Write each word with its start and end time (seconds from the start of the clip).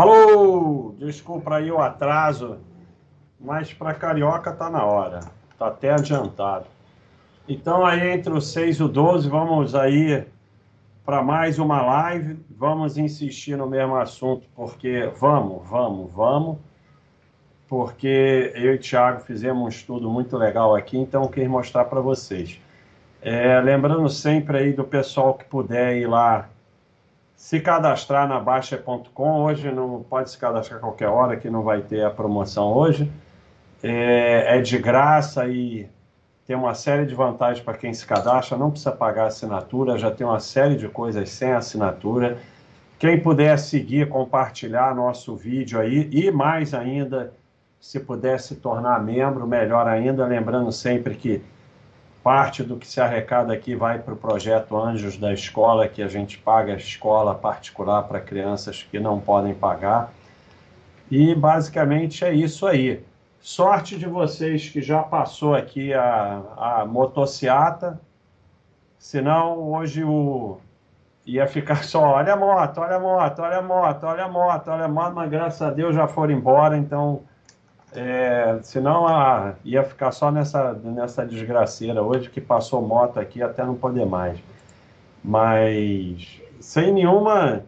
Alô, 0.00 0.94
desculpa 0.96 1.56
aí 1.56 1.72
o 1.72 1.80
atraso, 1.80 2.58
mas 3.40 3.74
para 3.74 3.92
carioca 3.92 4.52
tá 4.52 4.70
na 4.70 4.84
hora, 4.84 5.18
tá 5.58 5.66
até 5.66 5.90
adiantado. 5.90 6.66
Então 7.48 7.84
aí 7.84 8.10
entre 8.10 8.32
o 8.32 8.40
6 8.40 8.76
e 8.76 8.82
o 8.84 8.86
12 8.86 9.28
vamos 9.28 9.74
aí 9.74 10.24
para 11.04 11.20
mais 11.20 11.58
uma 11.58 11.82
live, 11.82 12.38
vamos 12.48 12.96
insistir 12.96 13.56
no 13.56 13.66
mesmo 13.66 13.96
assunto, 13.96 14.46
porque 14.54 15.10
vamos, 15.18 15.68
vamos, 15.68 16.12
vamos, 16.12 16.58
porque 17.66 18.52
eu 18.54 18.74
e 18.74 18.76
o 18.76 18.78
Thiago 18.78 19.22
fizemos 19.22 19.64
um 19.64 19.68
estudo 19.68 20.08
muito 20.08 20.36
legal 20.36 20.76
aqui, 20.76 20.96
então 20.96 21.24
eu 21.24 21.28
quis 21.28 21.48
mostrar 21.48 21.86
para 21.86 22.00
vocês. 22.00 22.60
É, 23.20 23.60
lembrando 23.60 24.08
sempre 24.08 24.58
aí 24.58 24.72
do 24.72 24.84
pessoal 24.84 25.34
que 25.34 25.44
puder 25.44 25.96
ir 25.96 26.06
lá 26.06 26.48
se 27.38 27.60
cadastrar 27.60 28.28
na 28.28 28.40
Baixa.com. 28.40 29.44
Hoje 29.44 29.70
não 29.70 30.02
pode 30.02 30.28
se 30.28 30.36
cadastrar 30.36 30.80
qualquer 30.80 31.06
hora, 31.06 31.36
que 31.36 31.48
não 31.48 31.62
vai 31.62 31.80
ter 31.80 32.04
a 32.04 32.10
promoção 32.10 32.72
hoje. 32.72 33.10
É, 33.80 34.58
é 34.58 34.60
de 34.60 34.76
graça 34.76 35.46
e 35.46 35.88
tem 36.44 36.56
uma 36.56 36.74
série 36.74 37.06
de 37.06 37.14
vantagens 37.14 37.64
para 37.64 37.78
quem 37.78 37.94
se 37.94 38.04
cadastra. 38.04 38.58
Não 38.58 38.72
precisa 38.72 38.90
pagar 38.90 39.26
assinatura, 39.26 39.96
já 39.96 40.10
tem 40.10 40.26
uma 40.26 40.40
série 40.40 40.74
de 40.74 40.88
coisas 40.88 41.30
sem 41.30 41.52
assinatura. 41.52 42.38
Quem 42.98 43.20
puder 43.20 43.56
seguir, 43.56 44.08
compartilhar 44.08 44.92
nosso 44.92 45.36
vídeo 45.36 45.78
aí 45.78 46.10
e 46.10 46.32
mais 46.32 46.74
ainda, 46.74 47.32
se 47.78 48.00
puder 48.00 48.40
se 48.40 48.56
tornar 48.56 49.00
membro, 49.00 49.46
melhor 49.46 49.86
ainda. 49.86 50.26
Lembrando 50.26 50.72
sempre 50.72 51.14
que 51.14 51.40
Parte 52.22 52.62
do 52.62 52.76
que 52.76 52.86
se 52.86 53.00
arrecada 53.00 53.52
aqui 53.52 53.74
vai 53.74 53.98
para 53.98 54.12
o 54.12 54.16
projeto 54.16 54.76
Anjos 54.76 55.16
da 55.16 55.32
Escola, 55.32 55.88
que 55.88 56.02
a 56.02 56.08
gente 56.08 56.38
paga 56.38 56.72
a 56.72 56.76
escola 56.76 57.34
particular 57.34 58.02
para 58.02 58.20
crianças 58.20 58.82
que 58.82 58.98
não 58.98 59.20
podem 59.20 59.54
pagar. 59.54 60.12
E 61.10 61.34
basicamente 61.34 62.24
é 62.24 62.32
isso 62.32 62.66
aí. 62.66 63.02
Sorte 63.40 63.96
de 63.96 64.06
vocês 64.06 64.68
que 64.68 64.82
já 64.82 65.02
passou 65.02 65.54
aqui 65.54 65.94
a, 65.94 66.42
a 66.56 66.84
motociata, 66.84 67.98
senão 68.98 69.70
hoje 69.70 70.04
o 70.04 70.58
ia 71.24 71.46
ficar 71.46 71.84
só, 71.84 72.14
olha 72.14 72.32
a 72.32 72.36
moto, 72.36 72.78
olha 72.78 72.96
a 72.96 73.00
moto, 73.00 73.42
olha 73.42 73.58
a 73.58 73.62
moto, 73.62 74.04
olha 74.04 74.24
a 74.24 74.28
moto, 74.28 74.68
olha 74.68 74.84
a 74.86 74.88
moto, 74.88 75.14
mas 75.14 75.30
graças 75.30 75.60
a 75.60 75.70
Deus 75.70 75.94
já 75.94 76.08
foram 76.08 76.32
embora, 76.32 76.76
então 76.76 77.22
é, 77.92 78.58
senão 78.62 79.06
a, 79.06 79.54
ia 79.64 79.82
ficar 79.82 80.12
só 80.12 80.30
nessa, 80.30 80.74
nessa 80.74 81.24
desgraceira 81.24 82.02
hoje 82.02 82.28
que 82.28 82.40
passou 82.40 82.82
moto 82.82 83.18
aqui 83.18 83.42
até 83.42 83.64
não 83.64 83.74
poder 83.74 84.06
mais. 84.06 84.38
Mas 85.24 86.40
sem 86.60 86.92
nenhuma 86.92 87.64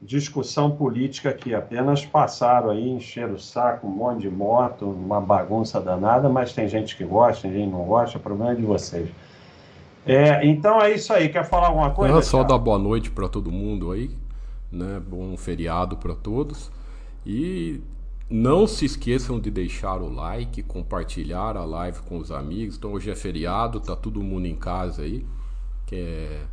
discussão 0.00 0.70
política 0.70 1.30
aqui, 1.30 1.54
apenas 1.54 2.04
passaram 2.04 2.70
aí, 2.70 2.88
encheram 2.88 3.34
o 3.34 3.38
saco, 3.38 3.86
um 3.86 3.90
monte 3.90 4.22
de 4.22 4.30
moto, 4.30 4.86
uma 4.86 5.20
bagunça 5.20 5.80
danada, 5.80 6.28
mas 6.28 6.52
tem 6.52 6.68
gente 6.68 6.96
que 6.96 7.04
gosta, 7.04 7.42
tem 7.42 7.52
gente 7.52 7.70
que 7.70 7.76
não 7.76 7.84
gosta, 7.84 8.18
o 8.18 8.20
problema 8.20 8.52
é 8.52 8.54
de 8.54 8.62
vocês. 8.62 9.08
É, 10.06 10.46
então 10.46 10.80
é 10.80 10.92
isso 10.92 11.12
aí, 11.12 11.28
quer 11.28 11.44
falar 11.44 11.68
alguma 11.68 11.90
coisa? 11.90 12.14
Não, 12.14 12.22
só 12.22 12.42
dar 12.42 12.58
boa 12.58 12.78
noite 12.78 13.10
para 13.10 13.28
todo 13.28 13.50
mundo 13.50 13.90
aí, 13.92 14.10
né? 14.70 15.00
Bom 15.06 15.36
feriado 15.36 15.96
para 15.96 16.14
todos. 16.14 16.70
E 17.26 17.82
não 18.30 18.66
se 18.66 18.84
esqueçam 18.84 19.40
de 19.40 19.50
deixar 19.50 20.02
o 20.02 20.12
like, 20.12 20.62
compartilhar 20.62 21.56
a 21.56 21.64
live 21.64 22.00
com 22.02 22.18
os 22.18 22.30
amigos. 22.30 22.76
Então 22.76 22.92
hoje 22.92 23.10
é 23.10 23.14
feriado, 23.14 23.80
tá 23.80 23.96
todo 23.96 24.22
mundo 24.22 24.46
em 24.46 24.54
casa 24.54 25.02
aí. 25.02 25.24
Que 25.86 25.96
é... 25.96 26.46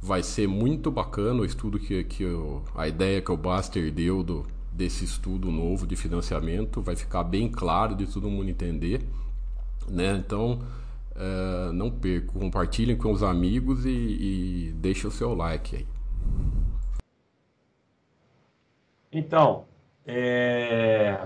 vai 0.00 0.22
ser 0.22 0.48
muito 0.48 0.90
bacana 0.90 1.42
o 1.42 1.44
estudo 1.44 1.78
que, 1.78 2.02
que 2.04 2.24
eu... 2.24 2.64
a 2.74 2.88
ideia 2.88 3.22
que 3.22 3.30
o 3.30 3.36
Baster 3.36 3.92
deu 3.92 4.24
do, 4.24 4.44
desse 4.72 5.04
estudo 5.04 5.50
novo 5.52 5.86
de 5.86 5.94
financiamento. 5.94 6.82
Vai 6.82 6.96
ficar 6.96 7.22
bem 7.22 7.48
claro 7.48 7.94
de 7.94 8.06
todo 8.06 8.28
mundo 8.28 8.50
entender. 8.50 9.06
Né? 9.88 10.16
Então 10.16 10.60
é... 11.14 11.70
não 11.72 11.92
percam, 11.92 12.40
compartilhem 12.40 12.96
com 12.96 13.12
os 13.12 13.22
amigos 13.22 13.86
e, 13.86 13.90
e 13.90 14.72
deixem 14.74 15.06
o 15.06 15.12
seu 15.12 15.32
like 15.32 15.76
aí. 15.76 15.86
Então, 19.12 19.64
é... 20.06 21.18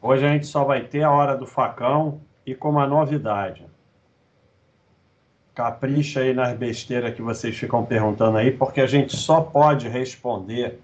Hoje 0.00 0.24
a 0.24 0.28
gente 0.28 0.46
só 0.46 0.64
vai 0.64 0.82
ter 0.82 1.02
a 1.02 1.10
hora 1.10 1.36
do 1.36 1.46
facão 1.46 2.20
e 2.46 2.54
com 2.54 2.70
uma 2.70 2.86
novidade. 2.86 3.66
Capricha 5.54 6.20
aí 6.20 6.32
nas 6.32 6.56
besteiras 6.56 7.14
que 7.14 7.20
vocês 7.20 7.56
ficam 7.56 7.84
perguntando 7.84 8.38
aí, 8.38 8.52
porque 8.52 8.80
a 8.80 8.86
gente 8.86 9.16
só 9.16 9.40
pode 9.40 9.88
responder 9.88 10.80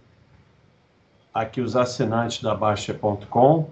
aqui 1.33 1.61
os 1.61 1.77
assinantes 1.77 2.43
da 2.43 2.55
Baixa.com 2.55 3.71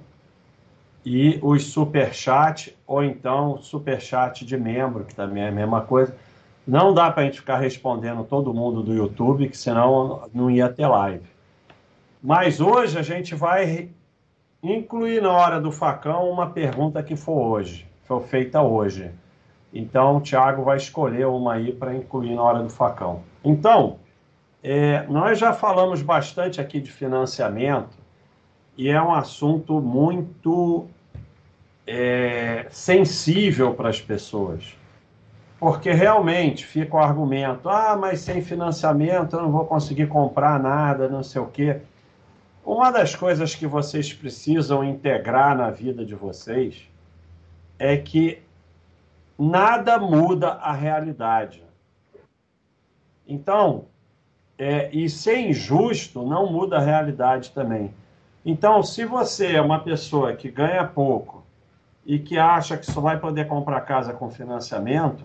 e 1.05 1.41
os 1.43 1.65
superchat, 1.67 2.77
ou 2.87 3.03
então 3.03 3.59
superchat 3.59 4.45
de 4.45 4.57
membro, 4.57 5.05
que 5.05 5.15
também 5.15 5.43
é 5.43 5.49
a 5.49 5.53
mesma 5.53 5.81
coisa. 5.81 6.15
Não 6.65 6.95
dá 6.95 7.11
para 7.11 7.23
a 7.23 7.27
gente 7.27 7.41
ficar 7.41 7.59
respondendo 7.59 8.23
todo 8.23 8.55
mundo 8.55 8.83
do 8.83 8.95
YouTube, 8.95 9.49
que 9.49 9.57
senão 9.57 10.29
não 10.33 10.49
ia 10.49 10.69
ter 10.69 10.87
live. 10.87 11.32
Mas 12.23 12.61
hoje 12.61 12.97
a 12.97 13.03
gente 13.03 13.35
vai 13.35 13.91
incluir 14.63 15.21
na 15.21 15.33
hora 15.33 15.61
do 15.61 15.73
facão 15.73 16.31
uma 16.31 16.49
pergunta 16.49 17.03
que 17.03 17.17
for 17.17 17.49
hoje, 17.49 17.85
foi 18.05 18.23
feita 18.23 18.63
hoje. 18.63 19.11
Então 19.75 20.19
o 20.19 20.21
Thiago 20.21 20.63
vai 20.63 20.77
escolher 20.77 21.27
uma 21.27 21.55
aí 21.55 21.73
para 21.73 21.95
incluir 21.97 22.37
na 22.37 22.43
hora 22.43 22.63
do 22.63 22.71
facão. 22.71 23.23
Então, 23.45 23.99
é, 24.63 25.05
nós 25.09 25.39
já 25.41 25.53
falamos 25.53 26.01
bastante 26.01 26.61
aqui 26.61 26.81
de 26.81 26.93
financiamento 26.93 27.99
e 28.79 28.89
é 28.89 29.03
um 29.03 29.13
assunto 29.13 29.81
muito 29.81 30.87
é, 31.85 32.67
sensível 32.71 33.75
para 33.75 33.89
as 33.89 34.01
pessoas. 34.01 34.77
Porque 35.59 35.91
realmente 35.91 36.65
fica 36.65 36.97
o 36.97 37.01
argumento: 37.01 37.69
ah, 37.69 37.97
mas 37.97 38.21
sem 38.21 38.41
financiamento 38.43 39.35
eu 39.35 39.43
não 39.43 39.51
vou 39.51 39.65
conseguir 39.65 40.07
comprar 40.07 40.61
nada, 40.61 41.09
não 41.09 41.25
sei 41.25 41.43
o 41.43 41.47
quê. 41.47 41.81
Uma 42.65 42.91
das 42.91 43.15
coisas 43.15 43.55
que 43.55 43.67
vocês 43.67 44.13
precisam 44.13 44.85
integrar 44.85 45.57
na 45.57 45.71
vida 45.71 46.05
de 46.05 46.15
vocês 46.15 46.89
é 47.79 47.97
que 47.97 48.41
nada 49.37 49.99
muda 49.99 50.53
a 50.53 50.73
realidade. 50.73 51.65
Então, 53.27 53.87
é, 54.57 54.89
e 54.93 55.09
ser 55.09 55.39
injusto 55.39 56.25
não 56.25 56.53
muda 56.53 56.77
a 56.77 56.81
realidade 56.81 57.51
também. 57.51 57.93
Então, 58.45 58.83
se 58.83 59.05
você 59.05 59.57
é 59.57 59.61
uma 59.61 59.81
pessoa 59.81 60.35
que 60.35 60.51
ganha 60.51 60.85
pouco 60.85 61.45
e 62.07 62.19
que 62.19 62.39
acha 62.39 62.77
que 62.77 62.87
só 62.87 63.01
vai 63.01 63.19
poder 63.19 63.49
comprar 63.49 63.81
casa 63.83 64.13
com 64.13 64.31
financiamento, 64.31 65.25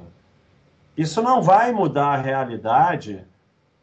isso 0.96 1.22
não 1.22 1.42
vai 1.42 1.72
mudar 1.72 2.14
a 2.14 2.22
realidade 2.22 3.24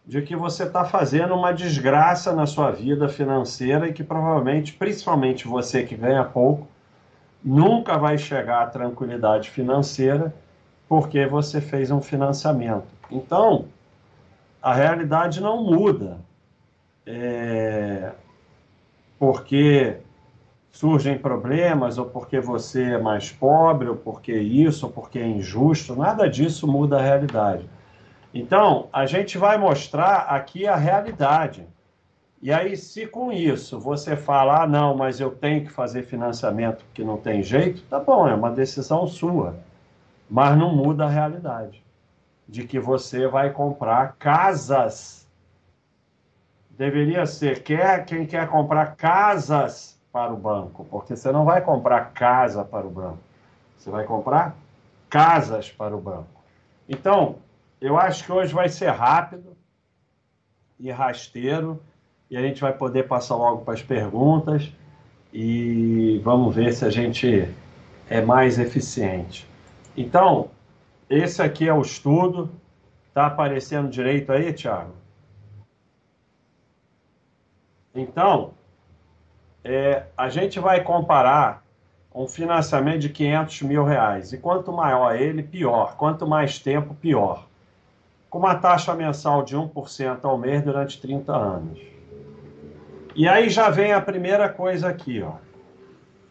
de 0.07 0.21
que 0.21 0.37
você 0.37 0.65
está 0.65 0.85
fazendo 0.85 1.35
uma 1.35 1.53
desgraça 1.53 2.33
na 2.35 2.47
sua 2.47 2.71
vida 2.71 3.09
financeira 3.09 3.89
e 3.89 3.93
que 3.93 4.05
provavelmente, 4.05 4.73
principalmente 4.73 5.49
você 5.49 5.83
que 5.83 5.97
ganha 5.97 6.25
pouco, 6.25 6.69
nunca 7.43 7.97
vai 7.97 8.19
chegar 8.19 8.63
à 8.63 8.67
tranquilidade 8.67 9.51
financeira 9.51 10.35
porque 10.89 11.27
você 11.27 11.61
fez 11.61 11.91
um 11.91 12.03
financiamento. 12.03 12.87
Então, 13.11 13.67
a 14.63 14.75
realidade 14.75 15.41
não 15.41 15.63
muda. 15.63 16.19
É... 17.07 18.13
Porque 19.19 19.99
surgem 20.71 21.17
problemas, 21.17 21.99
ou 21.99 22.07
porque 22.07 22.41
você 22.41 22.83
é 22.95 22.99
mais 22.99 23.31
pobre, 23.31 23.89
ou 23.89 23.97
porque 23.97 24.33
isso, 24.33 24.87
ou 24.87 24.93
porque 24.93 25.19
é 25.19 25.27
injusto, 25.27 25.95
nada 25.95 26.29
disso 26.29 26.67
muda 26.67 26.99
a 26.99 27.03
realidade. 27.03 27.69
Então, 28.35 28.89
a 28.93 29.07
gente 29.07 29.39
vai 29.39 29.57
mostrar 29.57 30.23
aqui 30.23 30.67
a 30.67 30.75
realidade. 30.75 31.65
E 32.43 32.53
aí, 32.53 32.77
se 32.77 33.07
com 33.07 33.31
isso 33.31 33.79
você 33.79 34.17
fala, 34.17 34.65
ah, 34.65 34.67
não, 34.67 34.97
mas 34.97 35.21
eu 35.21 35.31
tenho 35.31 35.65
que 35.65 35.71
fazer 35.71 36.03
financiamento 36.03 36.85
porque 36.85 37.05
não 37.05 37.17
tem 37.17 37.45
jeito, 37.45 37.83
tá 37.83 38.01
bom, 38.01 38.27
é 38.27 38.35
uma 38.35 38.51
decisão 38.51 39.07
sua. 39.07 39.55
Mas 40.29 40.59
não 40.59 40.75
muda 40.75 41.05
a 41.05 41.09
realidade 41.09 41.81
de 42.49 42.67
que 42.67 42.81
você 42.81 43.29
vai 43.29 43.51
comprar 43.51 44.17
casas. 44.19 45.29
Deveria 46.71 47.27
ser 47.27 47.63
quer 47.63 48.05
quem 48.05 48.27
quer 48.27 48.49
comprar 48.49 48.97
casas 48.97 49.97
para 50.13 50.33
o 50.33 50.37
banco, 50.37 50.85
porque 50.91 51.15
você 51.15 51.31
não 51.31 51.45
vai 51.45 51.61
comprar 51.61 52.13
casa 52.13 52.65
para 52.65 52.85
o 52.85 52.91
banco. 52.91 53.21
Você 53.79 53.91
vai 53.91 54.05
comprar 54.05 54.57
casas 55.09 55.71
para 55.71 55.97
o 55.97 56.01
banco. 56.01 56.43
Então, 56.89 57.37
eu 57.85 57.99
acho 57.99 58.25
que 58.25 58.33
hoje 58.33 58.55
vai 58.55 58.67
ser 58.67 58.89
rápido 58.89 59.55
e 60.81 60.91
rasteiro 60.91 61.83
e 62.31 62.37
a 62.37 62.41
gente 62.41 62.59
vai 62.59 62.73
poder 62.73 63.07
passar 63.07 63.37
logo 63.37 63.63
para 63.63 63.75
as 63.75 63.83
perguntas 63.83 64.73
e 65.31 66.19
vamos 66.25 66.55
ver 66.55 66.73
se 66.73 66.87
a 66.87 66.89
gente 66.89 67.47
é 68.09 68.23
mais 68.23 68.59
eficiente. 68.59 69.47
Então, 69.95 70.49
esse 71.11 71.43
aqui 71.43 71.69
é 71.69 71.75
o 71.75 71.83
estudo. 71.83 72.51
Está 73.09 73.27
aparecendo 73.27 73.91
direito 73.91 74.33
aí, 74.33 74.51
Thiago? 74.55 74.95
Então, 77.95 78.55
é, 79.63 80.07
a 80.17 80.31
gente 80.31 80.59
vai 80.59 80.83
comparar 80.83 81.63
um 82.15 82.27
financiamento 82.27 83.01
de 83.01 83.11
500 83.11 83.61
mil 83.63 83.85
reais. 83.85 84.33
E 84.33 84.39
quanto 84.39 84.73
maior 84.73 85.15
ele, 85.15 85.43
pior. 85.43 85.97
Quanto 85.97 86.27
mais 86.27 86.59
tempo, 86.59 86.95
pior. 86.95 87.47
Com 88.35 88.41
uma 88.41 88.57
taxa 88.57 88.93
mensal 88.97 89.45
de 89.45 89.57
1% 89.57 90.25
ao 90.25 90.37
mês 90.37 90.61
durante 90.61 91.01
30 91.01 91.33
anos. 91.33 91.79
E 93.15 93.29
aí 93.29 93.49
já 93.49 93.71
vem 93.71 93.93
a 93.93 94.01
primeira 94.01 94.49
coisa 94.49 94.89
aqui, 94.89 95.23
ó, 95.23 95.35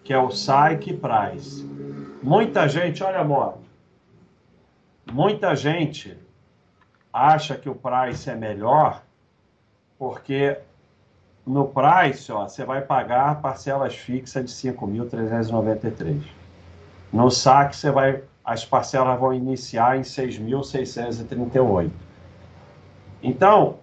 que 0.03 0.11
é 0.11 0.17
o 0.17 0.27
Psyche 0.27 0.97
Price. 0.97 1.63
Muita 2.21 2.67
gente, 2.67 3.01
olha, 3.01 3.19
amor, 3.19 3.59
muita 5.13 5.55
gente 5.55 6.17
acha 7.13 7.55
que 7.55 7.69
o 7.69 7.75
Price 7.75 8.29
é 8.29 8.35
melhor 8.35 9.01
porque 9.97 10.57
no 11.47 11.69
Price, 11.69 12.29
ó, 12.29 12.49
você 12.49 12.65
vai 12.65 12.81
pagar 12.81 13.39
parcelas 13.39 13.95
fixas 13.95 14.43
de 14.43 14.51
5.393. 14.51 16.21
No 17.13 17.31
saque, 17.31 17.77
você 17.77 17.89
vai, 17.89 18.21
as 18.43 18.65
parcelas 18.65 19.19
vão 19.19 19.33
iniciar 19.33 19.97
em 19.97 20.01
6.638. 20.01 21.91
Então, 23.21 23.77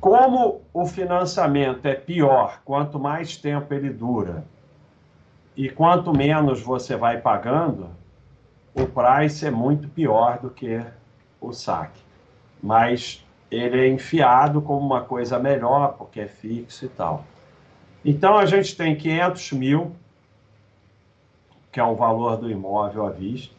como 0.00 0.60
o 0.72 0.84
financiamento 0.86 1.86
é 1.86 1.94
pior, 1.94 2.60
quanto 2.64 2.98
mais 2.98 3.36
tempo 3.36 3.72
ele 3.72 3.88
dura 3.88 4.44
e 5.56 5.70
quanto 5.70 6.12
menos 6.14 6.60
você 6.60 6.94
vai 6.96 7.20
pagando, 7.20 7.88
o 8.74 8.86
price 8.86 9.46
é 9.46 9.50
muito 9.50 9.88
pior 9.88 10.38
do 10.38 10.50
que 10.50 10.84
o 11.40 11.52
saque. 11.52 12.00
Mas 12.62 13.24
ele 13.50 13.80
é 13.80 13.88
enfiado 13.88 14.60
como 14.60 14.84
uma 14.84 15.02
coisa 15.02 15.38
melhor, 15.38 15.94
porque 15.96 16.20
é 16.20 16.26
fixo 16.26 16.84
e 16.84 16.88
tal. 16.88 17.24
Então 18.04 18.36
a 18.36 18.44
gente 18.44 18.76
tem 18.76 18.94
500 18.96 19.52
mil, 19.52 19.96
que 21.74 21.80
é 21.80 21.84
o 21.84 21.94
valor 21.94 22.38
do 22.38 22.50
imóvel 22.50 23.04
à 23.04 23.10
vista. 23.10 23.54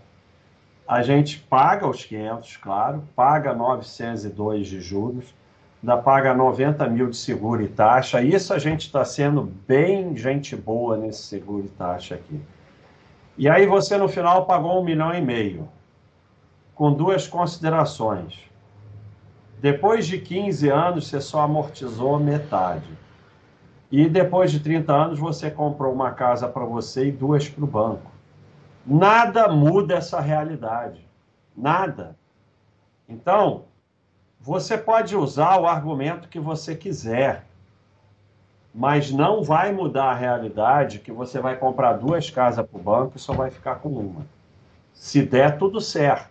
A 0.88 1.04
gente 1.04 1.38
paga 1.38 1.88
os 1.88 2.04
500, 2.04 2.58
claro, 2.58 3.04
paga 3.16 3.54
902 3.54 4.68
de 4.68 4.82
juros 4.82 5.36
ainda 5.86 5.98
paga 5.98 6.34
90 6.34 6.90
mil 6.90 7.12
de 7.12 7.16
seguro 7.16 7.62
e 7.62 7.68
taxa. 7.68 8.20
Isso 8.20 8.52
a 8.52 8.58
gente 8.58 8.88
está 8.88 9.06
sendo 9.06 9.44
bem 9.68 10.18
gente 10.18 10.56
boa 10.56 10.98
nesse 10.98 11.22
seguro 11.22 11.66
e 11.66 11.70
taxa 11.70 12.16
aqui. 12.16 12.42
E 13.38 13.48
aí 13.48 13.68
você 13.68 13.96
no 13.96 14.08
final 14.08 14.48
pagou 14.48 14.82
um 14.82 14.84
milhão 14.84 15.14
e 15.14 15.22
meio, 15.22 15.70
com 16.74 16.92
duas 16.92 17.28
considerações. 17.28 18.40
Depois 19.60 20.08
de 20.08 20.18
15 20.18 20.70
anos, 20.70 21.08
você 21.08 21.22
só 21.22 21.42
amortizou 21.42 22.20
metade. 22.20 22.90
E 23.92 24.10
depois 24.10 24.52
de 24.52 24.60
30 24.60 24.94
anos, 24.94 25.20
você 25.20 25.52
comprou 25.52 25.94
uma 25.94 26.12
casa 26.12 26.48
para 26.48 26.66
você 26.66 27.08
e 27.08 27.12
duas 27.12 27.48
para 27.48 27.64
o 27.64 27.68
banco. 27.68 28.12
Nada 28.86 29.48
muda 29.48 29.96
essa 29.96 30.20
realidade. 30.20 31.06
Nada. 31.56 32.16
Então, 33.08 33.66
você 34.40 34.78
pode 34.78 35.16
usar 35.16 35.60
o 35.60 35.66
argumento 35.66 36.28
que 36.28 36.40
você 36.40 36.76
quiser, 36.76 37.46
mas 38.74 39.12
não 39.12 39.44
vai 39.44 39.72
mudar 39.72 40.12
a 40.12 40.16
realidade 40.16 41.00
que 41.00 41.12
você 41.12 41.40
vai 41.40 41.56
comprar 41.56 41.94
duas 41.94 42.30
casas 42.30 42.66
para 42.66 42.80
o 42.80 42.84
banco 42.84 43.14
e 43.16 43.20
só 43.20 43.34
vai 43.34 43.50
ficar 43.50 43.76
com 43.76 43.90
uma. 43.90 44.26
Se 44.94 45.24
der 45.24 45.58
tudo 45.58 45.80
certo. 45.80 46.30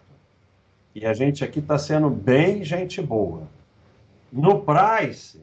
E 0.94 1.04
a 1.04 1.12
gente 1.12 1.42
aqui 1.42 1.58
está 1.58 1.76
sendo 1.76 2.08
bem 2.08 2.62
gente 2.62 3.02
boa. 3.02 3.42
No 4.32 4.60
price, 4.60 5.40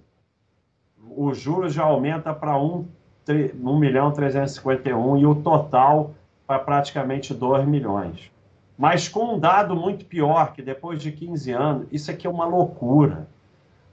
o 1.10 1.34
juros 1.34 1.74
já 1.74 1.84
aumenta 1.84 2.34
para 2.34 2.58
1, 2.58 2.86
1 3.30 3.78
milhão 3.78 4.12
351 4.12 5.18
e 5.18 5.26
o 5.26 5.36
total 5.36 6.14
para 6.48 6.60
praticamente 6.60 7.34
2 7.34 7.66
milhões. 7.66 8.32
Mas 8.78 9.08
com 9.08 9.36
um 9.36 9.40
dado 9.40 9.76
muito 9.76 10.06
pior, 10.06 10.54
que 10.54 10.62
depois 10.62 11.02
de 11.02 11.12
15 11.12 11.52
anos, 11.52 11.88
isso 11.92 12.10
aqui 12.10 12.26
é 12.26 12.30
uma 12.30 12.46
loucura. 12.46 13.28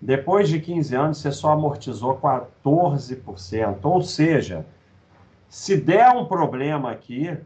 Depois 0.01 0.49
de 0.49 0.61
15 0.61 0.95
anos, 0.95 1.19
você 1.19 1.33
só 1.33 1.53
amortizou 1.53 2.19
14%. 2.19 3.79
Ou 3.83 4.03
seja, 4.03 4.65
se 5.49 5.77
der 5.77 6.09
um 6.11 6.25
problema 6.25 6.91
aqui, 6.91 7.37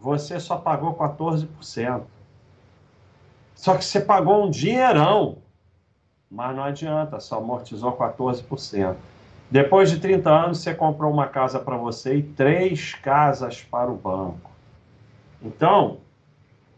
você 0.00 0.38
só 0.38 0.56
pagou 0.56 0.94
14%. 0.94 2.02
Só 3.54 3.76
que 3.76 3.84
você 3.84 4.00
pagou 4.00 4.46
um 4.46 4.50
dinheirão, 4.50 5.38
mas 6.30 6.54
não 6.56 6.64
adianta, 6.64 7.20
só 7.20 7.38
amortizou 7.38 7.96
14%. 7.96 8.96
Depois 9.50 9.90
de 9.90 10.00
30 10.00 10.30
anos, 10.30 10.58
você 10.58 10.74
comprou 10.74 11.12
uma 11.12 11.26
casa 11.28 11.58
para 11.58 11.76
você 11.76 12.16
e 12.16 12.22
três 12.22 12.94
casas 12.94 13.62
para 13.62 13.90
o 13.90 13.96
banco. 13.96 14.50
Então, 15.40 15.98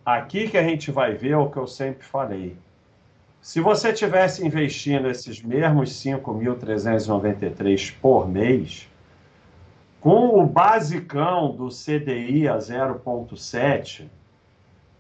Aqui 0.09 0.49
que 0.49 0.57
a 0.57 0.63
gente 0.63 0.91
vai 0.91 1.13
ver 1.13 1.35
o 1.35 1.51
que 1.51 1.59
eu 1.59 1.67
sempre 1.67 2.03
falei. 2.03 2.57
Se 3.43 3.61
você 3.61 3.93
tivesse 3.93 4.43
investindo 4.43 5.07
esses 5.11 5.43
mesmos 5.43 5.91
5.393 6.03 7.95
por 8.01 8.27
mês, 8.27 8.89
com 10.01 10.41
o 10.41 10.47
basicão 10.47 11.55
do 11.55 11.69
CDI 11.69 12.49
a 12.49 12.57
0,7, 12.57 14.07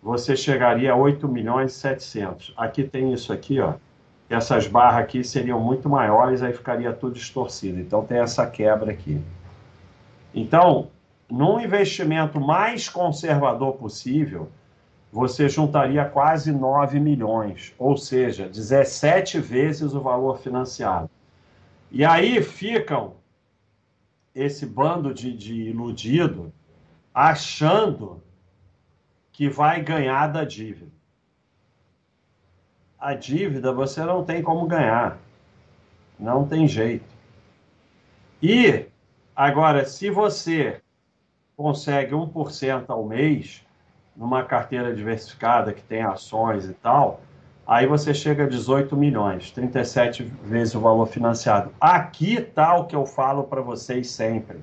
você 0.02 0.36
chegaria 0.36 0.92
a 0.92 0.96
8 0.96 1.26
milhões 1.26 1.72
e 1.72 1.76
700. 1.76 2.52
Aqui 2.54 2.84
tem 2.84 3.10
isso 3.10 3.32
aqui, 3.32 3.60
ó. 3.60 3.76
Essas 4.28 4.66
barras 4.66 5.04
aqui 5.04 5.24
seriam 5.24 5.58
muito 5.58 5.88
maiores, 5.88 6.42
aí 6.42 6.52
ficaria 6.52 6.92
tudo 6.92 7.14
distorcido. 7.14 7.80
Então 7.80 8.04
tem 8.04 8.18
essa 8.18 8.46
quebra 8.46 8.92
aqui. 8.92 9.20
Então, 10.34 10.90
num 11.30 11.58
investimento 11.60 12.38
mais 12.40 12.88
conservador 12.88 13.74
possível, 13.74 14.50
você 15.10 15.48
juntaria 15.48 16.04
quase 16.04 16.52
9 16.52 17.00
milhões, 17.00 17.74
ou 17.78 17.96
seja, 17.96 18.46
17 18.46 19.40
vezes 19.40 19.94
o 19.94 20.00
valor 20.00 20.38
financiado. 20.38 21.08
E 21.90 22.04
aí 22.04 22.42
ficam 22.42 23.14
esse 24.34 24.66
bando 24.66 25.14
de, 25.14 25.34
de 25.34 25.54
iludido 25.54 26.52
achando 27.14 28.22
que 29.32 29.48
vai 29.48 29.82
ganhar 29.82 30.26
da 30.28 30.44
dívida. 30.44 30.97
A 33.00 33.14
dívida 33.14 33.72
você 33.72 34.02
não 34.04 34.24
tem 34.24 34.42
como 34.42 34.66
ganhar. 34.66 35.18
Não 36.18 36.46
tem 36.46 36.66
jeito. 36.66 37.06
E, 38.42 38.86
agora, 39.34 39.84
se 39.84 40.10
você 40.10 40.80
consegue 41.56 42.12
1% 42.12 42.84
ao 42.88 43.04
mês, 43.04 43.64
numa 44.16 44.42
carteira 44.42 44.94
diversificada 44.94 45.72
que 45.72 45.82
tem 45.82 46.02
ações 46.02 46.64
e 46.64 46.74
tal, 46.74 47.20
aí 47.66 47.86
você 47.86 48.12
chega 48.12 48.44
a 48.44 48.48
18 48.48 48.96
milhões, 48.96 49.50
37 49.52 50.24
vezes 50.42 50.74
o 50.74 50.80
valor 50.80 51.06
financiado. 51.06 51.72
Aqui 51.80 52.34
está 52.34 52.76
o 52.76 52.86
que 52.86 52.96
eu 52.96 53.06
falo 53.06 53.44
para 53.44 53.60
vocês 53.60 54.10
sempre. 54.10 54.58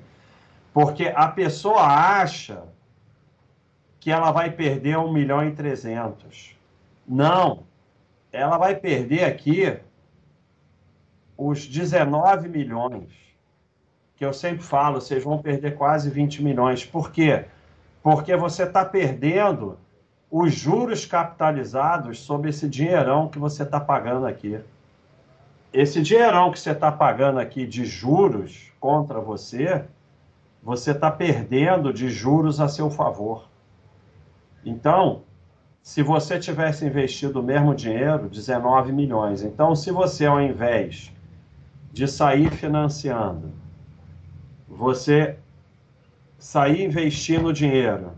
Porque 0.74 1.10
a 1.14 1.28
pessoa 1.28 1.82
acha 1.82 2.62
que 3.98 4.10
ela 4.10 4.30
vai 4.30 4.50
perder 4.50 4.98
1 4.98 5.12
milhão 5.12 5.46
e 5.46 5.52
300. 5.52 6.54
Não. 7.08 7.65
Ela 8.36 8.58
vai 8.58 8.74
perder 8.74 9.24
aqui 9.24 9.76
os 11.36 11.66
19 11.66 12.48
milhões. 12.48 13.10
Que 14.16 14.24
eu 14.24 14.32
sempre 14.32 14.62
falo, 14.62 15.00
vocês 15.00 15.22
vão 15.22 15.38
perder 15.42 15.76
quase 15.76 16.08
20 16.08 16.42
milhões. 16.42 16.84
Por 16.84 17.10
quê? 17.10 17.44
porque 18.06 18.36
você 18.36 18.62
está 18.62 18.84
perdendo 18.84 19.76
os 20.30 20.54
juros 20.54 21.04
capitalizados 21.04 22.20
sobre 22.20 22.50
esse 22.50 22.68
dinheirão 22.68 23.28
que 23.28 23.36
você 23.36 23.64
está 23.64 23.80
pagando 23.80 24.28
aqui. 24.28 24.60
Esse 25.72 26.00
dinheirão 26.00 26.52
que 26.52 26.60
você 26.60 26.70
está 26.70 26.92
pagando 26.92 27.40
aqui 27.40 27.66
de 27.66 27.84
juros 27.84 28.70
contra 28.78 29.18
você, 29.18 29.84
você 30.62 30.92
está 30.92 31.10
perdendo 31.10 31.92
de 31.92 32.08
juros 32.08 32.60
a 32.60 32.68
seu 32.68 32.88
favor. 32.90 33.48
Então, 34.64 35.24
se 35.86 36.02
você 36.02 36.36
tivesse 36.36 36.84
investido 36.84 37.38
o 37.38 37.42
mesmo 37.44 37.72
dinheiro, 37.72 38.28
19 38.28 38.90
milhões. 38.90 39.44
Então, 39.44 39.76
se 39.76 39.92
você, 39.92 40.26
ao 40.26 40.40
invés 40.40 41.12
de 41.92 42.08
sair 42.08 42.50
financiando, 42.50 43.52
você 44.66 45.38
sair 46.40 46.84
investindo 46.84 47.52
dinheiro. 47.52 48.10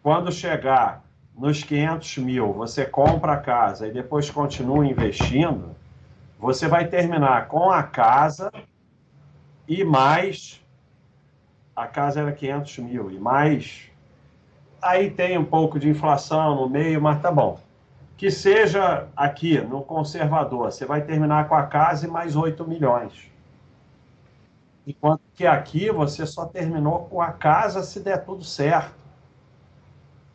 Quando 0.00 0.30
chegar 0.30 1.02
nos 1.36 1.64
500 1.64 2.18
mil, 2.18 2.52
você 2.52 2.86
compra 2.86 3.32
a 3.32 3.38
casa 3.38 3.88
e 3.88 3.92
depois 3.92 4.30
continua 4.30 4.86
investindo, 4.86 5.74
você 6.38 6.68
vai 6.68 6.86
terminar 6.86 7.48
com 7.48 7.68
a 7.68 7.82
casa 7.82 8.48
e 9.66 9.82
mais. 9.82 10.64
A 11.74 11.88
casa 11.88 12.20
era 12.20 12.30
500 12.30 12.78
mil 12.78 13.10
e 13.10 13.18
mais. 13.18 13.89
Aí 14.82 15.10
tem 15.10 15.36
um 15.36 15.44
pouco 15.44 15.78
de 15.78 15.88
inflação 15.88 16.56
no 16.56 16.68
meio, 16.68 17.00
mas 17.00 17.20
tá 17.20 17.30
bom. 17.30 17.58
que 18.16 18.30
seja 18.30 19.08
aqui 19.16 19.58
no 19.60 19.82
conservador, 19.82 20.70
você 20.70 20.84
vai 20.84 21.02
terminar 21.02 21.48
com 21.48 21.54
a 21.54 21.62
casa 21.62 22.06
e 22.06 22.10
mais 22.10 22.36
8 22.36 22.66
milhões. 22.66 23.30
Enquanto 24.86 25.22
que 25.34 25.46
aqui 25.46 25.90
você 25.90 26.26
só 26.26 26.44
terminou 26.46 27.06
com 27.06 27.22
a 27.22 27.32
casa 27.32 27.82
se 27.82 28.00
der 28.00 28.24
tudo 28.24 28.44
certo. 28.44 29.00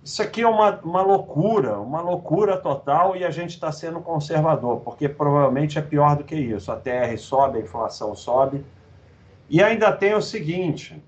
Isso 0.03 0.21
aqui 0.21 0.41
é 0.41 0.47
uma, 0.47 0.79
uma 0.81 1.01
loucura, 1.01 1.79
uma 1.79 2.01
loucura 2.01 2.57
total 2.57 3.15
e 3.15 3.25
a 3.25 3.31
gente 3.31 3.51
está 3.51 3.71
sendo 3.71 3.99
conservador, 4.01 4.79
porque 4.81 5.09
provavelmente 5.09 5.79
é 5.79 5.81
pior 5.81 6.15
do 6.15 6.23
que 6.23 6.35
isso. 6.35 6.71
A 6.71 6.75
TR 6.75 7.17
sobe, 7.17 7.57
a 7.57 7.61
inflação 7.61 8.15
sobe. 8.15 8.63
E 9.49 9.61
ainda 9.63 9.91
tem 9.91 10.13
o 10.13 10.21
seguinte: 10.21 11.01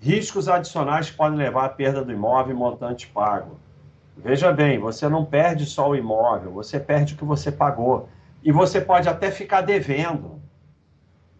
riscos 0.00 0.48
adicionais 0.48 1.10
podem 1.10 1.38
levar 1.38 1.64
à 1.64 1.68
perda 1.68 2.04
do 2.04 2.12
imóvel 2.12 2.54
e 2.54 2.58
montante 2.58 3.06
pago. 3.06 3.58
Veja 4.16 4.52
bem, 4.52 4.78
você 4.78 5.08
não 5.08 5.24
perde 5.24 5.64
só 5.64 5.90
o 5.90 5.96
imóvel, 5.96 6.52
você 6.52 6.80
perde 6.80 7.14
o 7.14 7.16
que 7.16 7.24
você 7.24 7.52
pagou. 7.52 8.08
E 8.42 8.52
você 8.52 8.80
pode 8.80 9.08
até 9.08 9.30
ficar 9.30 9.60
devendo. 9.60 10.40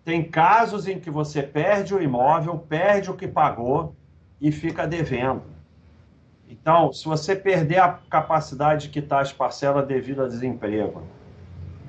Tem 0.05 0.23
casos 0.23 0.87
em 0.89 0.99
que 0.99 1.11
você 1.11 1.43
perde 1.43 1.95
o 1.95 2.03
imóvel, 2.03 2.59
perde 2.59 3.11
o 3.11 3.15
que 3.15 3.29
pagou 3.29 3.95
e 4.41 4.51
fica 4.51 4.87
devendo. 4.87 5.43
Então, 6.49 6.93
se 6.93 7.05
você 7.05 7.37
perder 7.37 7.79
a 7.79 7.99
capacidade 8.09 8.87
de 8.87 8.89
quitar 8.89 9.21
as 9.21 9.33
parcelas 9.33 9.87
devido 9.87 10.23
a 10.23 10.29
desemprego, 10.29 11.03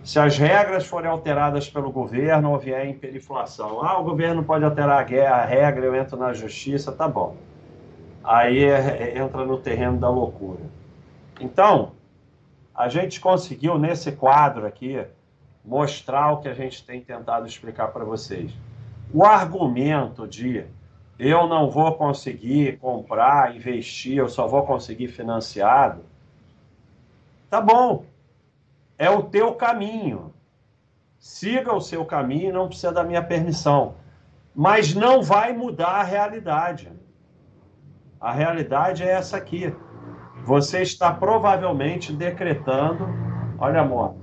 se 0.03 0.19
as 0.19 0.37
regras 0.37 0.85
forem 0.85 1.09
alteradas 1.09 1.69
pelo 1.69 1.91
governo 1.91 2.51
ou 2.51 2.59
vier 2.59 2.89
hiperinflação, 2.89 3.83
ah, 3.83 3.99
o 3.99 4.03
governo 4.03 4.43
pode 4.43 4.63
alterar 4.63 4.99
a, 4.99 5.03
guerra, 5.03 5.35
a 5.35 5.45
regra, 5.45 5.85
eu 5.85 5.95
entro 5.95 6.17
na 6.17 6.33
justiça, 6.33 6.91
tá 6.91 7.07
bom. 7.07 7.35
Aí 8.23 8.63
é, 8.63 9.13
é, 9.15 9.17
entra 9.19 9.45
no 9.45 9.57
terreno 9.57 9.97
da 9.97 10.09
loucura. 10.09 10.61
Então, 11.39 11.91
a 12.73 12.87
gente 12.87 13.19
conseguiu 13.19 13.77
nesse 13.77 14.11
quadro 14.11 14.65
aqui 14.65 15.03
mostrar 15.63 16.31
o 16.31 16.37
que 16.37 16.47
a 16.47 16.53
gente 16.53 16.85
tem 16.85 17.01
tentado 17.01 17.45
explicar 17.45 17.89
para 17.89 18.05
vocês. 18.05 18.51
O 19.13 19.23
argumento 19.23 20.27
de 20.27 20.65
eu 21.17 21.47
não 21.47 21.69
vou 21.69 21.93
conseguir 21.95 22.77
comprar, 22.77 23.55
investir, 23.55 24.17
eu 24.17 24.29
só 24.29 24.47
vou 24.47 24.65
conseguir 24.65 25.09
financiado, 25.09 26.01
tá 27.49 27.59
bom. 27.59 28.05
É 28.99 29.09
o 29.09 29.23
teu 29.23 29.53
caminho. 29.53 30.33
Siga 31.17 31.73
o 31.73 31.79
seu 31.79 32.03
caminho, 32.03 32.53
não 32.53 32.67
precisa 32.67 32.91
da 32.91 33.03
minha 33.03 33.23
permissão. 33.23 33.95
Mas 34.53 34.93
não 34.93 35.23
vai 35.23 35.53
mudar 35.53 36.01
a 36.01 36.03
realidade. 36.03 36.91
A 38.19 38.33
realidade 38.33 39.01
é 39.01 39.11
essa 39.11 39.37
aqui. 39.37 39.73
Você 40.43 40.81
está 40.81 41.13
provavelmente 41.13 42.11
decretando, 42.11 43.07
olha, 43.57 43.79
amor, 43.79 44.15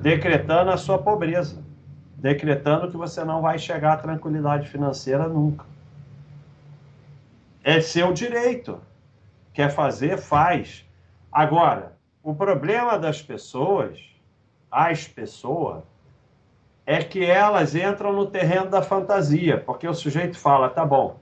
decretando 0.00 0.72
a 0.72 0.76
sua 0.76 0.98
pobreza, 0.98 1.62
decretando 2.16 2.90
que 2.90 2.96
você 2.96 3.22
não 3.24 3.40
vai 3.40 3.56
chegar 3.56 3.92
à 3.92 3.96
tranquilidade 3.96 4.68
financeira 4.68 5.28
nunca. 5.28 5.64
É 7.62 7.80
seu 7.80 8.12
direito. 8.12 8.80
Quer 9.52 9.70
fazer, 9.70 10.18
faz. 10.18 10.84
Agora, 11.30 11.95
o 12.26 12.34
problema 12.34 12.98
das 12.98 13.22
pessoas, 13.22 14.00
as 14.68 15.06
pessoas, 15.06 15.84
é 16.84 16.98
que 16.98 17.24
elas 17.24 17.76
entram 17.76 18.12
no 18.12 18.26
terreno 18.26 18.68
da 18.68 18.82
fantasia, 18.82 19.62
porque 19.64 19.86
o 19.86 19.94
sujeito 19.94 20.36
fala, 20.36 20.68
tá 20.68 20.84
bom, 20.84 21.20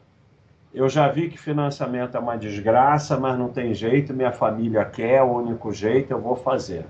eu 0.73 0.89
já 0.89 1.07
vi 1.09 1.29
que 1.29 1.37
financiamento 1.37 2.17
é 2.17 2.21
uma 2.21 2.39
desgraça, 2.39 3.19
mas 3.19 3.39
não 3.39 3.51
tem 3.51 3.75
jeito, 3.75 4.15
minha 4.15 4.33
família 4.33 4.83
quer, 4.87 5.17
é 5.17 5.23
o 5.23 5.31
único 5.35 5.75
jeito, 5.75 6.11
eu 6.11 6.19
vou 6.19 6.37
fazer. 6.37 6.87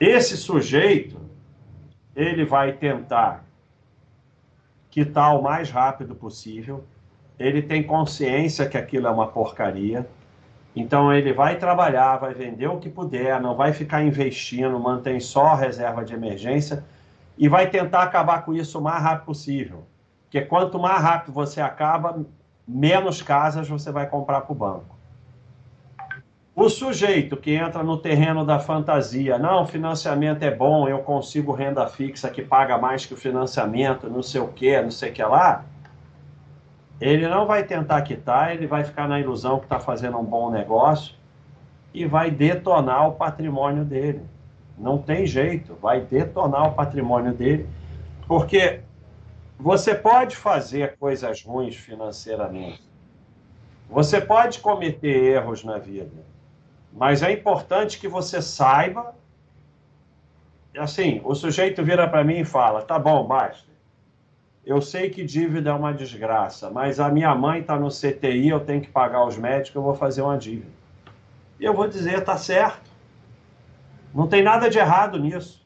Esse 0.00 0.36
sujeito, 0.36 1.20
ele 2.16 2.44
vai 2.44 2.72
tentar 2.72 3.44
quitar 4.90 5.38
o 5.38 5.42
mais 5.44 5.70
rápido 5.70 6.16
possível, 6.16 6.82
ele 7.38 7.62
tem 7.62 7.84
consciência 7.84 8.68
que 8.68 8.76
aquilo 8.76 9.06
é 9.06 9.10
uma 9.10 9.28
porcaria, 9.28 10.08
então 10.74 11.12
ele 11.12 11.32
vai 11.32 11.56
trabalhar, 11.56 12.16
vai 12.16 12.34
vender 12.34 12.66
o 12.66 12.78
que 12.78 12.88
puder, 12.88 13.40
não 13.40 13.54
vai 13.54 13.72
ficar 13.72 14.02
investindo, 14.02 14.78
mantém 14.78 15.20
só 15.20 15.46
a 15.48 15.56
reserva 15.56 16.04
de 16.04 16.14
emergência 16.14 16.84
e 17.38 17.48
vai 17.48 17.68
tentar 17.68 18.02
acabar 18.02 18.44
com 18.44 18.52
isso 18.52 18.78
o 18.78 18.82
mais 18.82 19.02
rápido 19.02 19.26
possível. 19.26 19.84
Porque 20.24 20.40
quanto 20.40 20.78
mais 20.80 21.00
rápido 21.00 21.32
você 21.32 21.60
acaba, 21.60 22.24
menos 22.66 23.22
casas 23.22 23.68
você 23.68 23.92
vai 23.92 24.08
comprar 24.08 24.40
para 24.40 24.52
o 24.52 24.56
banco. 24.56 24.94
O 26.56 26.68
sujeito 26.68 27.36
que 27.36 27.52
entra 27.52 27.82
no 27.82 27.96
terreno 27.96 28.44
da 28.44 28.60
fantasia, 28.60 29.36
não, 29.38 29.66
financiamento 29.66 30.42
é 30.44 30.52
bom, 30.52 30.88
eu 30.88 31.00
consigo 31.00 31.52
renda 31.52 31.86
fixa 31.88 32.30
que 32.30 32.42
paga 32.42 32.78
mais 32.78 33.04
que 33.04 33.14
o 33.14 33.16
financiamento, 33.16 34.08
não 34.08 34.22
sei 34.22 34.40
o 34.40 34.48
que, 34.48 34.80
não 34.80 34.90
sei 34.90 35.10
o 35.10 35.12
que 35.12 35.22
lá, 35.22 35.64
ele 37.00 37.28
não 37.28 37.46
vai 37.46 37.64
tentar 37.64 38.02
quitar, 38.02 38.54
ele 38.54 38.66
vai 38.66 38.84
ficar 38.84 39.08
na 39.08 39.18
ilusão 39.20 39.58
que 39.58 39.66
está 39.66 39.80
fazendo 39.80 40.18
um 40.18 40.24
bom 40.24 40.50
negócio 40.50 41.14
e 41.92 42.06
vai 42.06 42.30
detonar 42.30 43.08
o 43.08 43.12
patrimônio 43.12 43.84
dele. 43.84 44.22
Não 44.76 44.98
tem 44.98 45.26
jeito, 45.26 45.74
vai 45.74 46.00
detonar 46.00 46.68
o 46.68 46.74
patrimônio 46.74 47.32
dele, 47.32 47.68
porque 48.26 48.80
você 49.58 49.94
pode 49.94 50.36
fazer 50.36 50.96
coisas 50.98 51.42
ruins 51.42 51.76
financeiramente. 51.76 52.82
Você 53.88 54.20
pode 54.20 54.58
cometer 54.58 55.34
erros 55.34 55.62
na 55.62 55.78
vida. 55.78 56.24
Mas 56.92 57.22
é 57.22 57.32
importante 57.32 57.98
que 57.98 58.08
você 58.08 58.40
saiba. 58.40 59.14
Assim, 60.76 61.20
o 61.24 61.34
sujeito 61.34 61.84
vira 61.84 62.08
para 62.08 62.24
mim 62.24 62.40
e 62.40 62.44
fala: 62.44 62.82
tá 62.82 62.98
bom, 62.98 63.24
basta. 63.26 63.73
Eu 64.66 64.80
sei 64.80 65.10
que 65.10 65.22
dívida 65.22 65.70
é 65.70 65.72
uma 65.74 65.92
desgraça, 65.92 66.70
mas 66.70 66.98
a 66.98 67.10
minha 67.10 67.34
mãe 67.34 67.60
está 67.60 67.78
no 67.78 67.88
CTI, 67.88 68.48
eu 68.48 68.60
tenho 68.60 68.80
que 68.80 68.88
pagar 68.88 69.26
os 69.26 69.36
médicos, 69.36 69.74
eu 69.74 69.82
vou 69.82 69.94
fazer 69.94 70.22
uma 70.22 70.38
dívida. 70.38 70.72
E 71.60 71.64
eu 71.64 71.74
vou 71.74 71.86
dizer: 71.86 72.24
tá 72.24 72.38
certo. 72.38 72.90
Não 74.14 74.26
tem 74.26 74.42
nada 74.42 74.70
de 74.70 74.78
errado 74.78 75.18
nisso. 75.18 75.64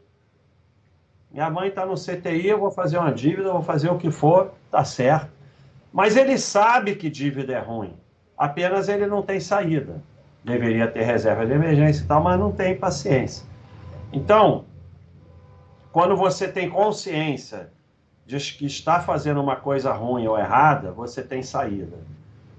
Minha 1.31 1.49
mãe 1.49 1.69
está 1.69 1.87
no 1.87 1.95
CTI, 1.95 2.49
eu 2.49 2.59
vou 2.59 2.71
fazer 2.71 2.99
uma 2.99 3.13
dívida, 3.13 3.49
eu 3.49 3.53
vou 3.53 3.63
fazer 3.63 3.89
o 3.91 3.99
que 3.99 4.11
for, 4.11 4.53
tá 4.71 4.83
certo. 4.83 5.31
Mas 5.93 6.17
ele 6.17 6.37
sabe 6.37 6.97
que 6.97 7.09
dívida 7.09 7.53
é 7.53 7.61
ruim, 7.61 7.95
apenas 8.37 8.89
ele 8.89 9.07
não 9.07 9.23
tem 9.23 9.39
saída. 9.39 10.03
Deveria 10.43 10.89
ter 10.89 11.03
reserva 11.03 11.47
de 11.47 11.53
emergência 11.53 12.03
e 12.03 12.07
tal, 12.07 12.23
mas 12.23 12.41
não 12.41 12.51
tem 12.51 12.77
paciência. 12.77 13.47
Então, 14.13 14.65
quando 15.93 16.17
você 16.17 16.49
tem 16.49 16.71
consciência 16.71 17.71
de 18.29 18.39
que 18.53 18.67
está 18.67 19.01
fazendo 19.01 19.41
uma 19.41 19.57
coisa 19.57 19.91
ruim 19.91 20.27
ou 20.27 20.39
errada, 20.39 20.93
você 20.93 21.23
tem 21.23 21.43
saída. 21.43 21.97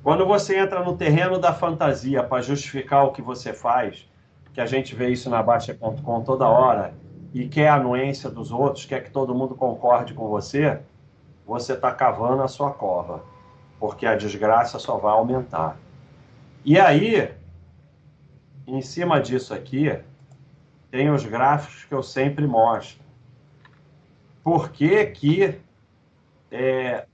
Quando 0.01 0.25
você 0.25 0.57
entra 0.57 0.83
no 0.83 0.97
terreno 0.97 1.37
da 1.37 1.53
fantasia 1.53 2.23
para 2.23 2.41
justificar 2.41 3.05
o 3.05 3.11
que 3.11 3.21
você 3.21 3.53
faz, 3.53 4.09
que 4.51 4.59
a 4.59 4.65
gente 4.65 4.95
vê 4.95 5.09
isso 5.09 5.29
na 5.29 5.43
Baixa.com 5.43 6.21
toda 6.21 6.47
hora, 6.47 6.95
e 7.31 7.47
quer 7.47 7.67
a 7.67 7.75
anuência 7.75 8.31
dos 8.31 8.51
outros, 8.51 8.85
quer 8.85 9.03
que 9.03 9.11
todo 9.11 9.35
mundo 9.35 9.53
concorde 9.53 10.15
com 10.15 10.27
você, 10.27 10.79
você 11.45 11.73
está 11.73 11.91
cavando 11.91 12.41
a 12.41 12.47
sua 12.47 12.71
cova, 12.71 13.23
porque 13.79 14.07
a 14.07 14.15
desgraça 14.15 14.79
só 14.79 14.97
vai 14.97 15.11
aumentar. 15.11 15.77
E 16.65 16.79
aí, 16.79 17.31
em 18.65 18.81
cima 18.81 19.21
disso 19.21 19.53
aqui, 19.53 19.99
tem 20.89 21.11
os 21.11 21.23
gráficos 21.23 21.85
que 21.85 21.93
eu 21.93 22.01
sempre 22.01 22.47
mostro. 22.47 22.98
Por 24.49 24.69
que, 24.69 25.05
que 25.05 25.59
é, 26.51 27.05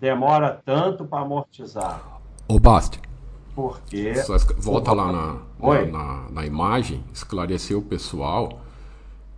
demora 0.00 0.62
tanto 0.64 1.04
para 1.04 1.20
amortizar? 1.20 2.20
Ô, 2.48 2.58
Basti. 2.58 3.00
Porque. 3.54 4.14
Volta 4.56 4.92
lá 4.92 5.12
na, 5.12 5.38
na, 5.58 5.86
na, 5.86 6.30
na 6.30 6.46
imagem, 6.46 7.04
esclarecer 7.12 7.76
o 7.76 7.82
pessoal 7.82 8.64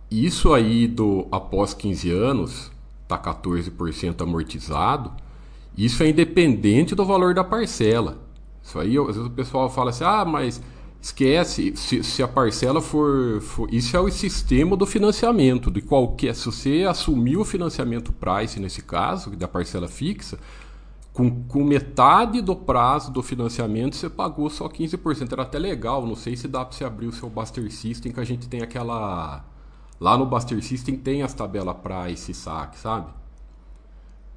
isso 0.09 0.53
aí 0.53 0.87
do 0.87 1.27
após 1.29 1.73
15 1.73 2.11
anos 2.11 2.71
tá 3.07 3.17
14% 3.17 4.21
amortizado. 4.21 5.11
Isso 5.77 6.01
é 6.01 6.09
independente 6.09 6.95
do 6.95 7.05
valor 7.05 7.33
da 7.33 7.43
parcela. 7.43 8.17
Isso 8.63 8.79
aí, 8.79 8.97
às 8.97 9.05
vezes 9.07 9.25
o 9.25 9.29
pessoal 9.29 9.69
fala 9.69 9.89
assim: 9.89 10.05
"Ah, 10.05 10.23
mas 10.23 10.61
esquece, 11.01 11.75
se, 11.75 12.03
se 12.03 12.23
a 12.23 12.27
parcela 12.27 12.81
for, 12.81 13.39
for, 13.41 13.73
isso 13.73 13.95
é 13.95 13.99
o 13.99 14.09
sistema 14.09 14.75
do 14.75 14.85
financiamento, 14.85 15.71
de 15.71 15.81
qualquer, 15.81 16.35
se 16.35 16.45
você 16.45 16.85
assumir 16.87 17.37
o 17.37 17.45
financiamento 17.45 18.11
price 18.11 18.59
nesse 18.59 18.81
caso, 18.81 19.29
da 19.35 19.47
parcela 19.47 19.87
fixa, 19.87 20.37
com, 21.13 21.43
com, 21.43 21.63
metade 21.63 22.41
do 22.41 22.55
prazo 22.55 23.11
do 23.11 23.23
financiamento 23.23 23.95
você 23.95 24.07
pagou 24.07 24.49
só 24.51 24.69
15%. 24.69 25.31
Era 25.31 25.41
até 25.41 25.57
legal, 25.57 26.05
não 26.05 26.15
sei 26.15 26.35
se 26.35 26.47
dá 26.47 26.63
para 26.63 26.77
você 26.77 26.83
abrir 26.83 27.07
o 27.07 27.11
seu 27.11 27.27
Buster 27.27 27.71
System, 27.71 28.11
que 28.11 28.19
a 28.19 28.23
gente 28.23 28.47
tem 28.47 28.61
aquela 28.61 29.43
Lá 29.99 30.17
no 30.17 30.25
Buster 30.25 30.63
System 30.63 30.95
tem 30.95 31.23
as 31.23 31.33
tabelas 31.33 31.75
para 31.77 32.09
esse 32.11 32.33
saque, 32.33 32.77
sabe? 32.77 33.07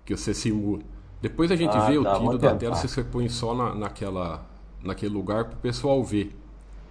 Que 0.04 0.16
você 0.16 0.32
simula. 0.32 0.82
Depois 1.20 1.50
a 1.50 1.56
gente 1.56 1.76
ah, 1.76 1.80
vê 1.80 2.02
tá, 2.02 2.16
o 2.16 2.18
tiro 2.18 2.38
da 2.38 2.54
tela, 2.54 2.74
você 2.74 3.04
põe 3.04 3.28
só 3.28 3.54
na, 3.54 3.74
naquela, 3.74 4.46
naquele 4.82 5.12
lugar 5.12 5.44
para 5.44 5.54
o 5.54 5.60
pessoal 5.60 6.02
ver. 6.02 6.34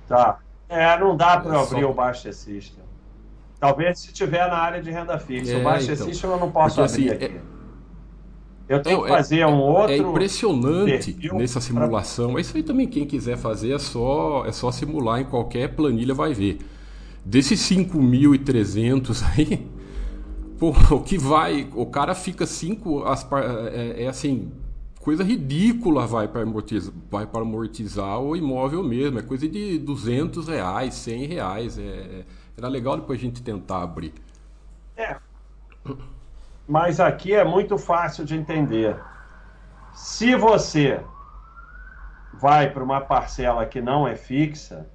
Tá. 0.09 0.39
É, 0.67 0.99
não 0.99 1.15
dá 1.15 1.39
para 1.39 1.55
é 1.55 1.61
abrir 1.61 1.81
só... 1.81 1.89
o 1.89 1.93
Baixa 1.93 2.33
System. 2.33 2.83
Talvez 3.59 3.99
se 3.99 4.11
tiver 4.11 4.47
na 4.49 4.57
área 4.57 4.81
de 4.81 4.89
renda 4.89 5.17
fixa. 5.19 5.53
É, 5.53 5.57
o 5.57 5.63
Baixa 5.63 5.93
então, 5.93 6.07
System 6.07 6.29
eu 6.31 6.39
não 6.39 6.51
posso 6.51 6.75
porque, 6.77 6.91
abrir 6.91 7.11
assim, 7.11 7.25
aqui. 7.25 7.35
É... 7.35 7.41
Eu 8.69 8.81
tenho 8.83 9.01
que 9.01 9.05
é, 9.05 9.09
fazer 9.09 9.45
um 9.47 9.59
outro. 9.59 9.93
É 9.93 9.97
impressionante 9.97 11.31
nessa 11.33 11.59
simulação. 11.59 12.33
Pra... 12.33 12.41
Isso 12.41 12.55
aí 12.55 12.61
também, 12.61 12.87
quem 12.87 13.05
quiser 13.05 13.35
fazer, 13.35 13.73
é 13.73 13.79
só, 13.79 14.45
é 14.45 14.51
só 14.51 14.71
simular 14.71 15.19
em 15.19 15.25
qualquer 15.25 15.69
planilha, 15.69 16.13
vai 16.13 16.33
ver. 16.33 16.59
Desses 17.25 17.59
5.300 17.67 19.23
aí, 19.35 19.67
pô, 20.59 20.69
o 20.91 21.01
que 21.01 21.17
vai. 21.17 21.67
O 21.73 21.87
cara 21.87 22.13
fica 22.13 22.45
cinco. 22.45 23.03
As, 23.05 23.27
é, 23.73 24.03
é 24.03 24.07
assim, 24.07 24.51
coisa 24.99 25.23
ridícula 25.23 26.05
vai 26.05 26.27
para 26.27 26.41
amortizar, 26.41 26.93
vai 27.09 27.25
para 27.25 27.41
amortizar 27.41 28.19
o 28.19 28.35
imóvel 28.35 28.83
mesmo. 28.83 29.19
É 29.19 29.21
coisa 29.21 29.47
de 29.47 29.79
200 29.79 30.47
reais, 30.47 30.93
100 30.95 31.25
reais. 31.25 31.77
É, 31.77 32.25
era 32.57 32.67
legal 32.67 32.97
depois 32.97 33.19
a 33.19 33.21
gente 33.23 33.41
tentar 33.41 33.83
abrir. 33.83 34.13
É. 34.95 35.15
Mas 36.67 36.99
aqui 36.99 37.33
é 37.33 37.43
muito 37.43 37.77
fácil 37.77 38.25
de 38.25 38.35
entender. 38.35 38.99
Se 39.93 40.35
você 40.35 41.01
vai 42.33 42.69
para 42.69 42.83
uma 42.83 43.01
parcela 43.01 43.65
que 43.65 43.81
não 43.81 44.07
é 44.07 44.15
fixa, 44.15 44.87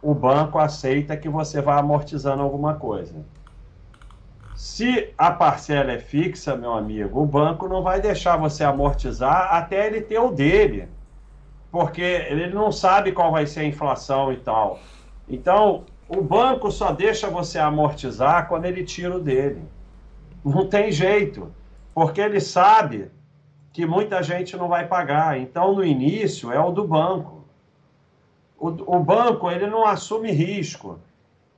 o 0.00 0.14
banco 0.14 0.58
aceita 0.58 1.16
que 1.16 1.28
você 1.28 1.60
vá 1.60 1.78
amortizando 1.78 2.42
alguma 2.42 2.74
coisa. 2.74 3.24
Se 4.56 5.12
a 5.18 5.30
parcela 5.30 5.92
é 5.92 5.98
fixa, 5.98 6.56
meu 6.56 6.72
amigo, 6.72 7.20
o 7.20 7.26
banco 7.26 7.68
não 7.68 7.82
vai 7.82 8.00
deixar 8.00 8.38
você 8.38 8.64
amortizar 8.64 9.54
até 9.54 9.86
ele 9.86 10.00
ter 10.00 10.18
o 10.18 10.32
dele. 10.32 10.88
Porque 11.70 12.00
ele 12.00 12.48
não 12.48 12.72
sabe 12.72 13.12
qual 13.12 13.30
vai 13.30 13.46
ser 13.46 13.60
a 13.60 13.64
inflação 13.64 14.32
e 14.32 14.38
tal. 14.38 14.80
Então, 15.28 15.84
o 16.08 16.22
banco 16.22 16.70
só 16.70 16.90
deixa 16.90 17.28
você 17.28 17.58
amortizar 17.58 18.48
quando 18.48 18.64
ele 18.64 18.82
tira 18.82 19.14
o 19.14 19.20
dele. 19.20 19.62
Não 20.42 20.66
tem 20.66 20.90
jeito. 20.90 21.52
Porque 21.94 22.22
ele 22.22 22.40
sabe 22.40 23.10
que 23.74 23.84
muita 23.84 24.22
gente 24.22 24.56
não 24.56 24.68
vai 24.68 24.86
pagar. 24.86 25.38
Então, 25.38 25.74
no 25.74 25.84
início, 25.84 26.50
é 26.50 26.58
o 26.58 26.70
do 26.70 26.88
banco. 26.88 27.44
O, 28.58 28.68
o 28.68 29.00
banco, 29.00 29.50
ele 29.50 29.66
não 29.66 29.86
assume 29.86 30.30
risco. 30.30 30.98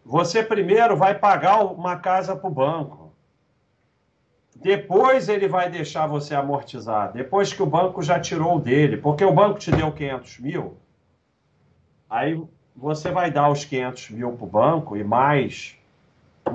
Você 0.08 0.42
primeiro 0.42 0.96
vai 0.96 1.14
pagar 1.14 1.62
uma 1.62 1.98
casa 1.98 2.34
para 2.34 2.48
o 2.48 2.50
banco. 2.50 3.12
Depois 4.56 5.28
ele 5.28 5.46
vai 5.46 5.68
deixar 5.68 6.06
você 6.06 6.34
amortizar. 6.34 7.12
Depois 7.12 7.52
que 7.52 7.62
o 7.62 7.66
banco 7.66 8.02
já 8.02 8.18
tirou 8.18 8.58
dele. 8.58 8.96
Porque 8.96 9.22
o 9.22 9.34
banco 9.34 9.58
te 9.58 9.70
deu 9.70 9.92
500 9.92 10.38
mil. 10.38 10.78
Aí 12.08 12.42
você 12.74 13.10
vai 13.10 13.30
dar 13.30 13.50
os 13.50 13.66
500 13.66 14.08
mil 14.08 14.32
para 14.32 14.44
o 14.44 14.48
banco 14.48 14.96
e 14.96 15.04
mais 15.04 15.76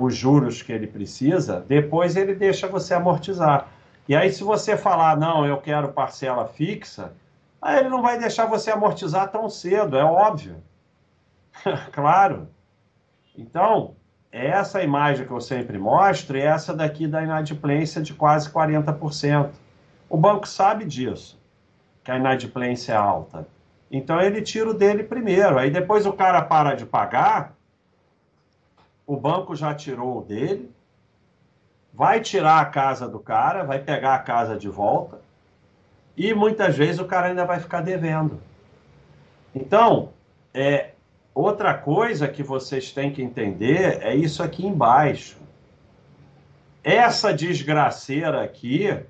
os 0.00 0.16
juros 0.16 0.60
que 0.60 0.72
ele 0.72 0.88
precisa. 0.88 1.60
Depois 1.60 2.16
ele 2.16 2.34
deixa 2.34 2.66
você 2.66 2.92
amortizar. 2.92 3.68
E 4.08 4.16
aí, 4.16 4.32
se 4.32 4.42
você 4.42 4.76
falar, 4.76 5.16
não, 5.16 5.46
eu 5.46 5.58
quero 5.58 5.92
parcela 5.92 6.48
fixa, 6.48 7.12
aí 7.62 7.78
ele 7.78 7.88
não 7.88 8.02
vai 8.02 8.18
deixar 8.18 8.46
você 8.46 8.72
amortizar 8.72 9.30
tão 9.30 9.48
cedo, 9.48 9.96
é 9.96 10.04
óbvio. 10.04 10.60
claro. 11.92 12.48
Então, 13.36 13.96
essa 14.30 14.82
imagem 14.82 15.26
que 15.26 15.32
eu 15.32 15.40
sempre 15.40 15.78
mostro 15.78 16.36
é 16.36 16.42
essa 16.42 16.74
daqui 16.74 17.06
da 17.06 17.22
inadimplência 17.22 18.02
de 18.02 18.14
quase 18.14 18.50
40%. 18.50 19.50
O 20.08 20.16
banco 20.16 20.46
sabe 20.46 20.84
disso, 20.84 21.40
que 22.02 22.10
a 22.10 22.16
inadimplência 22.16 22.92
é 22.92 22.96
alta. 22.96 23.46
Então 23.90 24.20
ele 24.20 24.42
tira 24.42 24.70
o 24.70 24.74
dele 24.74 25.04
primeiro. 25.04 25.58
Aí 25.58 25.70
depois 25.70 26.04
o 26.04 26.12
cara 26.12 26.42
para 26.42 26.74
de 26.74 26.84
pagar, 26.84 27.54
o 29.06 29.16
banco 29.16 29.54
já 29.54 29.74
tirou 29.74 30.18
o 30.18 30.22
dele, 30.22 30.70
vai 31.92 32.20
tirar 32.20 32.60
a 32.60 32.64
casa 32.64 33.08
do 33.08 33.20
cara, 33.20 33.62
vai 33.62 33.78
pegar 33.78 34.14
a 34.16 34.18
casa 34.18 34.56
de 34.56 34.68
volta, 34.68 35.20
e 36.16 36.34
muitas 36.34 36.76
vezes 36.76 37.00
o 37.00 37.04
cara 37.04 37.28
ainda 37.28 37.44
vai 37.44 37.60
ficar 37.60 37.82
devendo. 37.82 38.40
Então, 39.54 40.10
é, 40.52 40.93
Outra 41.34 41.74
coisa 41.74 42.28
que 42.28 42.44
vocês 42.44 42.92
têm 42.92 43.12
que 43.12 43.20
entender 43.20 44.00
é 44.00 44.14
isso 44.14 44.40
aqui 44.40 44.64
embaixo. 44.64 45.36
Essa 46.82 47.34
desgraceira 47.34 48.44
aqui 48.44 49.04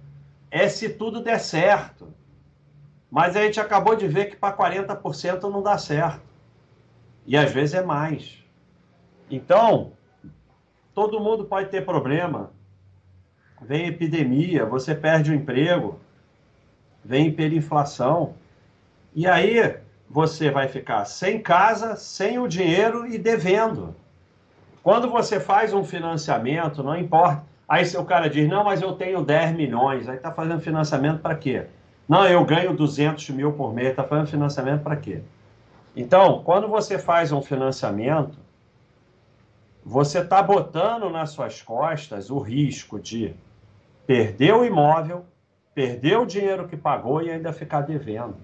é 0.51 0.69
se 0.69 0.89
tudo 0.89 1.23
der 1.23 1.39
certo. 1.39 2.09
Mas 3.11 3.37
a 3.37 3.43
gente 3.43 3.61
acabou 3.61 3.95
de 3.95 4.09
ver 4.09 4.27
que 4.27 4.37
para 4.37 4.57
40% 4.57 5.43
não 5.43 5.63
dá 5.63 5.77
certo. 5.77 6.23
E 7.27 7.37
às 7.37 7.53
vezes 7.53 7.75
é 7.75 7.83
mais. 7.83 8.43
Então, 9.31 9.93
todo 10.95 11.21
mundo 11.21 11.45
pode 11.45 11.69
ter 11.69 11.85
problema. 11.85 12.51
Vem 13.61 13.87
epidemia, 13.87 14.65
você 14.65 14.95
perde 14.95 15.31
o 15.31 15.35
emprego, 15.35 16.01
vem 17.05 17.29
hiperinflação. 17.29 18.35
E 19.15 19.27
aí, 19.27 19.79
você 20.09 20.51
vai 20.51 20.69
ficar 20.69 21.05
sem 21.05 21.41
casa, 21.41 21.97
sem 21.97 22.39
o 22.39 22.47
dinheiro 22.47 23.07
e 23.07 23.19
devendo. 23.19 23.95
Quando 24.83 25.11
você 25.11 25.41
faz 25.41 25.73
um 25.73 25.83
financiamento, 25.83 26.83
não 26.83 26.97
importa. 26.97 27.43
Aí 27.67 27.85
o 27.97 28.05
cara 28.05 28.29
diz, 28.29 28.49
não, 28.49 28.65
mas 28.65 28.83
eu 28.83 28.93
tenho 28.93 29.25
10 29.25 29.57
milhões. 29.57 30.09
Aí 30.09 30.17
está 30.17 30.31
fazendo 30.31 30.61
financiamento 30.61 31.21
para 31.21 31.35
quê? 31.35 31.67
Não, 32.07 32.27
eu 32.27 32.45
ganho 32.45 32.77
200 32.77 33.31
mil 33.31 33.53
por 33.53 33.73
mês. 33.73 33.91
Está 33.91 34.05
fazendo 34.05 34.29
financiamento 34.29 34.83
para 34.83 34.97
quê? 34.97 35.23
Então, 35.97 36.43
quando 36.45 36.69
você 36.69 36.99
faz 36.99 37.33
um 37.33 37.41
financiamento, 37.41 38.37
você 39.85 40.19
está 40.19 40.43
botando 40.43 41.09
nas 41.11 41.31
suas 41.31 41.63
costas 41.63 42.31
o 42.31 42.39
risco 42.39 42.99
de 42.99 43.35
perder 44.07 44.55
o 44.55 44.65
imóvel, 44.65 45.25
perder 45.75 46.19
o 46.19 46.27
dinheiro 46.27 46.69
que 46.69 46.77
pagou 46.77 47.23
e 47.23 47.31
ainda 47.31 47.53
ficar 47.53 47.83
devendo. 47.83 48.37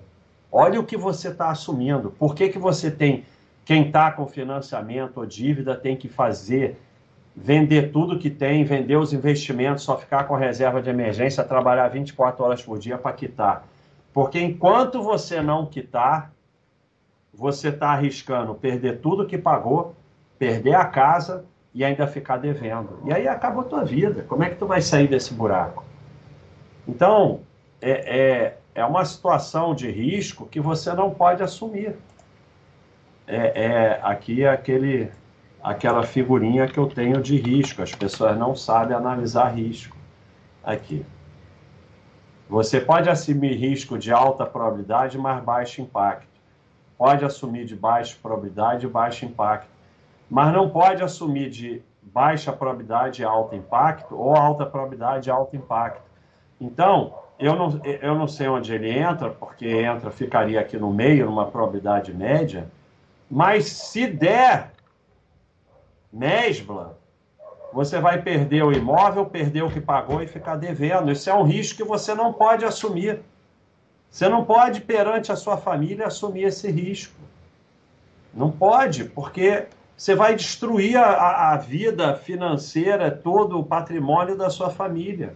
Olha 0.53 0.81
o 0.81 0.85
que 0.85 0.97
você 0.97 1.29
está 1.29 1.51
assumindo. 1.51 2.11
Por 2.11 2.35
que, 2.35 2.49
que 2.49 2.59
você 2.59 2.91
tem, 2.91 3.25
quem 3.65 3.87
está 3.87 4.11
com 4.11 4.27
financiamento 4.27 5.19
ou 5.19 5.27
dívida, 5.27 5.77
tem 5.77 5.97
que 5.97 6.09
fazer, 6.09 6.77
vender 7.37 7.93
tudo 7.93 8.19
que 8.19 8.29
tem, 8.29 8.65
vender 8.65 8.97
os 8.97 9.13
investimentos, 9.13 9.85
só 9.85 9.97
ficar 9.97 10.25
com 10.25 10.35
reserva 10.35 10.83
de 10.83 10.91
emergência, 10.91 11.45
trabalhar 11.45 11.89
24 11.89 12.45
horas 12.45 12.63
por 12.63 12.79
dia 12.79 12.99
para 12.99 13.13
quitar? 13.13 13.65
Porque 14.13 14.41
enquanto 14.41 15.03
você 15.03 15.41
não 15.41 15.67
quitar, 15.67 16.33
você 17.33 17.69
está 17.69 17.91
arriscando 17.91 18.55
perder 18.55 18.99
tudo 19.01 19.27
que 19.27 19.39
pagou, 19.39 19.95
perder 20.39 20.75
a 20.75 20.85
casa 20.85 21.45
e 21.73 21.85
ainda 21.85 22.07
ficar 22.07 22.39
devendo. 22.39 22.99
E 23.05 23.13
aí 23.13 23.29
acabou 23.29 23.63
a 23.63 23.67
tua 23.67 23.85
vida. 23.85 24.25
Como 24.25 24.43
é 24.43 24.51
que 24.51 24.57
tu 24.57 24.67
vai 24.67 24.83
sair 24.83 25.07
desse 25.07 25.33
buraco? 25.33 25.85
Então, 26.89 27.41
é, 27.81 28.19
é 28.19 28.60
é 28.81 28.85
uma 28.85 29.05
situação 29.05 29.75
de 29.75 29.90
risco 29.90 30.47
que 30.47 30.61
você 30.61 30.93
não 30.93 31.11
pode 31.11 31.43
assumir. 31.43 31.97
É, 33.27 33.64
é 33.64 34.01
aqui 34.03 34.43
é 34.43 34.49
aquele, 34.49 35.12
aquela 35.62 36.03
figurinha 36.03 36.66
que 36.66 36.79
eu 36.79 36.87
tenho 36.87 37.21
de 37.21 37.37
risco. 37.37 37.83
As 37.83 37.95
pessoas 37.95 38.37
não 38.37 38.57
sabem 38.57 38.97
analisar 38.97 39.49
risco. 39.55 39.97
Aqui. 40.64 41.05
Você 42.49 42.81
pode 42.81 43.09
assumir 43.09 43.55
risco 43.55 43.97
de 43.97 44.11
alta 44.12 44.45
probabilidade, 44.45 45.16
mas 45.16 45.43
baixo 45.45 45.81
impacto. 45.81 46.27
Pode 46.99 47.25
assumir 47.25 47.64
de 47.64 47.77
baixa 47.77 48.16
probabilidade 48.21 48.87
baixo 48.88 49.25
impacto. 49.25 49.71
Mas 50.29 50.53
não 50.53 50.69
pode 50.69 51.03
assumir 51.03 51.51
de 51.51 51.83
baixa 52.03 52.53
probabilidade 52.53 53.23
alto 53.23 53.55
impacto 53.55 54.16
ou 54.16 54.35
alta 54.35 54.66
probabilidade 54.66 55.31
alto 55.31 55.55
impacto. 55.55 56.03
Então, 56.61 57.14
eu 57.40 57.57
não, 57.57 57.81
eu 57.85 58.14
não 58.14 58.29
sei 58.29 58.48
onde 58.48 58.72
ele 58.72 58.90
entra, 58.90 59.31
porque 59.31 59.66
entra, 59.66 60.11
ficaria 60.11 60.61
aqui 60.61 60.76
no 60.76 60.92
meio, 60.92 61.26
numa 61.26 61.46
probabilidade 61.46 62.12
média, 62.12 62.68
mas 63.31 63.66
se 63.66 64.07
der 64.07 64.72
mesbla, 66.12 66.98
você 67.72 68.00
vai 68.00 68.20
perder 68.20 68.64
o 68.64 68.72
imóvel, 68.72 69.24
perder 69.24 69.62
o 69.62 69.70
que 69.70 69.81
pagou 69.81 70.22
e 70.22 70.26
ficar 70.26 70.57
devendo. 70.57 71.11
Isso 71.11 71.31
é 71.31 71.35
um 71.35 71.44
risco 71.44 71.76
que 71.76 71.85
você 71.85 72.14
não 72.14 72.33
pode 72.33 72.64
assumir. 72.64 73.20
Você 74.11 74.29
não 74.29 74.44
pode, 74.44 74.81
perante 74.81 75.31
a 75.31 75.37
sua 75.37 75.57
família, 75.57 76.09
assumir 76.09 76.44
esse 76.44 76.70
risco. 76.70 77.14
Não 78.35 78.50
pode, 78.50 79.05
porque 79.05 79.66
você 79.96 80.14
vai 80.14 80.35
destruir 80.35 80.96
a, 80.96 81.53
a 81.53 81.57
vida 81.57 82.16
financeira, 82.16 83.11
todo 83.11 83.59
o 83.59 83.64
patrimônio 83.64 84.37
da 84.37 84.50
sua 84.50 84.70
família. 84.70 85.35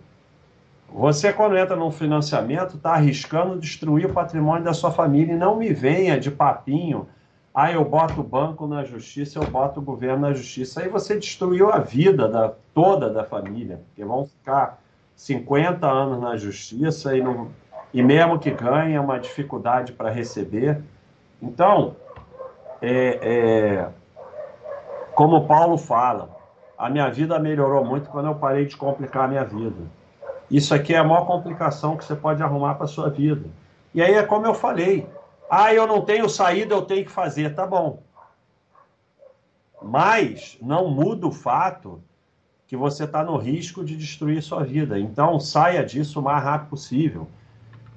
Você, 0.94 1.32
quando 1.32 1.58
entra 1.58 1.74
num 1.74 1.90
financiamento, 1.90 2.76
está 2.76 2.92
arriscando 2.92 3.58
destruir 3.58 4.06
o 4.06 4.12
patrimônio 4.12 4.62
da 4.62 4.72
sua 4.72 4.92
família 4.92 5.34
e 5.34 5.36
não 5.36 5.56
me 5.56 5.72
venha 5.72 6.20
de 6.20 6.30
papinho. 6.30 7.08
Ah, 7.52 7.72
eu 7.72 7.84
boto 7.84 8.20
o 8.20 8.24
banco 8.24 8.64
na 8.68 8.84
justiça, 8.84 9.40
eu 9.40 9.44
boto 9.44 9.80
o 9.80 9.82
governo 9.82 10.28
na 10.28 10.32
justiça. 10.32 10.82
Aí 10.82 10.88
você 10.88 11.18
destruiu 11.18 11.68
a 11.72 11.78
vida 11.78 12.28
da, 12.28 12.52
toda 12.72 13.10
da 13.10 13.24
família, 13.24 13.80
porque 13.88 14.04
vão 14.04 14.26
ficar 14.26 14.80
50 15.16 15.84
anos 15.84 16.20
na 16.20 16.36
justiça 16.36 17.16
e, 17.16 17.20
não, 17.20 17.48
e 17.92 18.00
mesmo 18.00 18.38
que 18.38 18.52
ganhe, 18.52 18.94
é 18.94 19.00
uma 19.00 19.18
dificuldade 19.18 19.92
para 19.92 20.10
receber. 20.10 20.80
Então, 21.42 21.96
é, 22.80 23.18
é, 23.20 23.88
como 25.12 25.44
Paulo 25.48 25.76
fala, 25.76 26.30
a 26.78 26.88
minha 26.88 27.10
vida 27.10 27.36
melhorou 27.40 27.84
muito 27.84 28.08
quando 28.10 28.26
eu 28.26 28.36
parei 28.36 28.64
de 28.64 28.76
complicar 28.76 29.24
a 29.24 29.28
minha 29.28 29.44
vida. 29.44 30.03
Isso 30.54 30.72
aqui 30.72 30.94
é 30.94 30.98
a 30.98 31.02
maior 31.02 31.26
complicação 31.26 31.96
que 31.96 32.04
você 32.04 32.14
pode 32.14 32.40
arrumar 32.40 32.76
para 32.76 32.86
sua 32.86 33.10
vida. 33.10 33.44
E 33.92 34.00
aí 34.00 34.14
é 34.14 34.22
como 34.22 34.46
eu 34.46 34.54
falei. 34.54 35.04
Ah, 35.50 35.74
eu 35.74 35.84
não 35.84 36.02
tenho 36.02 36.28
saída, 36.28 36.76
eu 36.76 36.82
tenho 36.82 37.04
que 37.04 37.10
fazer. 37.10 37.56
Tá 37.56 37.66
bom. 37.66 38.04
Mas 39.82 40.56
não 40.62 40.88
muda 40.88 41.26
o 41.26 41.32
fato 41.32 42.00
que 42.68 42.76
você 42.76 43.02
está 43.02 43.24
no 43.24 43.36
risco 43.36 43.84
de 43.84 43.96
destruir 43.96 44.40
sua 44.44 44.62
vida. 44.62 44.96
Então 44.96 45.40
saia 45.40 45.84
disso 45.84 46.20
o 46.20 46.22
mais 46.22 46.44
rápido 46.44 46.70
possível. 46.70 47.26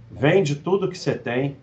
Vende 0.09 0.55
tudo 0.55 0.89
que 0.89 0.97
você 0.97 1.13
tem, 1.13 1.57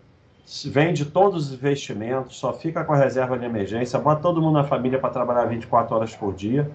vende 0.66 1.07
todos 1.07 1.48
os 1.48 1.54
investimentos, 1.54 2.37
só 2.37 2.52
fica 2.52 2.85
com 2.85 2.92
a 2.92 2.96
reserva 2.96 3.37
de 3.37 3.44
emergência, 3.44 3.98
bota 3.98 4.22
todo 4.22 4.40
mundo 4.40 4.54
na 4.54 4.64
família 4.64 5.00
para 5.00 5.11
trabalhar 5.11 5.46
24 5.46 5.96
horas 5.96 6.14
por 6.14 6.33
dia 6.33 6.70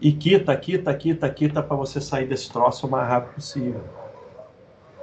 e 0.00 0.12
quita, 0.12 0.56
quita, 0.56 0.94
quita, 0.94 1.28
quita 1.30 1.62
para 1.62 1.76
você 1.76 2.00
sair 2.00 2.26
desse 2.26 2.50
troço 2.50 2.86
o 2.86 2.90
mais 2.90 3.08
rápido 3.08 3.34
possível. 3.34 3.82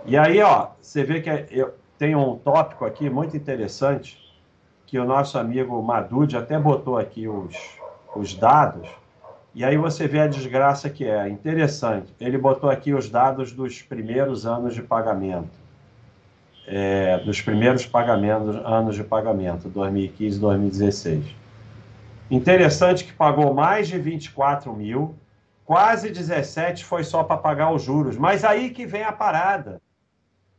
E 0.06 0.18
aí, 0.18 0.42
ó, 0.42 0.70
você 0.82 1.04
vê 1.04 1.22
que 1.22 1.30
eu 1.52 1.74
tenho 1.98 2.20
um 2.20 2.38
tópico 2.38 2.86
aqui 2.86 3.10
muito 3.10 3.36
interessante 3.36 4.18
que 4.86 5.00
o 5.00 5.06
nosso 5.06 5.38
amigo 5.38 5.82
Madude 5.82 6.38
até 6.38 6.60
botou 6.60 6.98
aqui 6.98 7.28
os, 7.28 7.56
os 8.16 8.34
dados. 8.34 8.88
E 9.56 9.64
aí 9.64 9.78
você 9.78 10.08
vê 10.08 10.20
a 10.20 10.28
desgraça 10.28 10.90
que 10.90 11.06
é. 11.06 11.28
Interessante. 11.30 12.14
Ele 12.20 12.38
botou 12.38 12.70
aqui 12.70 12.94
os 12.94 13.10
dados 13.10 13.52
dos 13.52 13.82
primeiros 13.82 14.46
anos 14.46 14.76
de 14.76 14.82
pagamento 14.82 15.64
é, 16.66 17.18
dos 17.20 17.42
primeiros 17.42 17.86
pagamentos, 17.86 18.56
anos 18.66 18.96
de 18.96 19.04
pagamento, 19.04 19.68
2015 19.70 20.38
e 20.38 20.40
2016. 20.40 21.26
Interessante 22.32 23.04
que 23.04 23.14
pagou 23.14 23.54
mais 23.54 23.88
de 23.88 23.98
24 23.98 24.74
mil, 24.74 25.16
quase 25.66 26.10
17 26.10 26.84
foi 26.84 27.04
só 27.04 27.24
para 27.24 27.38
pagar 27.38 27.72
os 27.72 27.84
juros. 27.84 28.18
Mas 28.18 28.44
aí 28.44 28.70
que 28.70 28.86
vem 28.86 29.04
a 29.04 29.12
parada. 29.12 29.82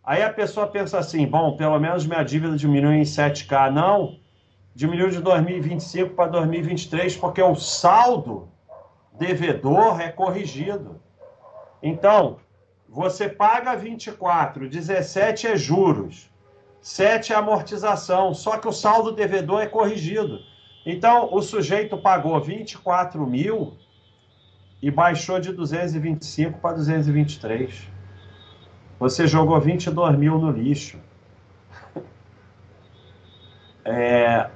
Aí 0.03 0.22
a 0.22 0.33
pessoa 0.33 0.66
pensa 0.66 0.98
assim: 0.98 1.27
bom, 1.27 1.57
pelo 1.57 1.79
menos 1.79 2.07
minha 2.07 2.22
dívida 2.22 2.57
diminuiu 2.57 2.92
em 2.92 3.03
7K. 3.03 3.70
Não, 3.72 4.18
diminuiu 4.74 5.11
de 5.11 5.20
2025 5.20 6.14
para 6.14 6.31
2023, 6.31 7.16
porque 7.16 7.42
o 7.42 7.55
saldo 7.55 8.48
devedor 9.18 10.00
é 10.00 10.11
corrigido. 10.11 11.00
Então, 11.83 12.38
você 12.88 13.29
paga 13.29 13.74
24, 13.74 14.68
17 14.68 15.46
é 15.46 15.57
juros, 15.57 16.31
7 16.81 17.33
é 17.33 17.37
amortização, 17.37 18.35
só 18.35 18.59
que 18.59 18.68
o 18.68 18.72
saldo 18.72 19.12
devedor 19.12 19.62
é 19.62 19.66
corrigido. 19.66 20.38
Então, 20.87 21.33
o 21.33 21.40
sujeito 21.40 21.97
pagou 21.97 22.38
24 22.40 23.27
mil 23.27 23.75
e 24.83 24.90
baixou 24.90 25.40
de 25.40 25.53
225 25.53 26.59
para 26.59 26.77
223. 26.77 27.88
Você 28.99 29.27
jogou 29.27 29.59
22 29.61 30.18
mil 30.18 30.38
no 30.38 30.51
lixo. 30.51 30.99
É, 33.87 34.49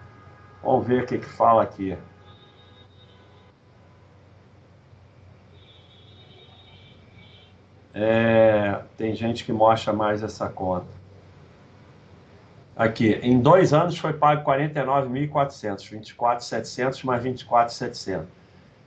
vamos 0.63 0.87
ver 0.87 1.03
o 1.03 1.07
que, 1.07 1.19
que 1.19 1.27
fala 1.27 1.63
aqui. 1.63 1.99
É, 7.93 8.81
tem 8.97 9.15
gente 9.15 9.45
que 9.45 9.53
mostra 9.53 9.93
mais 9.93 10.23
essa 10.23 10.49
conta. 10.49 10.98
Aqui, 12.79 13.19
em 13.25 13.41
dois 13.41 13.73
anos 13.73 13.99
foi 13.99 14.13
pago 14.13 14.49
49.400, 14.49 16.15
24.700 16.17 17.05
mais 17.05 17.25
24.700. 17.25 18.23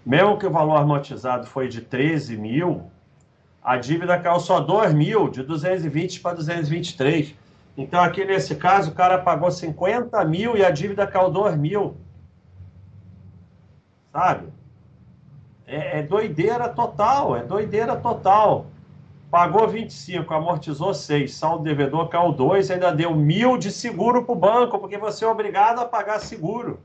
Mesmo 0.05 0.39
que 0.39 0.45
o 0.45 0.49
valor 0.49 0.77
amortizado 0.77 1.45
foi 1.45 1.67
de 1.67 1.81
13 1.81 2.37
mil, 2.37 2.89
a 3.61 3.75
dívida 3.75 4.17
caiu 4.17 4.39
só 4.39 4.61
2 4.61 4.93
mil, 4.93 5.27
de 5.27 5.43
220 5.43 6.21
para 6.21 6.37
223. 6.37 7.35
Então, 7.77 8.01
aqui 8.01 8.23
nesse 8.23 8.55
caso, 8.55 8.91
o 8.91 8.93
cara 8.93 9.17
pagou 9.17 9.51
50 9.51 10.23
mil 10.23 10.55
e 10.55 10.63
a 10.63 10.71
dívida 10.71 11.05
caiu 11.05 11.29
2 11.29 11.57
mil. 11.57 11.97
Sabe? 14.13 14.47
É, 15.67 15.99
é 15.99 16.03
doideira 16.03 16.69
total, 16.69 17.35
é 17.35 17.43
doideira 17.43 17.97
total. 17.97 18.67
Pagou 19.31 19.65
25, 19.65 20.33
amortizou 20.33 20.93
6, 20.93 21.33
saldo 21.33 21.63
devedor 21.63 22.09
caiu 22.09 22.33
2, 22.33 22.69
ainda 22.69 22.91
deu 22.91 23.15
mil 23.15 23.57
de 23.57 23.71
seguro 23.71 24.25
para 24.25 24.33
o 24.33 24.35
banco, 24.35 24.77
porque 24.77 24.97
você 24.97 25.23
é 25.23 25.27
obrigado 25.27 25.79
a 25.79 25.85
pagar 25.85 26.19
seguro. 26.19 26.81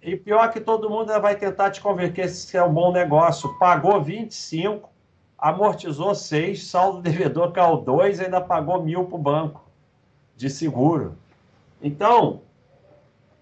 E 0.00 0.16
pior 0.16 0.50
que 0.50 0.58
todo 0.58 0.88
mundo 0.88 1.12
vai 1.20 1.36
tentar 1.36 1.70
te 1.70 1.82
convencer 1.82 2.14
que 2.14 2.20
esse 2.22 2.56
é 2.56 2.64
um 2.64 2.72
bom 2.72 2.90
negócio. 2.90 3.52
Pagou 3.58 4.00
25, 4.02 4.88
amortizou 5.36 6.14
6, 6.14 6.64
saldo 6.64 7.02
devedor 7.02 7.52
caiu 7.52 7.76
2, 7.76 8.20
ainda 8.20 8.40
pagou 8.40 8.82
mil 8.82 9.04
para 9.04 9.16
o 9.16 9.18
banco 9.18 9.62
de 10.34 10.48
seguro. 10.48 11.18
Então, 11.82 12.40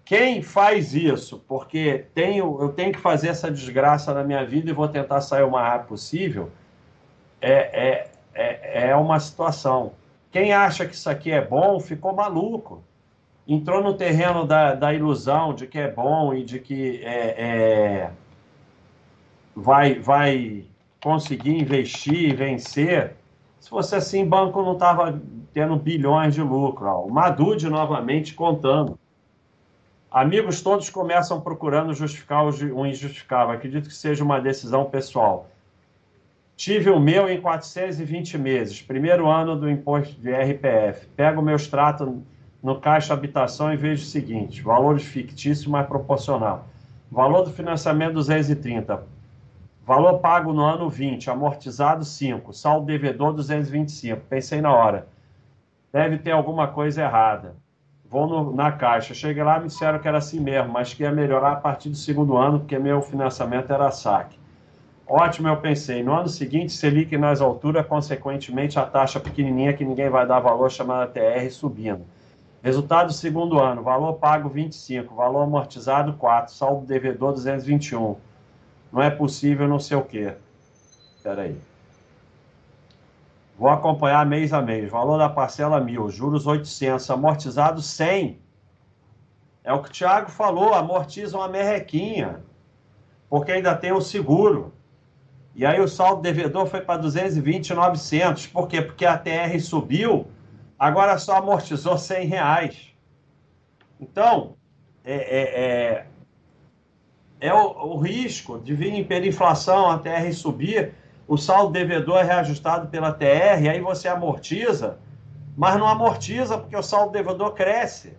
quem 0.03 0.41
faz 0.41 0.93
isso, 0.93 1.41
porque 1.47 2.07
tenho, 2.13 2.61
eu 2.61 2.73
tenho 2.73 2.91
que 2.91 2.99
fazer 2.99 3.29
essa 3.29 3.49
desgraça 3.49 4.13
na 4.13 4.21
minha 4.21 4.45
vida 4.45 4.69
e 4.69 4.73
vou 4.73 4.89
tentar 4.89 5.21
sair 5.21 5.43
o 5.43 5.51
mais 5.51 5.65
rápido 5.65 5.87
possível 5.87 6.51
é, 7.41 7.51
é, 7.53 8.09
é, 8.33 8.89
é 8.89 8.95
uma 8.95 9.19
situação. 9.19 9.93
Quem 10.31 10.53
acha 10.53 10.85
que 10.85 10.95
isso 10.95 11.09
aqui 11.09 11.31
é 11.31 11.41
bom 11.41 11.79
ficou 11.79 12.13
maluco. 12.13 12.83
Entrou 13.47 13.83
no 13.83 13.95
terreno 13.95 14.45
da, 14.45 14.75
da 14.75 14.93
ilusão 14.93 15.53
de 15.53 15.67
que 15.67 15.79
é 15.79 15.91
bom 15.91 16.33
e 16.33 16.43
de 16.43 16.59
que 16.59 17.01
é, 17.03 17.35
é, 17.37 18.11
vai, 19.55 19.95
vai 19.95 20.65
conseguir 21.03 21.59
investir 21.59 22.29
e 22.29 22.33
vencer. 22.33 23.15
Se 23.59 23.69
fosse 23.69 23.95
assim, 23.95 24.25
banco 24.25 24.61
não 24.61 24.73
estava 24.73 25.19
tendo 25.53 25.75
bilhões 25.75 26.33
de 26.33 26.41
lucro. 26.41 26.87
Ó. 26.87 27.05
O 27.05 27.11
Madude 27.11 27.69
novamente 27.69 28.33
contando. 28.33 28.97
Amigos 30.09 30.61
todos 30.61 30.89
começam 30.89 31.41
procurando 31.41 31.93
justificar 31.93 32.45
o 32.45 32.85
injustificável. 32.85 33.53
Acredito 33.53 33.87
que 33.87 33.95
seja 33.95 34.23
uma 34.23 34.39
decisão 34.39 34.85
pessoal. 34.85 35.50
Tive 36.61 36.91
o 36.91 36.99
meu 36.99 37.27
em 37.27 37.41
420 37.41 38.37
meses, 38.37 38.83
primeiro 38.83 39.27
ano 39.27 39.55
do 39.55 39.67
imposto 39.67 40.13
de 40.21 40.31
RPF. 40.31 41.07
Pego 41.15 41.41
o 41.41 41.43
meu 41.43 41.55
extrato 41.55 42.21
no 42.61 42.79
Caixa 42.79 43.15
Habitação 43.15 43.73
e 43.73 43.75
vejo 43.75 44.03
o 44.03 44.05
seguinte: 44.05 44.61
valores 44.61 45.01
fictícios, 45.03 45.65
mas 45.65 45.87
proporcional. 45.87 46.67
Valor 47.11 47.45
do 47.45 47.49
financiamento 47.49 48.13
230. 48.13 49.03
Valor 49.83 50.19
pago 50.19 50.53
no 50.53 50.63
ano 50.63 50.87
20, 50.87 51.31
amortizado 51.31 52.05
5, 52.05 52.53
saldo 52.53 52.85
devedor 52.85 53.33
225. 53.33 54.21
Pensei 54.29 54.61
na 54.61 54.71
hora. 54.71 55.07
Deve 55.91 56.19
ter 56.19 56.29
alguma 56.29 56.67
coisa 56.67 57.01
errada. 57.01 57.55
Vou 58.05 58.27
no, 58.27 58.55
na 58.55 58.71
caixa. 58.71 59.15
Cheguei 59.15 59.41
lá, 59.41 59.59
me 59.59 59.65
disseram 59.65 59.97
que 59.97 60.07
era 60.07 60.19
assim 60.19 60.39
mesmo, 60.39 60.71
mas 60.71 60.93
que 60.93 61.01
ia 61.01 61.11
melhorar 61.11 61.53
a 61.53 61.55
partir 61.55 61.89
do 61.89 61.95
segundo 61.95 62.37
ano, 62.37 62.59
porque 62.59 62.77
meu 62.77 63.01
financiamento 63.01 63.73
era 63.73 63.89
saque. 63.89 64.39
Ótimo, 65.13 65.49
eu 65.49 65.57
pensei. 65.57 66.01
No 66.01 66.13
ano 66.13 66.29
seguinte, 66.29 66.71
Selic 66.71 67.17
nas 67.17 67.41
alturas, 67.41 67.85
consequentemente, 67.85 68.79
a 68.79 68.85
taxa 68.85 69.19
pequenininha 69.19 69.73
que 69.73 69.83
ninguém 69.83 70.09
vai 70.09 70.25
dar 70.25 70.39
valor, 70.39 70.71
chamada 70.71 71.05
TR, 71.05 71.51
subindo. 71.51 72.05
Resultado 72.63 73.07
do 73.07 73.13
segundo 73.13 73.59
ano, 73.59 73.83
valor 73.83 74.13
pago 74.13 74.47
25, 74.47 75.13
valor 75.13 75.41
amortizado 75.41 76.13
4, 76.13 76.53
saldo 76.53 76.85
devedor 76.85 77.33
221. 77.33 78.15
Não 78.89 79.01
é 79.01 79.09
possível 79.09 79.67
não 79.67 79.81
sei 79.81 79.97
o 79.97 80.01
quê. 80.01 80.33
Espera 81.17 81.41
aí. 81.41 81.59
Vou 83.59 83.69
acompanhar 83.69 84.25
mês 84.25 84.53
a 84.53 84.61
mês. 84.61 84.89
Valor 84.89 85.17
da 85.17 85.27
parcela 85.27 85.81
mil, 85.81 86.09
juros 86.09 86.47
800, 86.47 87.11
amortizado 87.11 87.81
100. 87.81 88.39
É 89.61 89.73
o 89.73 89.81
que 89.81 89.89
o 89.89 89.91
Thiago 89.91 90.31
falou, 90.31 90.73
amortiza 90.73 91.35
uma 91.35 91.49
merrequinha. 91.49 92.39
Porque 93.29 93.51
ainda 93.51 93.75
tem 93.75 93.91
o 93.91 93.99
seguro. 93.99 94.71
E 95.53 95.65
aí 95.65 95.79
o 95.81 95.87
saldo 95.87 96.21
devedor 96.21 96.65
foi 96.65 96.81
para 96.81 97.01
220, 97.01 97.73
900. 97.73 98.47
Por 98.47 98.67
quê? 98.67 98.81
Porque 98.81 99.05
a 99.05 99.17
TR 99.17 99.59
subiu, 99.59 100.27
agora 100.79 101.17
só 101.17 101.37
amortizou 101.37 101.97
100 101.97 102.27
reais. 102.27 102.93
Então, 103.99 104.55
é, 105.03 105.13
é, 105.13 105.41
é, 105.63 106.05
é 107.49 107.53
o, 107.53 107.95
o, 107.95 107.97
risco 107.97 108.59
de 108.59 108.73
vir 108.73 108.93
hiperinflação, 108.93 109.91
a 109.91 109.99
TR 109.99 110.31
subir, 110.33 110.93
o 111.27 111.37
saldo 111.37 111.73
devedor 111.73 112.19
é 112.19 112.23
reajustado 112.23 112.87
pela 112.87 113.13
TR, 113.13 113.69
aí 113.69 113.79
você 113.79 114.07
amortiza, 114.07 114.97
mas 115.55 115.77
não 115.77 115.87
amortiza 115.87 116.57
porque 116.57 116.75
o 116.75 116.83
saldo 116.83 117.11
devedor 117.11 117.53
cresce. 117.53 118.15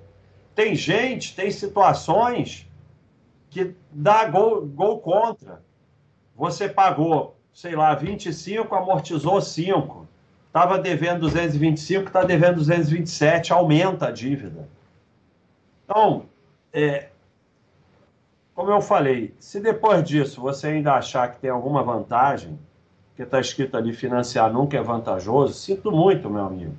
Tem 0.55 0.75
gente, 0.75 1.35
tem 1.35 1.51
situações 1.51 2.69
que 3.49 3.75
dá 3.91 4.27
gol, 4.27 4.67
gol 4.67 5.01
contra 5.01 5.63
você 6.43 6.69
pagou, 6.69 7.37
sei 7.55 7.77
lá, 7.77 7.95
25, 7.95 8.75
amortizou 8.75 9.41
5. 9.41 10.09
Estava 10.49 10.77
devendo 10.77 11.21
225, 11.21 12.09
está 12.09 12.25
devendo 12.25 12.57
227, 12.57 13.53
aumenta 13.53 14.09
a 14.09 14.11
dívida. 14.11 14.69
Então, 15.85 16.25
é, 16.73 17.11
como 18.57 18.73
eu 18.73 18.81
falei, 18.81 19.33
se 19.39 19.61
depois 19.61 20.03
disso 20.03 20.41
você 20.41 20.67
ainda 20.67 20.95
achar 20.95 21.31
que 21.31 21.39
tem 21.39 21.49
alguma 21.49 21.81
vantagem, 21.85 22.59
que 23.15 23.23
está 23.23 23.39
escrito 23.39 23.77
ali 23.77 23.93
financiar 23.93 24.53
nunca 24.53 24.77
é 24.77 24.83
vantajoso, 24.83 25.55
sinto 25.55 25.93
muito, 25.93 26.29
meu 26.29 26.45
amigo. 26.45 26.75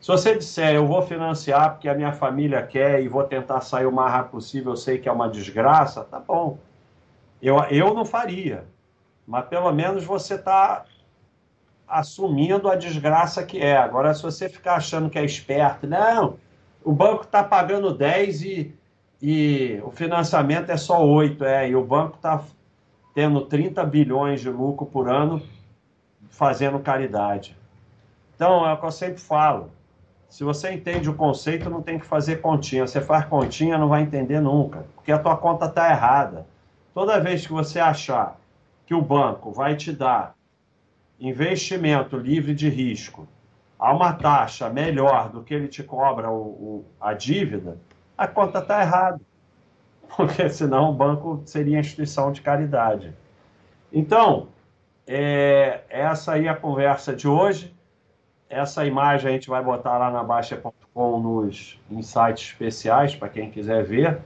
Se 0.00 0.06
você 0.06 0.36
disser 0.36 0.76
eu 0.76 0.86
vou 0.86 1.02
financiar 1.02 1.72
porque 1.72 1.88
a 1.88 1.94
minha 1.94 2.12
família 2.12 2.62
quer 2.62 3.02
e 3.02 3.08
vou 3.08 3.24
tentar 3.24 3.62
sair 3.62 3.86
o 3.86 3.90
mais 3.90 4.12
rápido 4.12 4.30
possível, 4.30 4.72
eu 4.74 4.76
sei 4.76 4.96
que 4.96 5.08
é 5.08 5.12
uma 5.12 5.28
desgraça, 5.28 6.04
tá 6.04 6.20
bom. 6.20 6.56
Eu, 7.42 7.58
eu 7.64 7.92
não 7.92 8.04
faria. 8.04 8.64
Mas 9.28 9.44
pelo 9.44 9.70
menos 9.72 10.04
você 10.04 10.36
está 10.36 10.86
assumindo 11.86 12.66
a 12.66 12.74
desgraça 12.74 13.44
que 13.44 13.58
é. 13.60 13.76
Agora, 13.76 14.14
se 14.14 14.22
você 14.22 14.48
ficar 14.48 14.76
achando 14.76 15.10
que 15.10 15.18
é 15.18 15.24
esperto, 15.24 15.86
não, 15.86 16.38
o 16.82 16.92
banco 16.92 17.24
está 17.24 17.44
pagando 17.44 17.92
10 17.92 18.42
e, 18.42 18.74
e 19.20 19.82
o 19.84 19.90
financiamento 19.90 20.70
é 20.70 20.78
só 20.78 21.04
8, 21.04 21.44
é, 21.44 21.68
e 21.68 21.76
o 21.76 21.84
banco 21.84 22.16
está 22.16 22.42
tendo 23.14 23.42
30 23.42 23.84
bilhões 23.84 24.40
de 24.40 24.48
lucro 24.48 24.86
por 24.86 25.10
ano 25.10 25.42
fazendo 26.30 26.78
caridade. 26.78 27.54
Então, 28.34 28.66
é 28.66 28.72
o 28.72 28.78
que 28.78 28.86
eu 28.86 28.92
sempre 28.92 29.20
falo. 29.20 29.70
Se 30.26 30.42
você 30.42 30.72
entende 30.72 31.10
o 31.10 31.14
conceito, 31.14 31.68
não 31.68 31.82
tem 31.82 31.98
que 31.98 32.06
fazer 32.06 32.36
continha. 32.40 32.86
Você 32.86 33.02
faz 33.02 33.26
continha, 33.26 33.76
não 33.76 33.88
vai 33.88 34.00
entender 34.00 34.40
nunca, 34.40 34.86
porque 34.94 35.12
a 35.12 35.18
tua 35.18 35.36
conta 35.36 35.66
está 35.66 35.90
errada. 35.90 36.46
Toda 36.94 37.20
vez 37.20 37.46
que 37.46 37.52
você 37.52 37.78
achar 37.78 38.38
que 38.88 38.94
o 38.94 39.02
banco 39.02 39.52
vai 39.52 39.76
te 39.76 39.92
dar 39.92 40.34
investimento 41.20 42.16
livre 42.16 42.54
de 42.54 42.70
risco 42.70 43.28
a 43.78 43.92
uma 43.92 44.14
taxa 44.14 44.70
melhor 44.70 45.28
do 45.28 45.42
que 45.42 45.52
ele 45.52 45.68
te 45.68 45.82
cobra 45.82 46.30
o, 46.30 46.40
o 46.40 46.84
a 46.98 47.12
dívida, 47.12 47.76
a 48.16 48.26
conta 48.26 48.60
está 48.60 48.80
errada. 48.80 49.20
Porque 50.16 50.48
senão 50.48 50.88
o 50.88 50.94
banco 50.94 51.42
seria 51.44 51.78
instituição 51.78 52.32
de 52.32 52.40
caridade. 52.40 53.12
Então, 53.92 54.48
é, 55.06 55.82
essa 55.90 56.32
aí 56.32 56.46
é 56.46 56.48
a 56.48 56.56
conversa 56.56 57.14
de 57.14 57.28
hoje. 57.28 57.76
Essa 58.48 58.86
imagem 58.86 59.28
a 59.28 59.32
gente 59.34 59.50
vai 59.50 59.62
botar 59.62 59.98
lá 59.98 60.10
na 60.10 60.24
Baixa.com 60.24 61.20
nos 61.20 61.78
insights 61.90 62.52
especiais 62.52 63.14
para 63.14 63.28
quem 63.28 63.50
quiser 63.50 63.84
ver. 63.84 64.18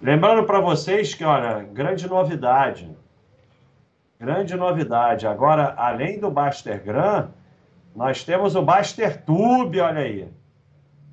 Lembrando 0.00 0.44
para 0.44 0.60
vocês 0.60 1.14
que, 1.14 1.24
olha, 1.24 1.64
grande 1.64 2.08
novidade. 2.08 2.88
Grande 4.22 4.54
novidade. 4.54 5.26
Agora, 5.26 5.74
além 5.76 6.20
do 6.20 6.30
Bastergram, 6.30 7.30
nós 7.92 8.22
temos 8.22 8.54
o 8.54 8.62
Bastertube, 8.62 9.80
olha 9.80 10.02
aí. 10.02 10.28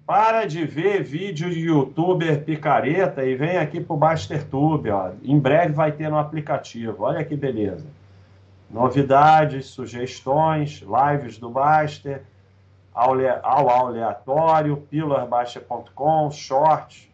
Para 0.06 0.46
de 0.46 0.64
ver 0.64 1.02
vídeo 1.02 1.50
de 1.50 1.62
youtuber 1.62 2.44
picareta 2.44 3.26
e 3.26 3.34
vem 3.34 3.58
aqui 3.58 3.82
para 3.82 3.96
o 3.96 3.98
Bastertube, 3.98 4.92
ó. 4.92 5.10
Em 5.24 5.40
breve 5.40 5.74
vai 5.74 5.92
ter 5.92 6.08
no 6.08 6.20
aplicativo. 6.20 7.02
Olha 7.02 7.26
que 7.26 7.36
beleza. 7.36 7.88
Novidades, 8.70 9.66
sugestões, 9.66 10.84
lives 10.84 11.40
do 11.40 11.50
Baster, 11.50 12.22
ao, 12.94 13.16
aleatório, 13.70 14.78
pílularbaixa.com, 14.88 16.30
shorts, 16.30 17.10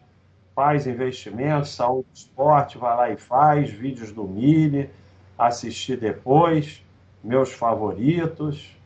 faz 0.54 0.86
investimentos, 0.86 1.70
saúde, 1.70 2.06
esporte, 2.12 2.76
vai 2.76 2.94
lá 2.94 3.10
e 3.10 3.16
faz, 3.16 3.70
vídeos 3.70 4.12
do 4.12 4.24
Mili 4.24 4.90
assistir 5.38 5.98
depois, 5.98 6.82
meus 7.22 7.52
favoritos. 7.52 8.76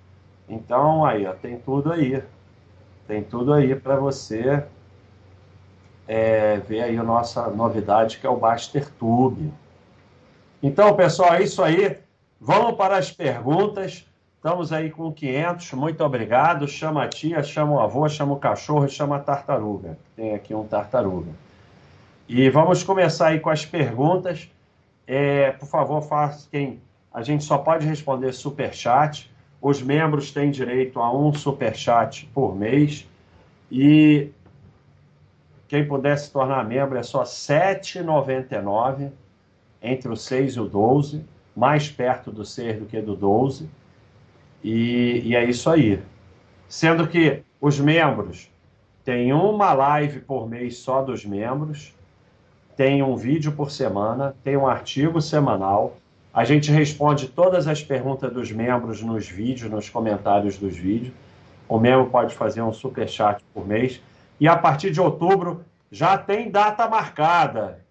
Então, 0.49 1.05
aí, 1.05 1.27
ó, 1.27 1.33
tem 1.33 1.59
tudo 1.59 1.93
aí. 1.93 2.23
Tem 3.07 3.23
tudo 3.23 3.53
aí 3.53 3.75
para 3.75 3.97
você 3.97 4.65
é, 6.07 6.57
ver 6.59 6.83
aí 6.83 6.99
a 6.99 7.03
nossa 7.03 7.49
novidade, 7.49 8.19
que 8.19 8.27
é 8.27 8.31
o 8.31 8.37
Baster 8.37 8.89
Tube. 8.99 9.53
Então, 10.63 10.95
pessoal, 10.95 11.35
é 11.35 11.43
isso 11.43 11.63
aí. 11.63 11.99
Vamos 12.41 12.77
para 12.77 12.97
as 12.97 13.11
perguntas. 13.11 14.07
Estamos 14.37 14.73
aí 14.73 14.91
com 14.91 15.13
500. 15.13 15.73
Muito 15.73 16.03
obrigado. 16.03 16.67
Chama 16.67 17.05
a 17.05 17.09
tia, 17.09 17.43
chama 17.43 17.75
o 17.75 17.81
avô, 17.81 18.09
chama 18.09 18.33
o 18.33 18.39
cachorro, 18.39 18.89
chama 18.89 19.17
a 19.17 19.21
tartaruga. 19.21 19.99
Tem 20.17 20.35
aqui 20.35 20.55
um 20.55 20.67
tartaruga. 20.67 21.31
E 22.29 22.49
vamos 22.49 22.83
começar 22.83 23.29
aí 23.29 23.41
com 23.41 23.51
as 23.51 23.67
perguntas. 23.67 24.51
É, 25.13 25.51
por 25.51 25.67
favor, 25.67 26.01
faça 26.03 26.49
quem. 26.49 26.81
A 27.13 27.21
gente 27.21 27.43
só 27.43 27.59
pode 27.59 27.85
responder 27.85 28.33
super 28.33 28.73
chat. 28.73 29.29
Os 29.61 29.83
membros 29.83 30.31
têm 30.31 30.53
direito 30.53 31.01
a 31.01 31.13
um 31.13 31.35
super 31.35 31.75
chat 31.75 32.31
por 32.33 32.55
mês. 32.55 33.09
E 33.73 34.31
quem 35.67 35.85
puder 35.85 36.17
se 36.17 36.31
tornar 36.31 36.65
membro 36.65 36.97
é 36.97 37.03
só 37.03 37.23
R$ 37.23 37.25
7,99 37.25 39.11
entre 39.83 40.13
o 40.13 40.17
6 40.17 40.55
e 40.55 40.61
o 40.61 40.69
12, 40.69 41.25
mais 41.57 41.89
perto 41.89 42.31
do 42.31 42.45
6 42.45 42.79
do 42.79 42.87
que 42.87 43.03
do 43.03 43.17
12. 43.17 43.69
E, 44.63 45.23
e 45.25 45.35
é 45.35 45.45
isso 45.45 45.69
aí. 45.69 46.01
Sendo 46.69 47.09
que 47.09 47.43
os 47.61 47.81
membros 47.81 48.49
têm 49.05 49.33
uma 49.33 49.73
live 49.73 50.21
por 50.21 50.49
mês 50.49 50.77
só 50.77 51.03
dos 51.03 51.25
membros 51.25 51.99
tem 52.81 53.03
um 53.03 53.15
vídeo 53.15 53.53
por 53.53 53.71
semana, 53.71 54.35
tem 54.43 54.57
um 54.57 54.67
artigo 54.67 55.21
semanal. 55.21 55.99
A 56.33 56.47
gente 56.47 56.73
responde 56.73 57.29
todas 57.29 57.69
as 57.69 57.83
perguntas 57.83 58.33
dos 58.33 58.51
membros 58.51 59.03
nos 59.03 59.29
vídeos, 59.29 59.71
nos 59.71 59.91
comentários 59.91 60.57
dos 60.57 60.75
vídeos. 60.79 61.13
O 61.69 61.79
membro 61.79 62.07
pode 62.07 62.35
fazer 62.35 62.63
um 62.63 62.73
super 62.73 63.07
chat 63.07 63.45
por 63.53 63.69
mês. 63.69 64.01
E 64.41 64.49
a 64.49 64.57
partir 64.57 64.91
de 64.93 64.99
outubro 64.99 65.63
já 65.93 66.17
tem 66.17 66.51
data 66.51 66.89
marcada. 66.89 67.85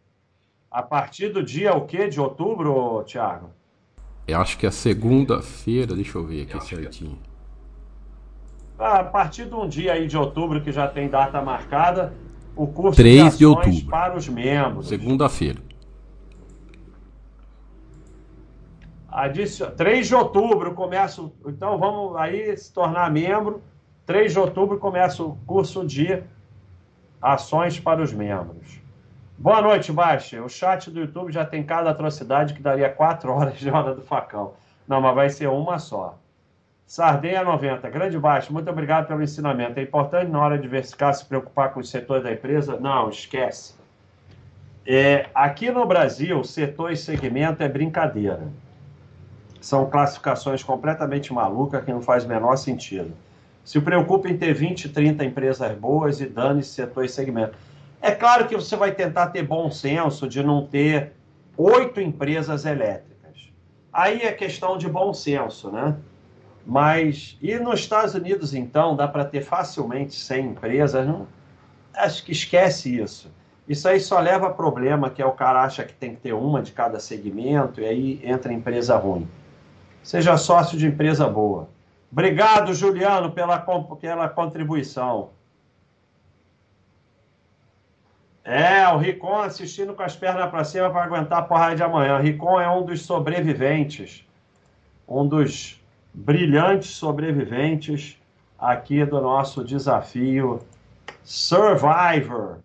A 0.72 0.82
partir 0.82 1.30
do 1.30 1.44
dia 1.44 1.72
o 1.76 1.86
quê 1.86 2.08
de 2.08 2.20
outubro, 2.20 3.04
Thiago? 3.04 3.52
Eu 4.28 4.42
acho 4.42 4.58
que 4.58 4.66
é 4.66 4.72
segunda-feira, 4.72 5.94
deixa 5.94 6.18
eu 6.18 6.26
ver 6.26 6.42
aqui 6.42 6.56
eu 6.56 6.62
certinho. 6.62 7.20
A 8.80 9.04
partir 9.04 9.46
de 9.46 9.54
um 9.54 9.70
dia 9.70 9.94
aí 9.94 10.08
de 10.08 10.18
outubro 10.18 10.60
que 10.62 10.72
já 10.72 10.88
tem 10.88 11.08
data 11.08 11.40
marcada, 11.44 12.12
o 12.60 12.68
curso 12.68 12.98
3 12.98 13.32
de, 13.32 13.38
de 13.38 13.46
outubro. 13.46 13.86
para 13.90 14.18
os 14.18 14.28
membros. 14.28 14.90
Segunda-feira. 14.90 15.60
Adicion... 19.08 19.72
3 19.72 20.06
de 20.06 20.14
outubro 20.14 20.74
começa. 20.74 21.22
Então 21.48 21.78
vamos 21.78 22.18
aí 22.18 22.56
se 22.58 22.74
tornar 22.74 23.10
membro. 23.10 23.62
3 24.06 24.34
de 24.34 24.40
outubro 24.40 24.78
começa 24.78 25.24
o 25.24 25.38
curso 25.48 25.86
de 25.86 26.22
ações 27.22 27.80
para 27.80 28.04
os 28.04 28.12
membros. 28.12 28.82
Boa 29.38 29.62
noite, 29.62 29.94
Baixa. 29.94 30.44
O 30.44 30.50
chat 30.50 30.92
do 30.92 31.00
YouTube 31.00 31.32
já 31.32 31.46
tem 31.46 31.64
cada 31.64 31.92
atrocidade 31.92 32.54
que 32.54 32.62
daria 32.62 32.90
4 32.90 33.32
horas 33.32 33.58
de 33.58 33.70
hora 33.70 33.96
do 33.96 34.02
facão. 34.02 34.52
Não, 34.86 35.00
mas 35.00 35.16
vai 35.16 35.30
ser 35.30 35.48
uma 35.48 35.80
só. 35.80 36.18
Sardenha 36.90 37.44
90, 37.44 37.88
grande 37.88 38.18
baixo, 38.18 38.52
muito 38.52 38.68
obrigado 38.68 39.06
pelo 39.06 39.22
ensinamento. 39.22 39.80
É 39.80 39.84
importante 39.84 40.32
na 40.32 40.42
hora 40.42 40.56
de 40.56 40.64
diversificar 40.64 41.14
se 41.14 41.24
preocupar 41.24 41.72
com 41.72 41.82
o 41.82 41.84
setor 41.84 42.24
da 42.24 42.32
empresa? 42.32 42.80
Não, 42.80 43.12
esquece. 43.12 43.76
É, 44.88 45.28
aqui 45.36 45.70
no 45.70 45.86
Brasil, 45.86 46.44
setor 46.44 46.92
e 46.92 46.98
segmento 46.98 47.62
é 47.62 47.70
brincadeira. 47.70 48.42
São 49.62 49.88
classificações 49.88 50.64
completamente 50.64 51.32
malucas 51.32 51.86
que 51.86 51.94
não 51.94 52.02
faz 52.02 52.26
o 52.26 52.28
menor 52.28 52.56
sentido. 52.56 53.14
Se 53.64 53.80
preocupe 53.80 54.28
em 54.28 54.36
ter 54.36 54.56
20, 54.56 54.90
30 54.90 55.24
empresas 55.24 55.78
boas 55.78 56.20
e 56.20 56.26
dane-se 56.26 56.72
setor 56.72 57.06
e 57.06 57.10
segmento. 57.10 57.56
É 58.02 58.10
claro 58.10 58.48
que 58.48 58.56
você 58.56 58.76
vai 58.76 58.92
tentar 58.94 59.28
ter 59.28 59.44
bom 59.44 59.70
senso 59.70 60.28
de 60.28 60.42
não 60.42 60.66
ter 60.66 61.14
oito 61.56 62.02
empresas 62.02 62.66
elétricas. 62.66 63.52
Aí 63.94 64.24
é 64.24 64.32
questão 64.32 64.76
de 64.76 64.90
bom 64.90 65.14
senso, 65.14 65.70
né? 65.70 65.96
Mas, 66.70 67.36
e 67.42 67.58
nos 67.58 67.80
Estados 67.80 68.14
Unidos, 68.14 68.54
então, 68.54 68.96
dá 68.96 69.08
para 69.08 69.26
ter 69.26 69.42
facilmente 69.42 70.14
100 70.14 70.50
empresas? 70.50 71.08
Não? 71.08 71.28
Acho 71.96 72.24
que 72.24 72.32
esquece 72.32 73.02
isso. 73.02 73.28
Isso 73.68 73.90
aí 73.90 74.00
só 74.00 74.20
leva 74.20 74.46
a 74.46 74.54
problema, 74.54 75.10
que 75.10 75.20
é 75.20 75.26
o 75.26 75.32
cara 75.32 75.64
acha 75.64 75.84
que 75.84 75.94
tem 75.94 76.14
que 76.14 76.22
ter 76.22 76.34
uma 76.34 76.62
de 76.62 76.72
cada 76.72 77.00
segmento, 77.00 77.82
e 77.82 77.86
aí 77.86 78.22
entra 78.24 78.54
empresa 78.54 78.96
ruim. 78.98 79.28
Seja 80.04 80.38
sócio 80.38 80.78
de 80.78 80.86
empresa 80.86 81.28
boa. 81.28 81.68
Obrigado, 82.12 82.72
Juliano, 82.72 83.32
pela, 83.32 83.58
pela 84.00 84.30
contribuição. 84.30 85.32
É, 88.44 88.88
o 88.90 88.98
Ricon 88.98 89.42
assistindo 89.42 89.96
com 89.96 90.04
as 90.04 90.16
pernas 90.16 90.52
para 90.52 90.64
cima 90.64 90.92
para 90.92 91.04
aguentar 91.04 91.40
a 91.40 91.44
porrada 91.44 91.76
de 91.76 91.82
amanhã. 91.82 92.20
O 92.20 92.22
Ricon 92.22 92.62
é 92.62 92.70
um 92.70 92.86
dos 92.86 93.02
sobreviventes, 93.02 94.24
um 95.08 95.28
dos 95.28 95.79
brilhantes 96.14 96.92
sobreviventes 96.92 98.18
aqui 98.58 99.06
do 99.06 99.22
nosso 99.22 99.64
desafio 99.64 100.60
Survivor. 101.24 102.58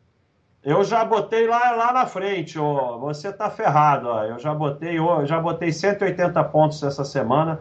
Eu 0.62 0.82
já 0.82 1.04
botei 1.04 1.46
lá, 1.46 1.72
lá 1.72 1.92
na 1.92 2.06
frente, 2.06 2.58
ó, 2.58 2.96
você 2.96 3.30
tá 3.32 3.50
ferrado, 3.50 4.08
ó. 4.08 4.24
Eu 4.24 4.38
já 4.38 4.54
botei, 4.54 4.98
ó, 4.98 5.24
já 5.24 5.38
botei 5.38 5.70
180 5.70 6.42
pontos 6.44 6.82
essa 6.82 7.04
semana 7.04 7.60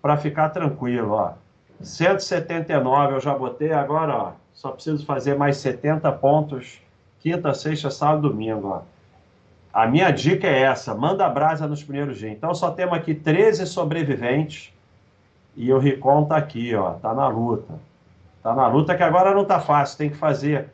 para 0.00 0.16
ficar 0.16 0.50
tranquilo, 0.50 1.12
ó. 1.12 1.32
179 1.80 3.14
eu 3.14 3.20
já 3.20 3.34
botei, 3.34 3.72
agora, 3.72 4.16
ó, 4.16 4.32
só 4.52 4.70
preciso 4.70 5.04
fazer 5.04 5.36
mais 5.36 5.56
70 5.56 6.10
pontos 6.12 6.80
quinta, 7.24 7.54
sexta, 7.54 7.90
sábado, 7.90 8.28
domingo. 8.28 8.68
Ó. 8.68 8.82
A 9.72 9.86
minha 9.86 10.10
dica 10.10 10.46
é 10.46 10.60
essa: 10.60 10.94
manda 10.94 11.26
brasa 11.30 11.66
nos 11.66 11.82
primeiros 11.82 12.18
dias. 12.18 12.32
Então 12.32 12.54
só 12.54 12.70
temos 12.70 12.96
aqui 12.96 13.14
13 13.14 13.66
sobreviventes 13.66 14.73
e 15.56 15.72
o 15.72 15.78
Ricon 15.78 16.24
tá 16.24 16.36
aqui, 16.36 16.74
ó, 16.74 16.92
tá 16.94 17.14
na 17.14 17.28
luta. 17.28 17.74
Tá 18.42 18.54
na 18.54 18.66
luta 18.66 18.94
que 18.96 19.02
agora 19.02 19.34
não 19.34 19.44
tá 19.44 19.60
fácil, 19.60 19.98
tem 19.98 20.10
que 20.10 20.16
fazer 20.16 20.68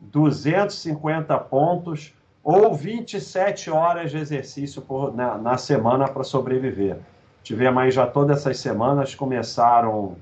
250 0.00 1.36
pontos 1.38 2.14
ou 2.42 2.74
27 2.74 3.70
horas 3.70 4.10
de 4.10 4.16
exercício 4.16 4.80
por, 4.80 5.14
na, 5.14 5.36
na 5.36 5.58
semana 5.58 6.08
para 6.08 6.24
sobreviver. 6.24 6.98
Tivemos 7.42 7.82
aí 7.82 7.90
já 7.90 8.06
todas 8.06 8.38
essas 8.38 8.58
semanas, 8.58 9.14
começaram 9.14 10.16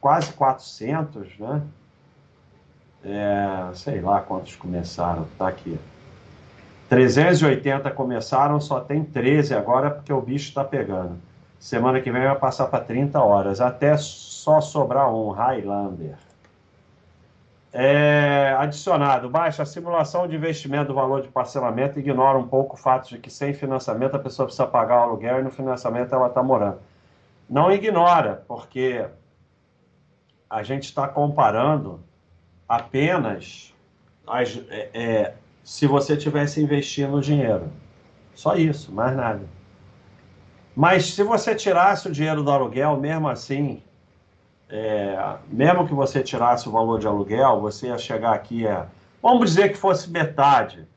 quase 0.00 0.32
400, 0.32 1.38
né? 1.38 1.62
É, 3.04 3.74
sei 3.74 4.00
lá 4.00 4.20
quantos 4.20 4.54
começaram, 4.54 5.26
tá 5.36 5.48
aqui. 5.48 5.78
380 6.88 7.90
começaram, 7.90 8.60
só 8.60 8.78
tem 8.78 9.02
13 9.02 9.54
agora 9.54 9.90
porque 9.90 10.12
o 10.12 10.20
bicho 10.20 10.48
está 10.48 10.62
pegando. 10.62 11.16
Semana 11.62 12.00
que 12.00 12.10
vem 12.10 12.24
vai 12.24 12.36
passar 12.36 12.66
para 12.66 12.82
30 12.82 13.22
horas, 13.22 13.60
até 13.60 13.96
só 13.96 14.60
sobrar 14.60 15.14
um 15.14 15.30
Highlander. 15.30 16.16
É, 17.72 18.52
adicionado, 18.58 19.30
baixa 19.30 19.62
a 19.62 19.66
simulação 19.66 20.26
de 20.26 20.34
investimento 20.34 20.88
do 20.88 20.94
valor 20.94 21.22
de 21.22 21.28
parcelamento 21.28 22.00
ignora 22.00 22.36
um 22.36 22.48
pouco 22.48 22.74
o 22.74 22.76
fato 22.76 23.10
de 23.10 23.16
que 23.16 23.30
sem 23.30 23.54
financiamento 23.54 24.16
a 24.16 24.18
pessoa 24.18 24.46
precisa 24.46 24.66
pagar 24.66 24.96
o 24.96 25.02
aluguel 25.02 25.38
e 25.38 25.42
no 25.44 25.52
financiamento 25.52 26.12
ela 26.12 26.26
está 26.26 26.42
morando. 26.42 26.80
Não 27.48 27.70
ignora, 27.70 28.42
porque 28.48 29.06
a 30.50 30.64
gente 30.64 30.86
está 30.86 31.06
comparando 31.06 32.00
apenas 32.68 33.72
as, 34.26 34.60
é, 34.68 34.90
é, 34.92 35.34
se 35.62 35.86
você 35.86 36.16
tivesse 36.16 36.60
investindo 36.60 37.18
o 37.18 37.20
dinheiro. 37.20 37.70
Só 38.34 38.56
isso, 38.56 38.90
mais 38.90 39.16
nada. 39.16 39.61
Mas 40.74 41.14
se 41.14 41.22
você 41.22 41.54
tirasse 41.54 42.08
o 42.08 42.12
dinheiro 42.12 42.42
do 42.42 42.50
aluguel, 42.50 42.96
mesmo 42.96 43.28
assim, 43.28 43.82
é, 44.70 45.36
mesmo 45.48 45.86
que 45.86 45.92
você 45.92 46.22
tirasse 46.22 46.66
o 46.66 46.72
valor 46.72 46.98
de 46.98 47.06
aluguel, 47.06 47.60
você 47.60 47.88
ia 47.88 47.98
chegar 47.98 48.32
aqui 48.32 48.66
a. 48.66 48.86
Vamos 49.22 49.50
dizer 49.50 49.68
que 49.70 49.76
fosse 49.76 50.10
metade. 50.10 50.88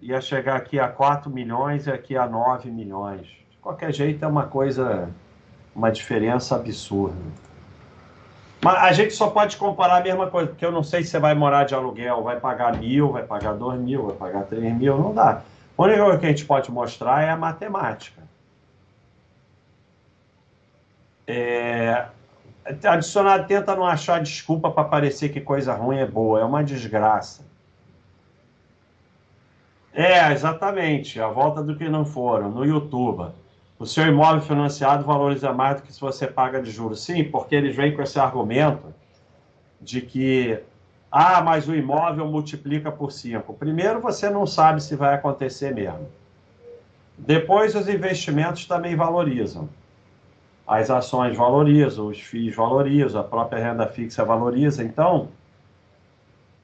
Ia 0.00 0.20
chegar 0.20 0.56
aqui 0.56 0.78
a 0.78 0.88
4 0.88 1.30
milhões 1.30 1.86
e 1.86 1.90
aqui 1.90 2.16
a 2.16 2.26
9 2.26 2.70
milhões. 2.70 3.22
De 3.22 3.56
qualquer 3.62 3.92
jeito, 3.92 4.22
é 4.24 4.28
uma 4.28 4.44
coisa, 4.44 5.08
uma 5.74 5.90
diferença 5.90 6.54
absurda. 6.54 7.16
Mas 8.62 8.76
a 8.76 8.92
gente 8.92 9.14
só 9.14 9.28
pode 9.30 9.56
comparar 9.56 9.98
a 9.98 10.02
mesma 10.02 10.26
coisa, 10.26 10.48
porque 10.48 10.64
eu 10.64 10.72
não 10.72 10.82
sei 10.82 11.02
se 11.02 11.10
você 11.10 11.18
vai 11.18 11.34
morar 11.34 11.64
de 11.64 11.74
aluguel, 11.74 12.22
vai 12.22 12.38
pagar 12.38 12.76
mil, 12.76 13.12
vai 13.12 13.22
pagar 13.22 13.54
dois 13.54 13.80
mil, 13.80 14.06
vai 14.06 14.16
pagar 14.16 14.42
três 14.44 14.76
mil, 14.76 14.98
não 14.98 15.14
dá. 15.14 15.42
Única 15.78 16.02
coisa 16.02 16.18
que 16.18 16.26
a 16.26 16.28
gente 16.28 16.44
pode 16.44 16.70
mostrar 16.70 17.22
é 17.22 17.30
a 17.30 17.36
matemática. 17.36 18.27
É, 21.30 22.06
adicionado 22.84 23.46
tenta 23.46 23.76
não 23.76 23.84
achar 23.84 24.22
desculpa 24.22 24.70
para 24.70 24.84
parecer 24.84 25.28
que 25.28 25.42
coisa 25.42 25.74
ruim 25.74 25.98
é 25.98 26.06
boa, 26.06 26.40
é 26.40 26.44
uma 26.44 26.64
desgraça. 26.64 27.46
É, 29.92 30.32
exatamente, 30.32 31.20
a 31.20 31.28
volta 31.28 31.62
do 31.62 31.76
que 31.76 31.86
não 31.86 32.06
foram, 32.06 32.50
no 32.50 32.64
YouTube. 32.64 33.30
O 33.78 33.84
seu 33.84 34.06
imóvel 34.06 34.40
financiado 34.40 35.04
valoriza 35.04 35.52
mais 35.52 35.76
do 35.76 35.82
que 35.82 35.92
se 35.92 36.00
você 36.00 36.26
paga 36.26 36.62
de 36.62 36.70
juros. 36.70 37.02
Sim, 37.02 37.24
porque 37.24 37.54
eles 37.54 37.76
vêm 37.76 37.94
com 37.94 38.02
esse 38.02 38.18
argumento 38.18 38.94
de 39.80 40.00
que, 40.00 40.58
ah, 41.10 41.42
mas 41.42 41.68
o 41.68 41.74
imóvel 41.74 42.26
multiplica 42.26 42.90
por 42.90 43.12
5. 43.12 43.52
Primeiro, 43.54 44.00
você 44.00 44.30
não 44.30 44.46
sabe 44.46 44.82
se 44.82 44.96
vai 44.96 45.14
acontecer 45.14 45.74
mesmo. 45.74 46.08
Depois, 47.16 47.74
os 47.74 47.88
investimentos 47.88 48.64
também 48.64 48.96
valorizam. 48.96 49.68
As 50.68 50.90
ações 50.90 51.34
valorizam, 51.34 52.08
os 52.08 52.20
FIIs 52.20 52.54
valorizam, 52.54 53.22
a 53.22 53.24
própria 53.24 53.58
renda 53.58 53.86
fixa 53.86 54.22
valoriza. 54.22 54.84
Então, 54.84 55.28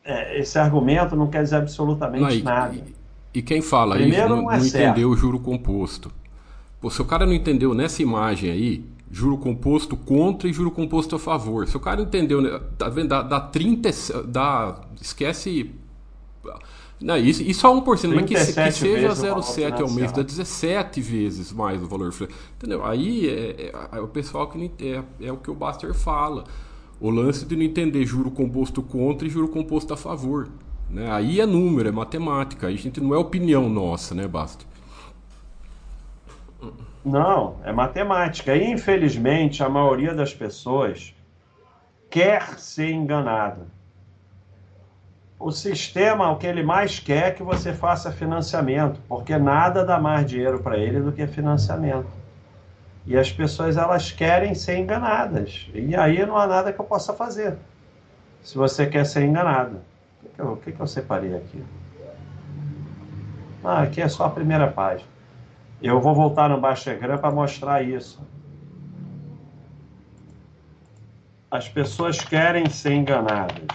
é, 0.05 0.39
esse 0.39 0.59
argumento 0.59 1.17
não 1.17 1.29
quer 1.29 1.43
dizer 1.43 1.57
absolutamente 1.57 2.23
não, 2.23 2.31
e, 2.31 2.43
nada. 2.43 2.75
E, 2.75 3.39
e, 3.39 3.43
quem 3.43 3.63
fala 3.63 3.97
Primeiro, 3.97 4.27
isso 4.27 4.29
não, 4.29 4.43
não, 4.43 4.53
é 4.53 4.59
não 4.59 4.67
entendeu 4.67 5.09
o 5.09 5.17
juro 5.17 5.41
composto. 5.41 6.13
Pô, 6.81 6.91
se 6.91 7.01
o 7.01 7.05
cara 7.07 7.25
não 7.25 7.33
entendeu 7.33 7.73
nessa 7.73 8.03
imagem 8.03 8.51
aí, 8.51 8.85
juro 9.11 9.39
composto 9.39 9.97
contra 9.97 10.49
e 10.49 10.53
juro 10.53 10.71
composto 10.71 11.17
a 11.17 11.19
favor. 11.19 11.67
Se 11.67 11.77
o 11.77 11.81
cara 11.81 12.03
entendeu, 12.03 12.43
né, 12.43 12.61
tá 12.77 12.91
vendo? 12.91 13.09
Dá, 13.09 13.23
dá 13.23 13.41
30. 13.41 13.91
Dá, 14.25 14.81
esquece. 15.01 15.71
Não, 17.01 17.17
isso, 17.17 17.43
isso 17.43 17.67
é 17.67 17.71
1%, 17.71 18.15
mas 18.15 18.25
que, 18.25 18.35
que 18.35 18.73
seja 18.73 19.09
0,7 19.09 19.81
ao 19.81 19.91
mês, 19.91 20.13
dá 20.13 20.23
17 20.23 21.01
vezes 21.01 21.53
mais 21.53 21.83
o 21.83 21.87
valor. 21.87 22.13
Entendeu? 22.57 22.85
Aí 22.85 23.29
é, 23.29 23.73
é, 23.93 23.99
é 23.99 24.01
o 24.01 24.09
pessoal 24.09 24.49
que 24.49 24.57
não, 24.57 24.71
é, 24.81 25.03
é 25.27 25.33
o 25.33 25.37
que 25.37 25.51
o 25.51 25.55
Baster 25.55 25.93
fala. 25.93 26.45
O 27.01 27.11
lance 27.11 27.45
de 27.45 27.57
não 27.57 27.63
entender 27.63 28.07
juro 28.07 28.31
composto 28.31 28.83
contra 28.83 29.27
e 29.27 29.31
juro 29.31 29.49
composto 29.49 29.93
a 29.93 29.97
favor. 29.97 30.49
Né? 30.89 31.11
Aí 31.11 31.41
é 31.41 31.47
número, 31.47 31.89
é 31.89 31.93
matemática. 31.93 32.69
Aí 32.69 32.75
a 32.75 32.79
gente 32.79 33.01
não 33.01 33.13
é 33.13 33.19
opinião 33.19 33.69
nossa, 33.69 34.15
né, 34.15 34.27
Baster? 34.29 34.67
Não, 37.05 37.57
é 37.65 37.73
matemática. 37.73 38.57
E, 38.57 38.71
infelizmente, 38.71 39.63
a 39.63 39.69
maioria 39.69 40.15
das 40.15 40.33
pessoas 40.33 41.15
quer 42.09 42.59
ser 42.59 42.91
enganada. 42.93 43.74
O 45.39 45.51
sistema, 45.51 46.31
o 46.31 46.37
que 46.37 46.47
ele 46.47 46.63
mais 46.63 46.99
quer 46.99 47.29
é 47.29 47.31
que 47.31 47.43
você 47.43 47.73
faça 47.73 48.13
financiamento, 48.13 49.01
porque 49.09 49.37
nada 49.37 49.85
dá 49.85 49.99
mais 49.99 50.27
dinheiro 50.27 50.61
para 50.61 50.79
ele 50.79 51.01
do 51.01 51.13
que 51.13 51.27
financiamento. 51.27 52.09
E 53.07 53.17
as 53.17 53.31
pessoas 53.31 53.77
elas 53.77 54.11
querem 54.11 54.55
ser 54.55 54.79
enganadas. 54.79 55.69
E 55.75 55.95
aí 55.95 56.25
não 56.25 56.37
há 56.37 56.47
nada 56.47 56.73
que 56.73 56.81
eu 56.81 56.85
possa 56.85 57.13
fazer. 57.13 57.57
Se 58.43 58.57
você 58.57 58.87
quer 58.87 59.05
ser 59.05 59.25
enganado. 59.25 59.81
O 60.23 60.29
que, 60.29 60.41
eu, 60.41 60.53
o 60.53 60.57
que, 60.57 60.73
que 60.73 60.81
eu 60.81 60.87
separei 60.87 61.37
aqui? 61.37 61.63
Ah, 63.63 63.83
aqui 63.83 64.01
é 64.01 64.09
só 64.09 64.25
a 64.25 64.31
primeira 64.31 64.71
página. 64.71 65.09
Eu 65.83 66.01
vou 66.01 66.15
voltar 66.15 66.49
no 66.49 66.61
Baixegram 66.61 67.19
para 67.19 67.31
mostrar 67.31 67.83
isso. 67.83 68.23
As 71.51 71.69
pessoas 71.69 72.19
querem 72.19 72.69
ser 72.71 72.93
enganadas. 72.93 73.67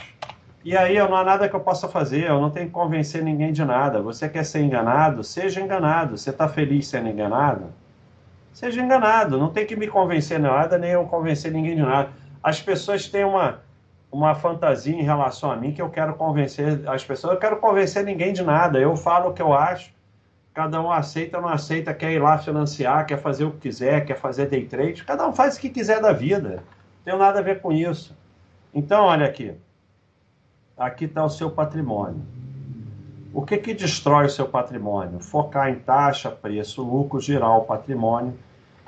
E 0.70 0.78
aí 0.78 1.00
não 1.00 1.16
há 1.16 1.24
nada 1.24 1.50
que 1.50 1.56
eu 1.56 1.60
possa 1.62 1.88
fazer, 1.88 2.30
eu 2.30 2.40
não 2.40 2.52
tenho 2.52 2.68
que 2.68 2.72
convencer 2.72 3.24
ninguém 3.24 3.52
de 3.52 3.66
nada. 3.66 4.04
Você 4.04 4.30
quer 4.30 4.46
ser 4.46 4.62
enganado? 4.62 5.24
Seja 5.24 5.60
enganado. 5.60 6.16
Você 6.16 6.30
está 6.30 6.48
feliz 6.48 6.88
sendo 6.88 7.10
enganado? 7.10 7.74
Seja 8.54 8.80
enganado. 8.80 9.40
Não 9.40 9.50
tem 9.50 9.66
que 9.66 9.76
me 9.76 9.88
convencer 9.88 10.38
de 10.38 10.44
nada, 10.44 10.78
nem 10.78 10.92
eu 10.92 11.06
convencer 11.06 11.52
ninguém 11.52 11.76
de 11.76 11.82
nada. 11.82 12.10
As 12.44 12.62
pessoas 12.62 13.08
têm 13.08 13.26
uma, 13.26 13.62
uma 14.12 14.36
fantasia 14.36 14.94
em 14.94 15.02
relação 15.02 15.52
a 15.52 15.56
mim 15.56 15.72
que 15.72 15.82
eu 15.82 15.90
quero 15.90 16.14
convencer 16.14 16.88
as 16.88 17.04
pessoas. 17.04 17.34
Eu 17.34 17.40
quero 17.40 17.58
convencer 17.58 18.04
ninguém 18.04 18.32
de 18.32 18.44
nada. 18.44 18.78
Eu 18.78 18.96
falo 18.96 19.32
o 19.32 19.34
que 19.34 19.42
eu 19.42 19.52
acho 19.52 19.92
Cada 20.54 20.80
um 20.80 20.92
aceita, 20.92 21.42
não 21.42 21.50
aceita, 21.50 21.96
quer 21.96 22.12
ir 22.12 22.20
lá 22.20 22.38
financiar, 22.38 23.08
quer 23.08 23.18
fazer 23.18 23.46
o 23.46 23.52
que 23.52 23.62
quiser, 23.62 24.06
quer 24.06 24.20
fazer 24.20 24.48
day 24.48 24.66
trade. 24.66 25.04
Cada 25.04 25.28
um 25.28 25.34
faz 25.34 25.58
o 25.58 25.60
que 25.62 25.70
quiser 25.70 26.00
da 26.00 26.12
vida. 26.12 26.64
Não 27.06 27.14
tem 27.14 27.18
nada 27.18 27.40
a 27.40 27.42
ver 27.42 27.60
com 27.60 27.72
isso. 27.72 28.16
Então, 28.72 29.06
olha 29.06 29.26
aqui. 29.26 29.56
Aqui 30.80 31.04
está 31.04 31.26
o 31.26 31.30
seu 31.30 31.52
patrimônio. 31.52 32.22
O 33.34 33.42
que, 33.42 33.58
que 33.58 33.74
destrói 33.74 34.28
o 34.28 34.30
seu 34.30 34.48
patrimônio? 34.48 35.20
Focar 35.20 35.68
em 35.68 35.76
taxa, 35.76 36.32
preço, 36.32 36.82
lucro, 36.82 37.20
girar 37.20 37.58
o 37.58 37.66
patrimônio. 37.66 38.34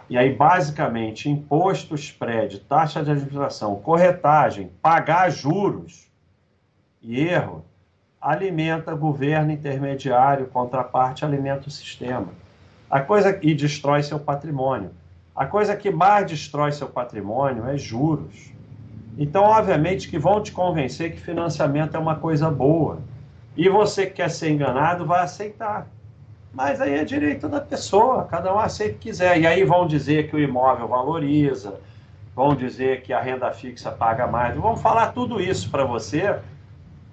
E 0.09 0.17
aí, 0.17 0.33
basicamente, 0.33 1.29
imposto, 1.29 1.93
spread, 1.95 2.61
taxa 2.61 3.03
de 3.03 3.11
administração, 3.11 3.75
corretagem, 3.75 4.71
pagar 4.81 5.29
juros 5.29 6.09
e 7.01 7.19
erro 7.19 7.65
alimenta 8.21 8.95
governo 8.95 9.51
intermediário, 9.51 10.47
contraparte 10.47 11.25
alimenta 11.25 11.67
o 11.67 11.71
sistema. 11.71 12.29
A 12.89 13.01
coisa 13.01 13.37
e 13.41 13.53
destrói 13.53 14.01
seu 14.01 14.17
patrimônio. 14.17 14.91
A 15.35 15.45
coisa 15.45 15.75
que 15.75 15.91
mais 15.91 16.25
destrói 16.25 16.71
seu 16.71 16.87
patrimônio 16.87 17.67
é 17.67 17.77
juros. 17.77 18.53
Então, 19.17 19.43
obviamente, 19.43 20.09
que 20.09 20.17
vão 20.17 20.41
te 20.41 20.51
convencer 20.51 21.11
que 21.11 21.19
financiamento 21.19 21.95
é 21.95 21.99
uma 21.99 22.15
coisa 22.15 22.49
boa. 22.49 22.99
E 23.55 23.67
você 23.69 24.05
que 24.05 24.13
quer 24.13 24.29
ser 24.29 24.51
enganado 24.51 25.05
vai 25.05 25.21
aceitar. 25.21 25.87
Mas 26.53 26.81
aí 26.81 26.95
é 26.95 27.03
direito 27.03 27.47
da 27.47 27.61
pessoa, 27.61 28.25
cada 28.25 28.53
um 28.53 28.59
aceita 28.59 28.95
o 28.95 28.97
que 28.97 29.09
quiser. 29.09 29.39
E 29.39 29.47
aí 29.47 29.63
vão 29.63 29.85
dizer 29.85 30.29
que 30.29 30.35
o 30.35 30.39
imóvel 30.39 30.87
valoriza, 30.87 31.79
vão 32.35 32.55
dizer 32.55 33.01
que 33.01 33.13
a 33.13 33.21
renda 33.21 33.51
fixa 33.51 33.91
paga 33.91 34.27
mais. 34.27 34.55
Vão 34.55 34.75
falar 34.75 35.13
tudo 35.13 35.39
isso 35.41 35.69
para 35.69 35.83
você 35.83 36.39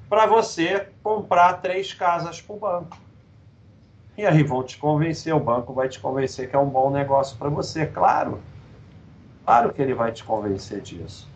para 0.09 0.27
você 0.27 0.89
comprar 1.03 1.55
três 1.55 1.93
casas 1.93 2.41
para 2.41 2.57
o 2.57 2.59
banco. 2.59 2.97
E 4.17 4.27
aí 4.27 4.43
vão 4.43 4.65
te 4.65 4.79
convencer, 4.79 5.35
o 5.35 5.39
banco 5.39 5.73
vai 5.73 5.89
te 5.89 6.01
convencer 6.01 6.49
que 6.49 6.57
é 6.57 6.59
um 6.59 6.69
bom 6.69 6.91
negócio 6.91 7.37
para 7.37 7.49
você, 7.49 7.87
claro. 7.87 8.41
Claro 9.45 9.73
que 9.73 9.81
ele 9.81 9.95
vai 9.95 10.11
te 10.11 10.25
convencer 10.25 10.81
disso. 10.81 11.29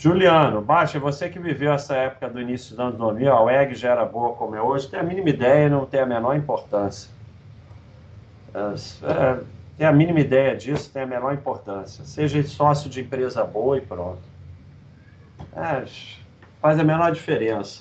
Juliano, 0.00 0.62
Baixa, 0.62 0.98
você 0.98 1.28
que 1.28 1.38
viveu 1.38 1.74
essa 1.74 1.94
época 1.94 2.26
do 2.30 2.40
início 2.40 2.70
dos 2.70 2.80
anos 2.80 2.96
2000, 2.96 3.32
a 3.34 3.42
WEG 3.42 3.74
já 3.74 3.90
era 3.90 4.06
boa 4.06 4.34
como 4.34 4.56
é 4.56 4.62
hoje, 4.62 4.88
tem 4.88 4.98
a 4.98 5.02
mínima 5.02 5.28
ideia 5.28 5.66
e 5.66 5.68
não 5.68 5.84
tem 5.84 6.00
a 6.00 6.06
menor 6.06 6.34
importância. 6.34 7.10
É, 8.54 9.44
tem 9.76 9.86
a 9.86 9.92
mínima 9.92 10.20
ideia 10.20 10.56
disso, 10.56 10.90
tem 10.90 11.02
a 11.02 11.06
menor 11.06 11.34
importância. 11.34 12.02
Seja 12.06 12.42
sócio 12.44 12.88
de 12.88 13.02
empresa 13.02 13.44
boa 13.44 13.76
e 13.76 13.82
pronto. 13.82 14.22
É, 15.54 15.84
faz 16.62 16.78
a 16.78 16.82
menor 16.82 17.12
diferença. 17.12 17.80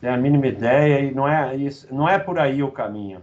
Tem 0.00 0.08
a 0.08 0.16
mínima 0.16 0.46
ideia 0.46 1.00
e 1.00 1.14
não 1.14 1.28
é, 1.28 1.54
isso, 1.56 1.94
não 1.94 2.08
é 2.08 2.18
por 2.18 2.38
aí 2.38 2.62
o 2.62 2.72
caminho. 2.72 3.20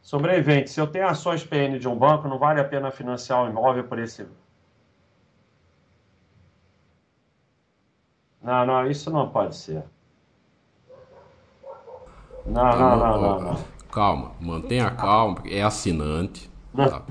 Sobrevivente, 0.00 0.70
se 0.70 0.80
eu 0.80 0.86
tenho 0.86 1.06
ações 1.06 1.44
PN 1.44 1.78
de 1.78 1.86
um 1.86 1.94
banco, 1.94 2.26
não 2.26 2.38
vale 2.38 2.62
a 2.62 2.64
pena 2.64 2.90
financiar 2.90 3.44
um 3.44 3.50
imóvel 3.50 3.84
por 3.84 3.98
esse 3.98 4.26
Não, 8.42 8.66
não, 8.66 8.86
isso 8.90 9.10
não 9.10 9.28
pode 9.28 9.56
ser. 9.56 9.84
Não, 12.44 12.70
tá 12.70 12.76
não, 12.76 12.96
não, 12.96 13.20
não, 13.20 13.40
não, 13.40 13.56
Calma, 13.92 14.32
mantenha 14.40 14.90
calma, 14.90 15.42
é 15.44 15.62
assinante. 15.62 16.50
Tá? 16.74 17.02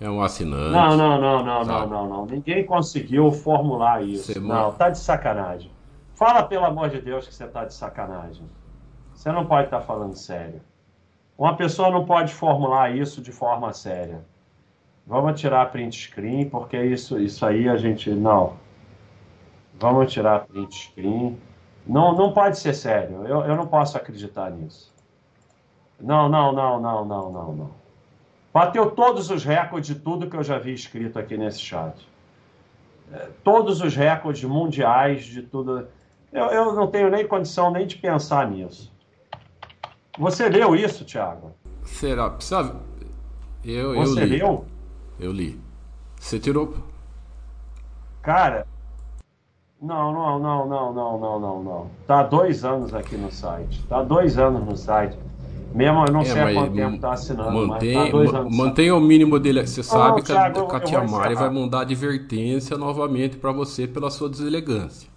É 0.00 0.08
um 0.08 0.22
assinante. 0.22 0.72
Não, 0.72 0.96
não, 0.96 1.20
não, 1.20 1.44
não, 1.44 1.64
não, 1.64 1.86
não, 1.86 2.08
não. 2.08 2.26
Ninguém 2.26 2.64
conseguiu 2.64 3.30
formular 3.30 4.02
isso. 4.02 4.32
Você 4.32 4.40
não, 4.40 4.72
tá 4.72 4.88
de 4.88 4.98
sacanagem. 4.98 5.70
Fala 6.14 6.44
pelo 6.44 6.64
amor 6.64 6.88
de 6.88 7.00
Deus 7.00 7.26
que 7.26 7.34
você 7.34 7.46
tá 7.46 7.64
de 7.64 7.74
sacanagem. 7.74 8.44
Você 9.12 9.30
não 9.30 9.44
pode 9.44 9.66
estar 9.66 9.80
tá 9.80 9.84
falando 9.84 10.14
sério. 10.14 10.60
Uma 11.36 11.56
pessoa 11.56 11.90
não 11.90 12.04
pode 12.04 12.32
formular 12.32 12.96
isso 12.96 13.20
de 13.20 13.32
forma 13.32 13.72
séria. 13.72 14.24
Vamos 15.06 15.40
tirar 15.40 15.70
print 15.70 16.08
screen, 16.08 16.48
porque 16.48 16.80
isso, 16.80 17.18
isso 17.18 17.44
aí 17.44 17.68
a 17.68 17.76
gente. 17.76 18.10
Não. 18.10 18.54
Vamos 19.82 20.12
tirar 20.12 20.46
print 20.46 20.90
screen. 20.90 21.36
Não, 21.84 22.14
não 22.14 22.32
pode 22.32 22.56
ser 22.56 22.72
sério. 22.72 23.26
Eu, 23.26 23.40
eu 23.40 23.56
não 23.56 23.66
posso 23.66 23.96
acreditar 23.96 24.48
nisso. 24.52 24.94
Não, 26.00 26.28
não, 26.28 26.52
não, 26.52 26.80
não, 26.80 27.04
não, 27.04 27.32
não, 27.32 27.52
não. 27.52 27.70
Bateu 28.54 28.92
todos 28.92 29.28
os 29.28 29.44
recordes 29.44 29.92
de 29.92 30.00
tudo 30.00 30.30
que 30.30 30.36
eu 30.36 30.44
já 30.44 30.56
vi 30.56 30.72
escrito 30.72 31.18
aqui 31.18 31.36
nesse 31.36 31.58
chat. 31.58 32.08
É, 33.12 33.28
todos 33.42 33.80
os 33.80 33.96
recordes 33.96 34.44
mundiais 34.44 35.24
de 35.24 35.42
tudo. 35.42 35.88
Eu, 36.32 36.46
eu 36.46 36.74
não 36.74 36.86
tenho 36.86 37.10
nem 37.10 37.26
condição 37.26 37.72
nem 37.72 37.84
de 37.84 37.96
pensar 37.96 38.48
nisso. 38.48 38.92
Você 40.16 40.48
leu 40.48 40.76
isso, 40.76 41.04
Thiago? 41.04 41.52
Será? 41.82 42.30
Precisa... 42.30 42.76
Eu, 43.64 43.96
Você 43.96 44.20
eu 44.20 44.24
li. 44.26 44.38
leu? 44.38 44.64
Eu 45.18 45.32
li. 45.32 45.60
Você 46.20 46.38
tirou. 46.38 46.72
Cara, 48.22 48.66
não, 49.82 50.12
não, 50.12 50.38
não, 50.38 50.68
não, 50.68 50.92
não, 50.92 51.18
não, 51.18 51.40
não, 51.40 51.62
não. 51.62 51.90
Tá 52.06 52.20
há 52.20 52.22
dois 52.22 52.64
anos 52.64 52.94
aqui 52.94 53.16
no 53.16 53.32
site. 53.32 53.82
Tá 53.88 53.98
há 53.98 54.02
dois 54.04 54.38
anos 54.38 54.64
no 54.64 54.76
site. 54.76 55.18
Mesmo 55.74 56.04
eu 56.06 56.12
não 56.12 56.20
é, 56.20 56.24
sei 56.24 56.40
há 56.40 56.54
quanto 56.54 56.74
tempo 56.74 56.98
tá 56.98 57.12
assinando, 57.12 57.66
mantém, 57.66 57.94
mas 57.96 58.04
tá 58.06 58.12
dois 58.12 58.34
anos. 58.34 58.56
Mantenha 58.56 58.94
o 58.94 59.00
mínimo 59.00 59.40
dele. 59.40 59.66
Você 59.66 59.82
sabe 59.82 60.18
não, 60.18 60.22
que 60.22 60.32
a, 60.32 60.46
a 60.76 60.80
Tia 60.80 61.02
Mari 61.02 61.34
vai 61.34 61.50
mandar 61.50 61.80
advertência 61.80 62.78
novamente 62.78 63.36
para 63.36 63.50
você 63.50 63.88
pela 63.88 64.08
sua 64.08 64.28
deselegância. 64.28 65.10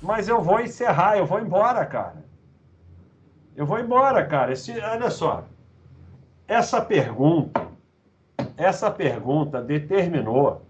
Mas 0.00 0.26
eu 0.26 0.40
vou 0.40 0.60
encerrar, 0.60 1.18
eu 1.18 1.26
vou 1.26 1.40
embora, 1.40 1.84
cara. 1.84 2.24
Eu 3.54 3.66
vou 3.66 3.78
embora, 3.78 4.24
cara. 4.24 4.52
Esse, 4.52 4.72
olha 4.80 5.10
só. 5.10 5.44
Essa 6.48 6.80
pergunta, 6.80 7.66
essa 8.56 8.90
pergunta 8.90 9.60
determinou 9.60 10.62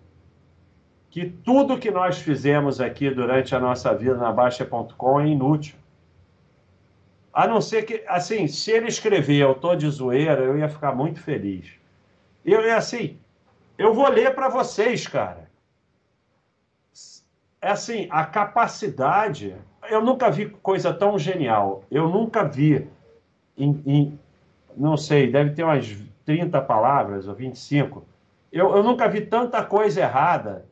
que 1.10 1.26
tudo 1.28 1.78
que 1.78 1.90
nós 1.90 2.18
fizemos 2.20 2.80
aqui 2.80 3.10
durante 3.10 3.54
a 3.54 3.58
nossa 3.58 3.92
vida 3.92 4.16
na 4.16 4.30
Baixa.com 4.30 5.20
é 5.20 5.26
inútil. 5.26 5.74
A 7.32 7.48
não 7.48 7.60
ser 7.60 7.82
que, 7.82 8.04
assim, 8.06 8.46
se 8.46 8.70
ele 8.70 8.86
escrever 8.86 9.42
eu 9.42 9.54
tô 9.54 9.74
de 9.74 9.88
zoeira, 9.90 10.42
eu 10.42 10.56
ia 10.56 10.68
ficar 10.68 10.94
muito 10.94 11.20
feliz. 11.20 11.72
Eu, 12.44 12.60
é 12.60 12.72
assim, 12.72 13.18
eu 13.76 13.92
vou 13.92 14.08
ler 14.08 14.34
para 14.34 14.48
vocês, 14.48 15.06
cara. 15.06 15.50
É 17.60 17.70
assim, 17.70 18.06
a 18.10 18.24
capacidade. 18.24 19.54
Eu 19.90 20.02
nunca 20.02 20.30
vi 20.30 20.46
coisa 20.46 20.94
tão 20.94 21.18
genial. 21.18 21.84
Eu 21.90 22.08
nunca 22.08 22.44
vi 22.44 22.88
em, 23.58 23.82
em 23.84 24.18
não 24.76 24.96
sei, 24.96 25.30
deve 25.30 25.50
ter 25.50 25.64
umas 25.64 25.96
30 26.24 26.60
palavras 26.62 27.26
ou 27.26 27.34
25. 27.34 28.04
Eu, 28.52 28.76
eu 28.76 28.82
nunca 28.82 29.08
vi 29.08 29.20
tanta 29.20 29.64
coisa 29.64 30.00
errada 30.00 30.69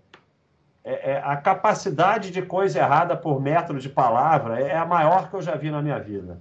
é, 0.85 1.13
é, 1.13 1.23
a 1.25 1.37
capacidade 1.37 2.31
de 2.31 2.43
coisa 2.43 2.79
errada 2.79 3.17
por 3.17 3.41
metro 3.41 3.79
de 3.79 3.89
palavra 3.89 4.61
é 4.61 4.77
a 4.77 4.87
maior 4.87 5.29
que 5.29 5.35
eu 5.35 5.43
já 5.43 5.55
vi 5.55 5.71
na 5.71 5.83
minha 5.83 5.99
vida. 5.99 6.39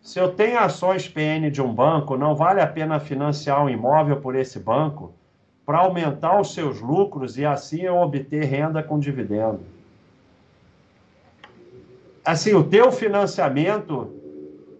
Se 0.00 0.18
eu 0.18 0.32
tenho 0.32 0.58
ações 0.58 1.08
PN 1.08 1.50
de 1.50 1.60
um 1.60 1.72
banco, 1.72 2.16
não 2.16 2.34
vale 2.34 2.60
a 2.60 2.66
pena 2.66 2.98
financiar 2.98 3.62
um 3.64 3.68
imóvel 3.68 4.20
por 4.20 4.34
esse 4.34 4.58
banco 4.58 5.12
para 5.66 5.78
aumentar 5.78 6.40
os 6.40 6.54
seus 6.54 6.80
lucros 6.80 7.36
e 7.36 7.44
assim 7.44 7.82
eu 7.82 7.96
obter 7.96 8.44
renda 8.44 8.82
com 8.82 8.98
dividendo. 8.98 9.60
Assim, 12.24 12.54
o 12.54 12.64
teu 12.64 12.90
financiamento 12.90 14.12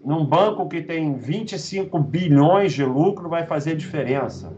num 0.05 0.25
banco 0.25 0.69
que 0.69 0.83
tem 0.83 1.15
25 1.17 1.99
bilhões 1.99 2.73
de 2.73 2.85
lucro 2.85 3.29
vai 3.29 3.45
fazer 3.47 3.77
diferença. 3.77 4.53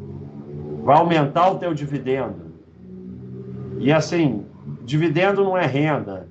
Vai 0.83 0.97
aumentar 0.97 1.51
o 1.51 1.59
teu 1.59 1.74
dividendo. 1.74 2.49
E 3.81 3.91
assim, 3.91 4.47
dividendo 4.83 5.43
não 5.43 5.57
é 5.57 5.64
renda, 5.64 6.28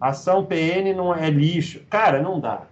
ação 0.00 0.46
PN 0.46 0.94
não 0.94 1.12
é 1.12 1.28
lixo. 1.28 1.80
Cara, 1.90 2.22
não 2.22 2.38
dá. 2.38 2.62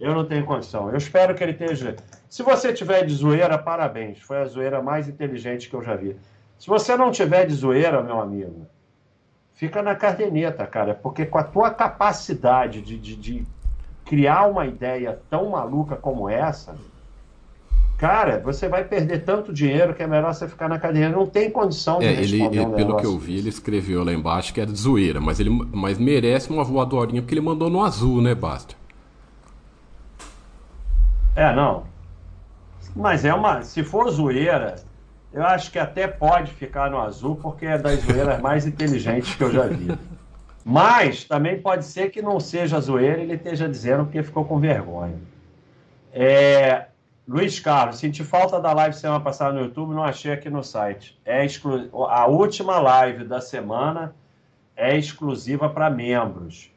Eu 0.00 0.14
não 0.14 0.24
tenho 0.24 0.46
condição. 0.46 0.88
Eu 0.88 0.96
espero 0.96 1.34
que 1.34 1.44
ele 1.44 1.52
esteja. 1.52 1.94
Se 2.28 2.42
você 2.42 2.72
tiver 2.72 3.04
de 3.04 3.14
zoeira, 3.14 3.58
parabéns. 3.58 4.18
Foi 4.18 4.38
a 4.38 4.46
zoeira 4.46 4.82
mais 4.82 5.08
inteligente 5.08 5.68
que 5.68 5.76
eu 5.76 5.82
já 5.82 5.94
vi. 5.94 6.16
Se 6.58 6.66
você 6.66 6.96
não 6.96 7.10
tiver 7.10 7.46
de 7.46 7.52
zoeira, 7.52 8.02
meu 8.02 8.18
amigo, 8.18 8.66
fica 9.52 9.82
na 9.82 9.94
caderneta, 9.94 10.66
cara. 10.66 10.94
Porque 10.94 11.26
com 11.26 11.36
a 11.36 11.44
tua 11.44 11.70
capacidade 11.70 12.80
de, 12.80 12.98
de, 12.98 13.14
de 13.14 13.46
criar 14.06 14.46
uma 14.46 14.66
ideia 14.66 15.20
tão 15.28 15.50
maluca 15.50 15.96
como 15.96 16.30
essa, 16.30 16.74
cara, 18.02 18.40
você 18.40 18.68
vai 18.68 18.82
perder 18.82 19.22
tanto 19.22 19.52
dinheiro 19.52 19.94
que 19.94 20.02
é 20.02 20.08
melhor 20.08 20.34
você 20.34 20.48
ficar 20.48 20.68
na 20.68 20.76
cadeia. 20.76 21.08
Não 21.08 21.24
tem 21.24 21.48
condição 21.48 22.00
de 22.00 22.06
é, 22.06 22.12
ele, 22.14 22.42
ele 22.42 22.58
um 22.58 22.72
Pelo 22.72 22.96
que 22.96 23.06
eu 23.06 23.16
vi, 23.16 23.38
ele 23.38 23.48
escreveu 23.48 24.02
lá 24.02 24.12
embaixo 24.12 24.52
que 24.52 24.60
era 24.60 24.72
de 24.72 24.76
zoeira, 24.76 25.20
mas 25.20 25.38
ele 25.38 25.50
mas 25.72 25.98
merece 25.98 26.50
uma 26.50 26.64
voadorinha 26.64 27.22
porque 27.22 27.32
ele 27.32 27.40
mandou 27.40 27.70
no 27.70 27.80
azul, 27.80 28.20
né, 28.20 28.34
Basta? 28.34 28.74
É, 31.36 31.54
não. 31.54 31.84
Mas 32.96 33.24
é 33.24 33.32
uma. 33.32 33.62
Se 33.62 33.84
for 33.84 34.10
zoeira, 34.10 34.74
eu 35.32 35.44
acho 35.44 35.70
que 35.70 35.78
até 35.78 36.08
pode 36.08 36.52
ficar 36.54 36.90
no 36.90 36.98
azul, 37.00 37.36
porque 37.36 37.66
é 37.66 37.78
das 37.78 38.00
zoeiras 38.00 38.40
mais 38.40 38.66
inteligentes 38.66 39.36
que 39.36 39.44
eu 39.44 39.52
já 39.52 39.68
vi. 39.68 39.96
Mas 40.64 41.22
também 41.22 41.62
pode 41.62 41.84
ser 41.84 42.10
que 42.10 42.20
não 42.20 42.40
seja 42.40 42.80
zoeira 42.80 43.20
e 43.20 43.22
ele 43.22 43.34
esteja 43.34 43.68
dizendo 43.68 44.06
porque 44.06 44.24
ficou 44.24 44.44
com 44.44 44.58
vergonha. 44.58 45.14
É, 46.12 46.86
Luiz 47.26 47.60
Carlos, 47.60 47.98
senti 47.98 48.24
falta 48.24 48.60
da 48.60 48.72
live 48.72 48.96
semana 48.96 49.20
passada 49.20 49.52
no 49.52 49.60
YouTube, 49.60 49.94
não 49.94 50.02
achei 50.02 50.32
aqui 50.32 50.50
no 50.50 50.64
site. 50.64 51.16
É 51.24 51.44
exclu... 51.44 51.88
A 52.08 52.26
última 52.26 52.80
live 52.80 53.24
da 53.24 53.40
semana 53.40 54.12
é 54.76 54.96
exclusiva 54.96 55.68
para 55.68 55.88
membros. 55.88 56.70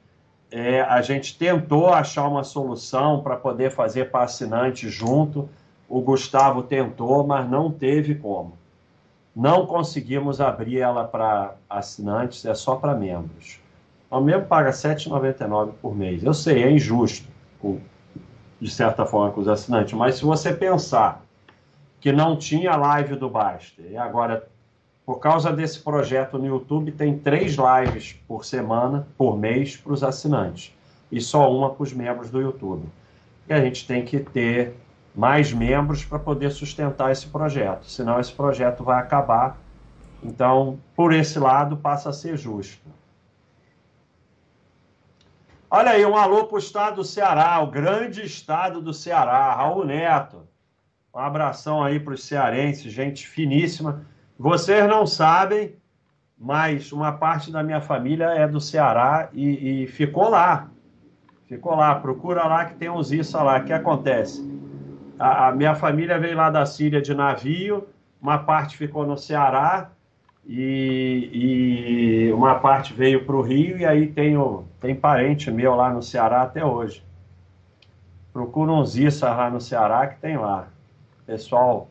É, 0.51 0.81
a 0.81 1.01
gente 1.01 1.35
tentou 1.35 1.89
achar 1.91 2.27
uma 2.27 2.43
solução 2.43 3.23
para 3.23 3.35
poder 3.35 3.71
fazer 3.71 4.11
para 4.11 4.25
assinante 4.25 4.87
junto. 4.87 5.49
O 5.89 5.99
Gustavo 5.99 6.61
tentou, 6.61 7.25
mas 7.25 7.49
não 7.49 7.71
teve 7.71 8.13
como. 8.13 8.55
Não 9.35 9.65
conseguimos 9.65 10.39
abrir 10.39 10.79
ela 10.79 11.03
para 11.05 11.55
assinantes, 11.67 12.45
é 12.45 12.53
só 12.53 12.75
para 12.75 12.93
membros. 12.93 13.59
O 14.11 14.21
membro 14.21 14.45
paga 14.45 14.69
R$ 14.69 14.75
7,99 14.75 15.71
por 15.81 15.95
mês. 15.95 16.23
Eu 16.23 16.35
sei, 16.35 16.63
é 16.63 16.71
injusto 16.71 17.27
de 18.59 18.69
certa 18.69 19.05
forma, 19.05 19.31
com 19.31 19.41
os 19.41 19.47
assinantes. 19.47 19.93
Mas 19.93 20.15
se 20.15 20.23
você 20.23 20.53
pensar 20.53 21.23
que 21.99 22.11
não 22.11 22.35
tinha 22.35 22.75
live 22.75 23.15
do 23.15 23.29
Baster, 23.29 23.85
e 23.89 23.97
agora, 23.97 24.47
por 25.05 25.19
causa 25.19 25.51
desse 25.51 25.79
projeto 25.79 26.37
no 26.37 26.45
YouTube, 26.45 26.91
tem 26.91 27.17
três 27.17 27.55
lives 27.55 28.13
por 28.27 28.45
semana, 28.45 29.07
por 29.17 29.37
mês, 29.37 29.75
para 29.77 29.93
os 29.93 30.03
assinantes, 30.03 30.73
e 31.11 31.19
só 31.19 31.51
uma 31.51 31.69
para 31.69 31.83
os 31.83 31.93
membros 31.93 32.29
do 32.29 32.39
YouTube. 32.39 32.87
E 33.47 33.53
a 33.53 33.59
gente 33.59 33.87
tem 33.87 34.03
que 34.03 34.19
ter 34.19 34.75
mais 35.15 35.53
membros 35.53 36.03
para 36.03 36.19
poder 36.19 36.51
sustentar 36.51 37.11
esse 37.11 37.27
projeto, 37.27 37.85
senão 37.85 38.19
esse 38.19 38.33
projeto 38.33 38.83
vai 38.83 38.99
acabar. 38.99 39.57
Então, 40.23 40.77
por 40.95 41.13
esse 41.13 41.39
lado, 41.39 41.77
passa 41.77 42.09
a 42.09 42.13
ser 42.13 42.37
justo. 42.37 42.94
Olha 45.77 45.91
aí, 45.91 46.05
um 46.05 46.15
alô 46.15 46.45
para 46.45 46.55
o 46.55 46.57
estado 46.57 46.95
do 46.95 47.03
Ceará, 47.03 47.59
o 47.59 47.67
grande 47.69 48.25
estado 48.25 48.79
do 48.79 48.93
Ceará, 48.93 49.53
Raul 49.55 49.83
Neto. 49.83 50.47
Um 51.13 51.19
abração 51.19 51.83
aí 51.83 51.99
para 51.99 52.13
os 52.13 52.23
cearenses, 52.23 52.93
gente 52.93 53.27
finíssima. 53.27 54.05
Vocês 54.39 54.87
não 54.87 55.05
sabem, 55.05 55.75
mas 56.39 56.93
uma 56.93 57.11
parte 57.11 57.51
da 57.51 57.61
minha 57.61 57.81
família 57.81 58.27
é 58.27 58.47
do 58.47 58.61
Ceará 58.61 59.27
e, 59.33 59.83
e 59.83 59.87
ficou 59.87 60.29
lá. 60.29 60.69
Ficou 61.45 61.75
lá. 61.75 61.93
Procura 61.95 62.45
lá 62.45 62.63
que 62.63 62.75
tem 62.75 62.89
uns 62.89 63.11
isso 63.11 63.37
lá. 63.37 63.57
O 63.57 63.65
que 63.65 63.73
acontece? 63.73 64.49
A, 65.19 65.49
a 65.49 65.51
minha 65.51 65.75
família 65.75 66.17
veio 66.17 66.37
lá 66.37 66.49
da 66.49 66.65
Síria 66.65 67.01
de 67.01 67.13
navio, 67.13 67.85
uma 68.21 68.37
parte 68.37 68.77
ficou 68.77 69.05
no 69.05 69.17
Ceará 69.17 69.91
e, 70.47 72.27
e 72.29 72.33
uma 72.33 72.55
parte 72.55 72.93
veio 72.93 73.25
para 73.25 73.35
o 73.35 73.41
Rio 73.41 73.77
e 73.77 73.85
aí 73.85 74.07
tenho, 74.07 74.65
tem 74.85 74.95
parente 74.95 75.49
meu 75.49 75.73
lá 75.73 75.91
no 75.91 76.03
Ceará 76.03 76.43
até 76.43 76.63
hoje. 76.63 77.03
Procura 78.31 78.71
uns 78.71 78.95
isso 78.95 79.25
lá 79.25 79.49
no 79.49 79.59
Ceará 79.59 80.05
que 80.05 80.19
tem 80.19 80.37
lá. 80.37 80.67
Pessoal, 81.25 81.89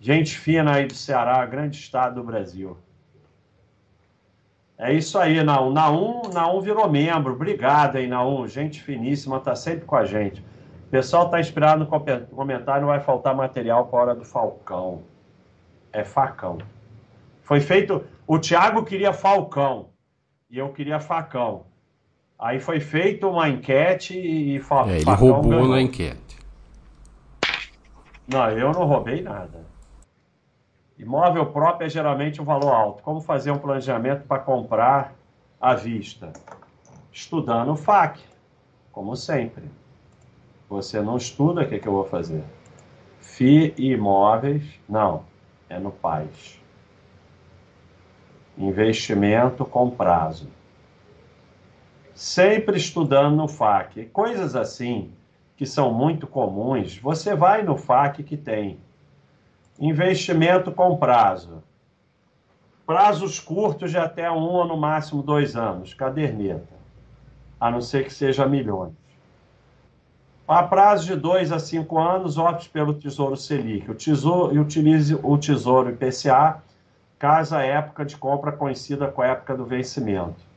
gente 0.00 0.36
fina 0.36 0.74
aí 0.74 0.86
do 0.86 0.94
Ceará, 0.94 1.46
grande 1.46 1.78
estado 1.78 2.16
do 2.16 2.24
Brasil. 2.24 2.76
É 4.76 4.92
isso 4.92 5.18
aí, 5.20 5.40
Naum. 5.44 5.70
Naum, 5.70 6.22
Naum 6.32 6.60
virou 6.60 6.90
membro. 6.90 7.34
Obrigado, 7.34 7.96
hein, 7.96 8.08
Naum. 8.08 8.44
Gente 8.48 8.82
finíssima, 8.82 9.38
tá 9.38 9.54
sempre 9.54 9.84
com 9.84 9.94
a 9.94 10.04
gente. 10.04 10.40
O 10.88 10.90
pessoal 10.90 11.30
tá 11.30 11.38
inspirado 11.38 11.84
no 11.84 12.26
comentário, 12.34 12.80
não 12.80 12.88
vai 12.88 12.98
faltar 12.98 13.36
material 13.36 13.86
para 13.86 14.00
hora 14.00 14.14
do 14.16 14.24
Falcão. 14.24 15.02
É 15.92 16.02
facão. 16.02 16.58
Foi 17.42 17.60
feito. 17.60 18.04
O 18.26 18.36
Thiago 18.36 18.84
queria 18.84 19.12
Falcão 19.12 19.90
e 20.50 20.58
eu 20.58 20.72
queria 20.72 20.98
facão. 20.98 21.69
Aí 22.40 22.58
foi 22.58 22.80
feita 22.80 23.26
uma 23.26 23.50
enquete 23.50 24.18
e 24.18 24.58
fa 24.60 24.86
é, 24.88 24.96
ele 24.96 25.10
roubou 25.10 25.50
ganhou. 25.50 25.68
na 25.68 25.82
enquete. 25.82 26.38
Não, 28.26 28.48
eu 28.48 28.72
não 28.72 28.86
roubei 28.86 29.20
nada. 29.20 29.66
Imóvel 30.98 31.44
próprio 31.46 31.84
é 31.84 31.90
geralmente 31.90 32.40
um 32.40 32.44
valor 32.44 32.72
alto. 32.72 33.02
Como 33.02 33.20
fazer 33.20 33.50
um 33.50 33.58
planejamento 33.58 34.26
para 34.26 34.38
comprar 34.38 35.12
à 35.60 35.74
vista? 35.74 36.32
Estudando 37.12 37.72
o 37.72 37.76
FAC, 37.76 38.20
como 38.90 39.14
sempre. 39.16 39.64
Você 40.66 41.02
não 41.02 41.18
estuda, 41.18 41.62
o 41.62 41.68
que, 41.68 41.74
é 41.74 41.78
que 41.78 41.88
eu 41.88 41.92
vou 41.92 42.04
fazer? 42.06 42.42
FI 43.20 43.74
e 43.76 43.92
imóveis, 43.92 44.64
não, 44.88 45.24
é 45.68 45.78
no 45.78 45.90
PAIS. 45.90 46.58
Investimento 48.56 49.66
com 49.66 49.90
prazo 49.90 50.48
sempre 52.14 52.76
estudando 52.76 53.36
no 53.36 53.48
FAQ. 53.48 54.06
Coisas 54.06 54.56
assim, 54.56 55.12
que 55.56 55.66
são 55.66 55.92
muito 55.92 56.26
comuns, 56.26 56.98
você 56.98 57.34
vai 57.34 57.62
no 57.62 57.76
FAQ 57.76 58.22
que 58.22 58.36
tem 58.36 58.78
investimento 59.78 60.70
com 60.72 60.96
prazo. 60.96 61.62
Prazos 62.86 63.38
curtos 63.38 63.90
de 63.90 63.98
até 63.98 64.30
um 64.30 64.42
ou 64.42 64.66
no 64.66 64.76
máximo 64.76 65.22
dois 65.22 65.56
anos, 65.56 65.94
caderneta. 65.94 66.80
A 67.58 67.70
não 67.70 67.80
ser 67.80 68.04
que 68.04 68.12
seja 68.12 68.46
milhões. 68.46 68.92
A 70.48 70.64
prazo 70.64 71.06
de 71.06 71.14
dois 71.14 71.52
a 71.52 71.60
cinco 71.60 72.00
anos, 72.00 72.36
opte 72.36 72.68
pelo 72.68 72.92
Tesouro 72.92 73.36
Selic. 73.36 73.88
O 73.88 73.94
tesouro, 73.94 74.52
e 74.52 74.58
utilize 74.58 75.14
o 75.22 75.38
Tesouro 75.38 75.90
IPCA, 75.90 76.60
caso 77.20 77.54
a 77.54 77.62
época 77.62 78.04
de 78.04 78.16
compra 78.16 78.50
coincida 78.50 79.06
com 79.06 79.22
a 79.22 79.28
época 79.28 79.56
do 79.56 79.64
vencimento. 79.64 80.49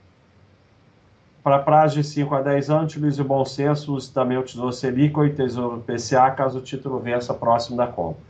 Para 1.44 1.60
prazo 1.60 1.96
de 1.96 2.04
5 2.06 2.34
a 2.34 2.42
10 2.42 2.70
anos, 2.70 2.94
utilize 2.94 3.22
o 3.22 3.26
bom 3.26 3.44
senso, 3.44 3.94
use 3.94 4.12
também 4.14 4.38
o 4.38 4.44
Tesouro 4.44 4.72
Selic 4.72 5.20
ou 5.20 5.26
o 5.26 5.30
Tesouro 5.30 5.84
PCA, 5.86 6.32
caso 6.32 6.60
o 6.60 6.62
título 6.62 7.00
vença 7.00 7.34
próximo 7.34 7.76
da 7.76 7.86
compra. 7.86 8.22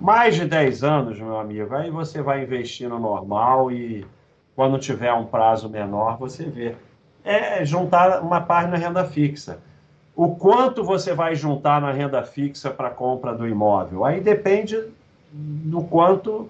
Mais 0.00 0.34
de 0.34 0.44
10 0.44 0.82
anos, 0.82 1.18
meu 1.18 1.38
amigo, 1.38 1.74
aí 1.74 1.90
você 1.90 2.20
vai 2.20 2.42
investir 2.42 2.88
no 2.88 2.98
normal 2.98 3.70
e 3.70 4.04
quando 4.56 4.78
tiver 4.78 5.12
um 5.12 5.24
prazo 5.24 5.68
menor, 5.68 6.18
você 6.18 6.44
vê. 6.44 6.74
É 7.22 7.64
juntar 7.64 8.20
uma 8.20 8.40
parte 8.40 8.70
na 8.70 8.76
renda 8.76 9.04
fixa. 9.04 9.58
O 10.14 10.34
quanto 10.34 10.82
você 10.82 11.14
vai 11.14 11.34
juntar 11.34 11.80
na 11.80 11.92
renda 11.92 12.22
fixa 12.22 12.70
para 12.70 12.90
compra 12.90 13.32
do 13.32 13.46
imóvel? 13.46 14.04
Aí 14.04 14.20
depende 14.20 14.82
do 15.30 15.82
quanto 15.82 16.48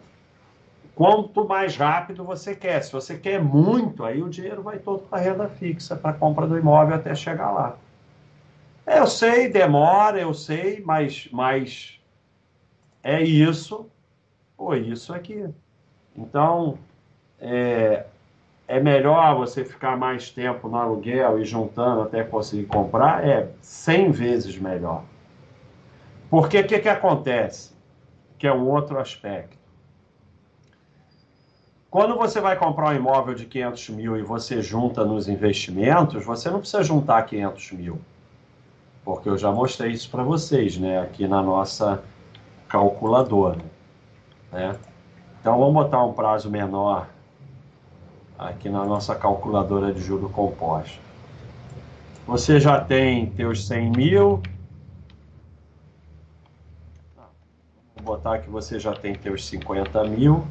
quanto 0.96 1.46
mais 1.46 1.76
rápido 1.76 2.24
você 2.24 2.56
quer. 2.56 2.82
Se 2.82 2.90
você 2.90 3.18
quer 3.18 3.40
muito, 3.40 4.02
aí 4.02 4.22
o 4.22 4.30
dinheiro 4.30 4.62
vai 4.62 4.78
todo 4.78 5.00
para 5.00 5.18
a 5.18 5.20
renda 5.20 5.46
fixa, 5.46 5.94
para 5.94 6.14
compra 6.14 6.46
do 6.46 6.58
imóvel 6.58 6.96
até 6.96 7.14
chegar 7.14 7.50
lá. 7.52 7.76
Eu 8.86 9.06
sei, 9.06 9.48
demora, 9.48 10.18
eu 10.18 10.32
sei, 10.32 10.82
mas, 10.84 11.28
mas 11.30 12.00
é 13.04 13.22
isso 13.22 13.86
ou 14.56 14.74
isso 14.74 15.12
aqui. 15.12 15.46
Então, 16.16 16.78
é, 17.38 18.06
é 18.66 18.80
melhor 18.80 19.36
você 19.36 19.66
ficar 19.66 19.98
mais 19.98 20.30
tempo 20.30 20.66
no 20.66 20.78
aluguel 20.78 21.38
e 21.38 21.44
juntando 21.44 22.00
até 22.00 22.24
conseguir 22.24 22.64
comprar? 22.64 23.26
É 23.28 23.50
100 23.60 24.12
vezes 24.12 24.58
melhor. 24.58 25.04
Porque 26.30 26.58
o 26.58 26.66
que, 26.66 26.78
que 26.78 26.88
acontece? 26.88 27.74
Que 28.38 28.46
é 28.46 28.52
um 28.52 28.66
outro 28.66 28.98
aspecto. 28.98 29.55
Quando 31.96 32.14
você 32.14 32.42
vai 32.42 32.58
comprar 32.58 32.90
um 32.90 32.94
imóvel 32.94 33.34
de 33.34 33.46
500 33.46 33.88
mil 33.88 34.18
e 34.18 34.22
você 34.22 34.60
junta 34.60 35.02
nos 35.02 35.28
investimentos, 35.28 36.22
você 36.26 36.50
não 36.50 36.58
precisa 36.58 36.82
juntar 36.82 37.22
500 37.22 37.72
mil. 37.72 37.98
Porque 39.02 39.30
eu 39.30 39.38
já 39.38 39.50
mostrei 39.50 39.92
isso 39.92 40.10
para 40.10 40.22
vocês, 40.22 40.76
né? 40.76 41.00
Aqui 41.00 41.26
na 41.26 41.42
nossa 41.42 42.02
calculadora. 42.68 43.64
Né? 44.52 44.76
Então, 45.40 45.58
vamos 45.58 45.72
botar 45.72 46.04
um 46.04 46.12
prazo 46.12 46.50
menor 46.50 47.08
aqui 48.38 48.68
na 48.68 48.84
nossa 48.84 49.14
calculadora 49.14 49.90
de 49.90 50.02
juro 50.02 50.28
composto. 50.28 51.00
Você 52.26 52.60
já 52.60 52.78
tem 52.78 53.30
teus 53.30 53.66
100 53.66 53.92
mil. 53.92 54.42
Vou 57.94 58.04
botar 58.04 58.40
que 58.40 58.50
você 58.50 58.78
já 58.78 58.92
tem 58.92 59.14
teus 59.14 59.46
50 59.46 60.04
mil 60.04 60.46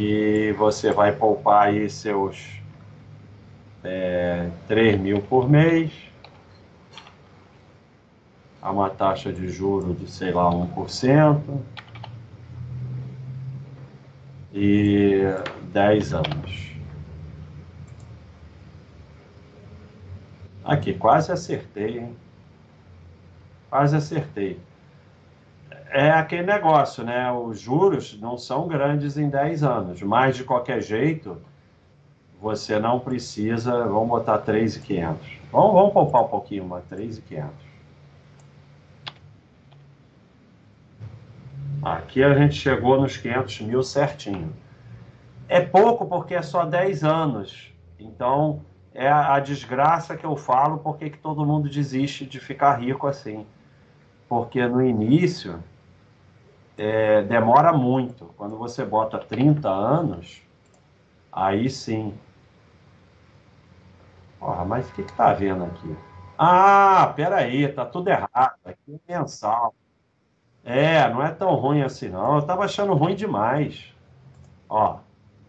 e 0.00 0.52
você 0.52 0.92
vai 0.92 1.10
poupar 1.10 1.66
aí 1.66 1.90
seus 1.90 2.62
é, 3.82 4.48
3 4.68 4.96
mil 4.96 5.20
por 5.20 5.50
mês 5.50 5.90
a 8.62 8.70
uma 8.70 8.90
taxa 8.90 9.32
de 9.32 9.48
juro 9.48 9.92
de, 9.94 10.08
sei 10.08 10.30
lá, 10.30 10.48
1% 10.48 11.60
e 14.54 15.22
10 15.72 16.14
anos. 16.14 16.70
Aqui, 20.64 20.94
quase 20.94 21.32
acertei, 21.32 21.98
hein? 21.98 22.16
Quase 23.68 23.96
acertei 23.96 24.60
é 25.90 26.10
aquele 26.10 26.44
negócio, 26.44 27.02
né? 27.04 27.30
Os 27.32 27.60
juros 27.60 28.18
não 28.20 28.36
são 28.36 28.68
grandes 28.68 29.16
em 29.16 29.28
10 29.28 29.62
anos, 29.62 30.02
mas 30.02 30.36
de 30.36 30.44
qualquer 30.44 30.82
jeito, 30.82 31.40
você 32.40 32.78
não 32.78 33.00
precisa. 33.00 33.86
Vamos 33.86 34.08
botar 34.08 34.38
3,500. 34.38 35.26
Vamos, 35.50 35.72
vamos 35.72 35.92
poupar 35.92 36.22
um 36.22 36.28
pouquinho, 36.28 36.64
mas 36.66 36.84
3,500. 36.84 37.68
Aqui 41.82 42.22
a 42.22 42.34
gente 42.34 42.54
chegou 42.54 43.00
nos 43.00 43.16
500 43.16 43.60
mil 43.62 43.82
certinho. 43.82 44.52
É 45.48 45.60
pouco 45.60 46.06
porque 46.06 46.34
é 46.34 46.42
só 46.42 46.64
10 46.64 47.04
anos. 47.04 47.72
Então, 47.98 48.60
é 48.92 49.08
a, 49.08 49.34
a 49.34 49.40
desgraça 49.40 50.16
que 50.16 50.26
eu 50.26 50.36
falo 50.36 50.78
porque 50.78 51.08
que 51.08 51.18
todo 51.18 51.46
mundo 51.46 51.68
desiste 51.68 52.26
de 52.26 52.38
ficar 52.38 52.74
rico 52.74 53.06
assim. 53.06 53.46
Porque 54.28 54.66
no 54.66 54.84
início 54.84 55.62
é, 56.78 57.22
demora 57.22 57.72
muito. 57.72 58.26
Quando 58.36 58.56
você 58.56 58.84
bota 58.84 59.18
30 59.18 59.68
anos, 59.68 60.40
aí 61.32 61.68
sim. 61.68 62.14
Porra, 64.38 64.64
mas 64.64 64.88
o 64.88 64.92
que, 64.94 65.02
que 65.02 65.12
tá 65.12 65.32
vendo 65.32 65.64
aqui? 65.64 65.96
Ah, 66.38 67.12
peraí, 67.16 67.66
tá 67.72 67.84
tudo 67.84 68.08
errado. 68.08 68.54
Aqui 68.64 69.00
é 69.08 69.18
mensal. 69.18 69.74
É, 70.64 71.08
não 71.10 71.22
é 71.22 71.32
tão 71.32 71.54
ruim 71.56 71.82
assim, 71.82 72.08
não. 72.08 72.36
Eu 72.36 72.42
tava 72.42 72.64
achando 72.64 72.94
ruim 72.94 73.16
demais. 73.16 73.92
Ó, 74.68 74.98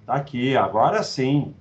tá 0.05 0.15
aqui, 0.15 0.57
agora 0.57 1.03
sim. 1.03 1.53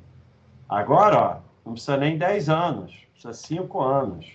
Agora, 0.67 1.19
ó, 1.19 1.37
não 1.67 1.73
precisa 1.73 1.97
nem 1.99 2.17
10 2.17 2.49
anos, 2.49 2.95
precisa 3.13 3.35
5 3.35 3.83
anos. 3.83 4.27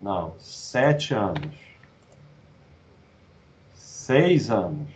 Não, 0.00 0.34
7 0.38 1.14
anos. 1.14 1.71
Seis 4.12 4.50
anos. 4.50 4.88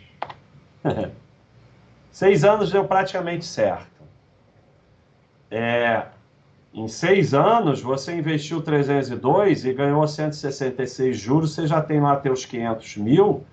seis 2.11 2.43
anos 2.43 2.71
deu 2.71 2.85
praticamente 2.85 3.45
certo. 3.45 4.03
É, 5.49 6.05
em 6.71 6.87
seis 6.87 7.33
anos, 7.33 7.81
você 7.81 8.13
investiu 8.15 8.61
302 8.61 9.65
e 9.65 9.73
ganhou 9.73 10.07
166 10.07 11.17
juros, 11.17 11.55
você 11.55 11.65
já 11.65 11.81
tem 11.81 11.99
lá 11.99 12.15
teus 12.17 12.45
500 12.45 12.97
mil, 12.97 13.43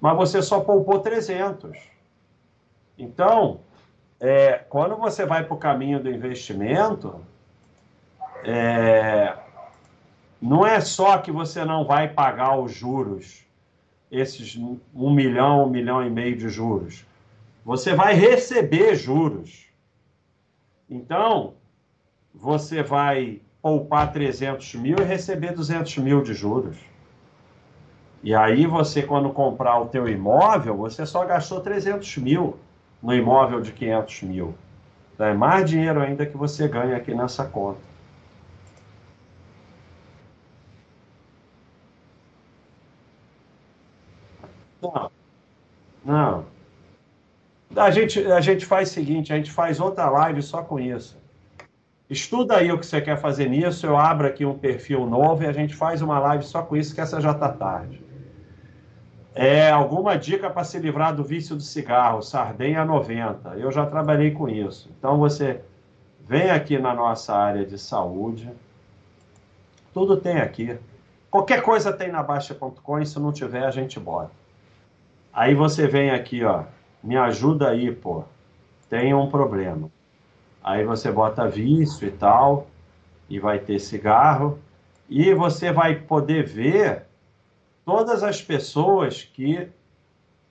mas 0.00 0.16
você 0.16 0.42
só 0.42 0.58
poupou 0.58 0.98
300. 0.98 1.78
Então, 2.98 3.60
é, 4.18 4.64
quando 4.68 4.96
você 4.96 5.24
vai 5.24 5.44
para 5.44 5.54
o 5.54 5.58
caminho 5.58 6.02
do 6.02 6.10
investimento, 6.10 7.20
é, 8.42 9.32
não 10.42 10.66
é 10.66 10.80
só 10.80 11.18
que 11.18 11.30
você 11.30 11.64
não 11.64 11.84
vai 11.84 12.08
pagar 12.08 12.58
os 12.58 12.74
juros, 12.74 13.43
esses 14.10 14.56
um 14.56 15.12
milhão, 15.12 15.64
um 15.64 15.70
milhão 15.70 16.04
e 16.06 16.10
meio 16.10 16.36
de 16.36 16.48
juros. 16.48 17.04
Você 17.64 17.94
vai 17.94 18.14
receber 18.14 18.94
juros. 18.94 19.66
Então, 20.88 21.54
você 22.34 22.82
vai 22.82 23.40
poupar 23.62 24.12
300 24.12 24.74
mil 24.74 24.98
e 24.98 25.04
receber 25.04 25.52
200 25.52 25.96
mil 25.98 26.22
de 26.22 26.34
juros. 26.34 26.76
E 28.22 28.34
aí 28.34 28.66
você, 28.66 29.02
quando 29.02 29.30
comprar 29.30 29.80
o 29.80 29.86
teu 29.86 30.08
imóvel, 30.08 30.76
você 30.76 31.06
só 31.06 31.24
gastou 31.24 31.60
300 31.60 32.16
mil 32.18 32.56
no 33.02 33.14
imóvel 33.14 33.60
de 33.60 33.72
500 33.72 34.22
mil. 34.22 34.54
Então, 35.14 35.26
é 35.26 35.34
mais 35.34 35.68
dinheiro 35.68 36.00
ainda 36.00 36.26
que 36.26 36.36
você 36.36 36.66
ganha 36.66 36.96
aqui 36.96 37.14
nessa 37.14 37.44
conta. 37.44 37.93
Não. 44.92 45.10
Não. 46.04 46.44
A 47.76 47.90
gente, 47.90 48.24
a 48.30 48.40
gente 48.40 48.66
faz 48.66 48.90
o 48.90 48.94
seguinte, 48.94 49.32
a 49.32 49.36
gente 49.36 49.50
faz 49.50 49.80
outra 49.80 50.08
live 50.08 50.42
só 50.42 50.62
com 50.62 50.78
isso. 50.78 51.18
Estuda 52.08 52.56
aí 52.58 52.70
o 52.70 52.78
que 52.78 52.86
você 52.86 53.00
quer 53.00 53.16
fazer 53.16 53.48
nisso, 53.48 53.86
eu 53.86 53.96
abro 53.96 54.26
aqui 54.26 54.44
um 54.44 54.56
perfil 54.56 55.06
novo 55.06 55.42
e 55.42 55.46
a 55.46 55.52
gente 55.52 55.74
faz 55.74 56.02
uma 56.02 56.18
live 56.18 56.44
só 56.44 56.62
com 56.62 56.76
isso, 56.76 56.94
que 56.94 57.00
essa 57.00 57.20
já 57.20 57.32
está 57.32 57.48
tarde. 57.48 58.02
É, 59.34 59.68
alguma 59.70 60.16
dica 60.16 60.48
para 60.48 60.62
se 60.62 60.78
livrar 60.78 61.14
do 61.14 61.24
vício 61.24 61.56
do 61.56 61.62
cigarro? 61.62 62.22
Sardenha 62.22 62.84
90. 62.84 63.56
Eu 63.56 63.72
já 63.72 63.84
trabalhei 63.84 64.30
com 64.30 64.48
isso. 64.48 64.88
Então 64.96 65.18
você 65.18 65.60
vem 66.20 66.50
aqui 66.50 66.78
na 66.78 66.94
nossa 66.94 67.34
área 67.34 67.66
de 67.66 67.76
saúde. 67.76 68.48
Tudo 69.92 70.16
tem 70.16 70.38
aqui. 70.38 70.78
Qualquer 71.30 71.62
coisa 71.62 71.92
tem 71.92 72.12
na 72.12 72.22
Baixa.com, 72.22 73.04
se 73.04 73.18
não 73.18 73.32
tiver, 73.32 73.64
a 73.64 73.70
gente 73.72 73.98
bota. 73.98 74.43
Aí 75.34 75.54
você 75.54 75.88
vem 75.88 76.10
aqui, 76.10 76.44
ó. 76.44 76.64
Me 77.02 77.16
ajuda 77.16 77.70
aí, 77.70 77.90
pô. 77.90 78.24
Tem 78.88 79.12
um 79.12 79.28
problema. 79.28 79.90
Aí 80.62 80.84
você 80.84 81.10
bota 81.10 81.48
vício 81.48 82.06
e 82.06 82.10
tal, 82.10 82.68
e 83.28 83.38
vai 83.40 83.58
ter 83.58 83.78
cigarro. 83.80 84.58
E 85.08 85.34
você 85.34 85.72
vai 85.72 85.96
poder 85.96 86.46
ver 86.46 87.02
todas 87.84 88.22
as 88.22 88.40
pessoas 88.40 89.22
que, 89.24 89.68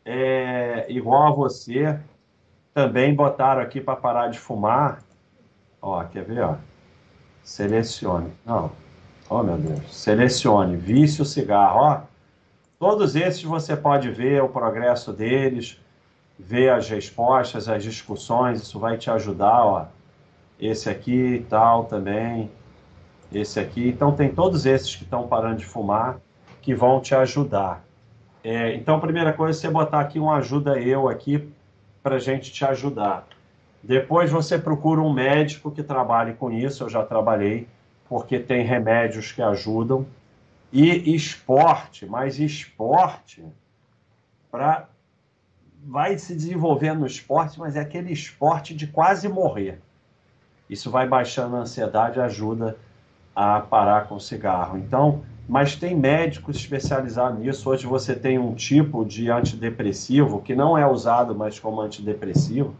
é, 0.05 0.85
igual 0.89 1.27
a 1.27 1.35
você, 1.35 1.97
também 2.73 3.15
botaram 3.15 3.61
aqui 3.61 3.79
para 3.79 3.95
parar 3.95 4.27
de 4.27 4.37
fumar. 4.37 5.01
Ó, 5.81 6.03
quer 6.03 6.23
ver? 6.25 6.41
Ó? 6.41 6.55
Selecione. 7.43 8.31
Não. 8.45 8.71
Oh, 9.29 9.41
meu 9.41 9.57
Deus. 9.57 9.81
Selecione. 9.95 10.75
Vício, 10.75 11.23
cigarro. 11.23 11.79
Ó. 11.79 12.12
Todos 12.83 13.15
esses 13.15 13.41
você 13.41 13.77
pode 13.77 14.11
ver 14.11 14.43
o 14.43 14.49
progresso 14.49 15.13
deles, 15.13 15.79
ver 16.37 16.69
as 16.69 16.89
respostas, 16.89 17.69
as 17.69 17.81
discussões. 17.81 18.61
Isso 18.61 18.77
vai 18.77 18.97
te 18.97 19.09
ajudar. 19.09 19.65
Ó. 19.65 19.85
Esse 20.59 20.89
aqui 20.89 21.35
e 21.35 21.39
tal 21.39 21.85
também. 21.85 22.51
Esse 23.31 23.57
aqui. 23.57 23.87
Então, 23.87 24.11
tem 24.11 24.27
todos 24.27 24.65
esses 24.65 24.97
que 24.97 25.05
estão 25.05 25.25
parando 25.29 25.59
de 25.59 25.65
fumar 25.65 26.19
que 26.61 26.75
vão 26.75 26.99
te 26.99 27.15
ajudar. 27.15 27.85
É, 28.43 28.75
então, 28.75 28.99
primeira 28.99 29.31
coisa 29.31 29.57
é 29.57 29.61
você 29.61 29.69
botar 29.69 30.01
aqui 30.01 30.19
um 30.19 30.29
ajuda 30.29 30.77
eu 30.77 31.07
aqui 31.07 31.49
para 32.03 32.17
a 32.17 32.19
gente 32.19 32.51
te 32.51 32.65
ajudar. 32.65 33.25
Depois 33.81 34.29
você 34.29 34.59
procura 34.59 34.99
um 34.99 35.13
médico 35.13 35.71
que 35.71 35.83
trabalhe 35.83 36.33
com 36.33 36.51
isso, 36.51 36.83
eu 36.83 36.89
já 36.89 37.01
trabalhei, 37.01 37.65
porque 38.09 38.39
tem 38.39 38.65
remédios 38.65 39.31
que 39.31 39.41
ajudam. 39.41 40.05
E 40.75 41.15
esporte, 41.15 42.03
mas 42.07 42.39
esporte 42.39 43.45
para 44.51 44.89
vai 45.85 46.17
se 46.17 46.33
desenvolvendo 46.33 47.01
no 47.01 47.05
esporte, 47.05 47.59
mas 47.59 47.75
é 47.75 47.81
aquele 47.81 48.11
esporte 48.11 48.73
de 48.73 48.87
quase 48.87 49.27
morrer. 49.29 49.79
Isso 50.67 50.89
vai 50.89 51.07
baixando 51.07 51.57
a 51.57 51.59
ansiedade, 51.59 52.19
ajuda 52.19 52.75
a 53.35 53.59
parar 53.59 54.07
com 54.07 54.15
o 54.15 54.19
cigarro. 54.19 54.77
Então, 54.77 55.23
mas 55.47 55.75
tem 55.75 55.95
médicos 55.95 56.55
especializados 56.55 57.37
nisso. 57.37 57.69
Hoje 57.69 57.85
você 57.85 58.15
tem 58.15 58.39
um 58.39 58.55
tipo 58.55 59.05
de 59.05 59.29
antidepressivo 59.29 60.41
que 60.41 60.55
não 60.55 60.75
é 60.75 60.87
usado 60.87 61.35
mais 61.35 61.59
como 61.59 61.81
antidepressivo, 61.81 62.73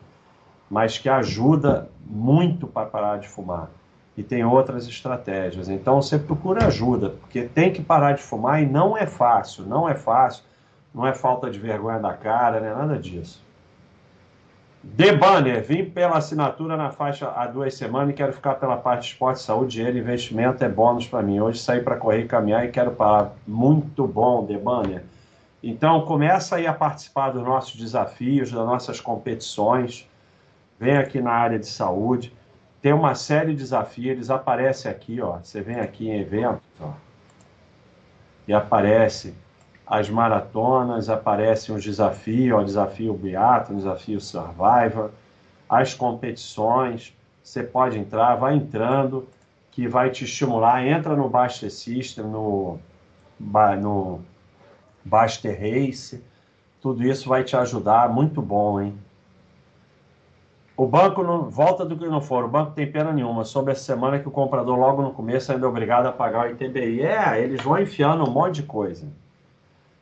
mas 0.67 0.97
que 0.97 1.09
ajuda 1.09 1.89
muito 2.03 2.65
para 2.65 2.87
parar 2.87 3.19
de 3.19 3.27
fumar. 3.27 3.69
E 4.15 4.23
tem 4.23 4.45
outras 4.45 4.87
estratégias. 4.87 5.69
Então 5.69 6.01
você 6.01 6.19
procura 6.19 6.67
ajuda, 6.67 7.09
porque 7.09 7.43
tem 7.43 7.73
que 7.73 7.81
parar 7.81 8.13
de 8.13 8.21
fumar 8.21 8.61
e 8.61 8.65
não 8.65 8.97
é 8.97 9.07
fácil, 9.07 9.65
não 9.65 9.89
é 9.89 9.95
fácil. 9.95 10.43
Não 10.93 11.07
é 11.07 11.13
falta 11.13 11.49
de 11.49 11.57
vergonha 11.57 11.99
da 11.99 12.13
cara, 12.13 12.59
não 12.59 12.67
é 12.67 12.73
nada 12.75 12.99
disso. 12.99 13.41
The 14.95 15.15
Banner, 15.15 15.63
vim 15.63 15.85
pela 15.85 16.17
assinatura 16.17 16.75
na 16.75 16.91
faixa 16.91 17.29
há 17.29 17.47
duas 17.47 17.73
semanas 17.73 18.11
e 18.11 18.13
quero 18.13 18.33
ficar 18.33 18.55
pela 18.55 18.75
parte 18.75 19.03
de 19.03 19.07
esporte, 19.07 19.41
saúde, 19.41 19.77
dinheiro, 19.77 19.97
investimento 19.97 20.63
é 20.63 20.69
bônus 20.69 21.07
para 21.07 21.23
mim. 21.23 21.39
Hoje 21.39 21.59
saí 21.59 21.81
para 21.81 21.95
correr 21.95 22.23
e 22.23 22.27
caminhar 22.27 22.65
e 22.65 22.69
quero 22.69 22.91
parar. 22.91 23.33
Muito 23.47 24.05
bom, 24.05 24.45
The 24.45 24.57
Banner. 24.57 25.03
Então 25.63 26.01
começa 26.01 26.57
aí 26.57 26.67
a 26.67 26.73
participar 26.73 27.31
dos 27.31 27.41
nossos 27.41 27.75
desafios, 27.75 28.51
das 28.51 28.65
nossas 28.65 28.99
competições. 28.99 30.07
Vem 30.77 30.97
aqui 30.97 31.21
na 31.21 31.31
área 31.31 31.57
de 31.57 31.67
saúde. 31.67 32.33
Tem 32.83 32.91
uma 32.91 33.15
série 33.15 33.51
de 33.51 33.59
desafios, 33.59 34.07
eles 34.07 34.29
aparecem 34.29 34.91
aqui, 34.91 35.21
ó. 35.21 35.37
Você 35.37 35.61
vem 35.61 35.79
aqui 35.79 36.09
em 36.09 36.19
eventos, 36.19 36.67
ó. 36.81 36.91
E 38.45 38.53
aparece 38.53 39.33
as 39.87 40.09
maratonas, 40.09 41.09
aparecem 41.09 41.73
os 41.73 41.81
desafios, 41.81 42.61
o 42.61 42.65
desafio 42.65 43.13
Beato, 43.13 43.73
desafio 43.73 44.19
Survivor, 44.19 45.11
as 45.69 45.93
competições, 45.93 47.15
você 47.41 47.63
pode 47.63 47.97
entrar, 47.97 48.35
vai 48.35 48.55
entrando, 48.55 49.29
que 49.71 49.87
vai 49.87 50.09
te 50.09 50.25
estimular, 50.25 50.85
entra 50.85 51.15
no 51.15 51.29
Baster 51.29 51.71
System, 51.71 52.25
no, 52.25 52.77
no 53.39 54.19
Baster 55.05 55.57
Race, 55.57 56.21
tudo 56.81 57.01
isso 57.01 57.29
vai 57.29 57.45
te 57.45 57.55
ajudar, 57.55 58.09
muito 58.09 58.41
bom, 58.41 58.81
hein? 58.81 58.93
O 60.75 60.87
banco 60.87 61.21
não 61.21 61.49
volta 61.49 61.85
do 61.85 61.95
que 61.95 62.05
não 62.05 62.19
for, 62.19 62.45
o 62.45 62.47
banco 62.47 62.71
tem 62.71 62.91
pena 62.91 63.13
nenhuma. 63.13 63.45
Sobre 63.45 63.73
essa 63.73 63.83
semana 63.83 64.17
que 64.17 64.27
o 64.27 64.31
comprador 64.31 64.77
logo 64.77 65.03
no 65.03 65.13
começo 65.13 65.51
ainda 65.51 65.67
é 65.67 65.69
obrigado 65.69 66.07
a 66.07 66.11
pagar 66.11 66.47
o 66.47 66.51
ITBI. 66.51 67.01
É, 67.01 67.39
eles 67.39 67.61
vão 67.61 67.79
enfiando 67.79 68.27
um 68.27 68.31
monte 68.31 68.55
de 68.55 68.63
coisa. 68.63 69.07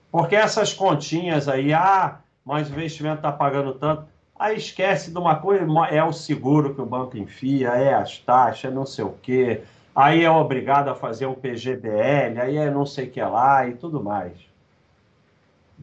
Porque 0.10 0.36
essas 0.36 0.74
continhas 0.74 1.50
aí, 1.50 1.74
ah, 1.74 2.20
mas 2.46 2.70
o 2.70 2.74
investimento 2.74 3.18
está 3.18 3.32
pagando 3.32 3.74
tanto. 3.74 4.06
Aí 4.40 4.58
esquece 4.58 5.12
de 5.12 5.18
uma 5.18 5.36
coisa, 5.36 5.66
é 5.90 6.04
o 6.04 6.14
seguro 6.14 6.74
que 6.74 6.82
o 6.82 6.86
banco 6.86 7.18
enfia, 7.18 7.70
é 7.70 7.94
as 7.94 8.18
taxas, 8.18 8.74
não 8.74 8.86
sei 8.86 9.06
o 9.06 9.14
quê. 9.22 9.62
Aí 9.94 10.24
é 10.24 10.32
obrigado 10.32 10.88
a 10.88 10.96
fazer 10.96 11.26
um 11.26 11.36
PGBL, 11.36 12.40
aí 12.42 12.58
é 12.58 12.72
não 12.72 12.86
sei 12.86 13.08
o 13.08 13.12
que 13.12 13.22
lá 13.22 13.68
e 13.68 13.76
tudo 13.76 14.02
mais. 14.02 14.51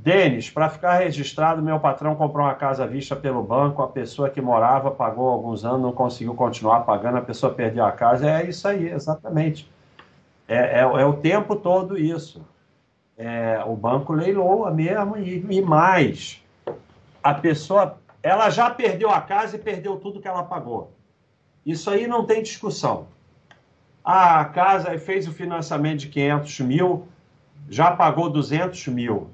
Denis, 0.01 0.49
para 0.49 0.69
ficar 0.69 0.99
registrado, 0.99 1.61
meu 1.61 1.81
patrão 1.81 2.15
comprou 2.15 2.47
uma 2.47 2.55
casa 2.55 2.87
vista 2.87 3.17
pelo 3.17 3.43
banco, 3.43 3.83
a 3.83 3.89
pessoa 3.89 4.31
que 4.31 4.41
morava 4.41 4.91
pagou 4.91 5.29
alguns 5.29 5.65
anos, 5.65 5.83
não 5.83 5.93
conseguiu 5.93 6.35
continuar 6.35 6.81
pagando, 6.81 7.19
a 7.19 7.23
pessoa 7.23 7.53
perdeu 7.53 7.85
a 7.85 7.93
casa. 7.93 8.31
É 8.31 8.49
isso 8.49 8.67
aí, 8.67 8.89
exatamente. 8.89 9.71
É, 10.47 10.79
é, 10.79 10.81
é 10.81 11.05
o 11.05 11.15
tempo 11.15 11.57
todo 11.57 11.99
isso 11.99 12.43
é, 13.19 13.61
o 13.67 13.75
banco 13.75 14.13
leiloa 14.13 14.71
mesmo 14.71 15.19
e, 15.19 15.45
e 15.51 15.61
mais. 15.61 16.41
A 17.21 17.35
pessoa, 17.35 17.99
ela 18.23 18.49
já 18.49 18.71
perdeu 18.71 19.11
a 19.11 19.21
casa 19.21 19.57
e 19.57 19.59
perdeu 19.59 19.97
tudo 19.97 20.21
que 20.21 20.29
ela 20.29 20.45
pagou. 20.45 20.93
Isso 21.67 21.91
aí 21.91 22.07
não 22.07 22.25
tem 22.25 22.43
discussão. 22.43 23.09
A 24.05 24.45
casa 24.45 24.97
fez 24.99 25.27
o 25.27 25.33
financiamento 25.33 26.01
de 26.01 26.09
500 26.09 26.61
mil, 26.61 27.09
já 27.69 27.91
pagou 27.91 28.31
200 28.31 28.87
mil. 28.87 29.29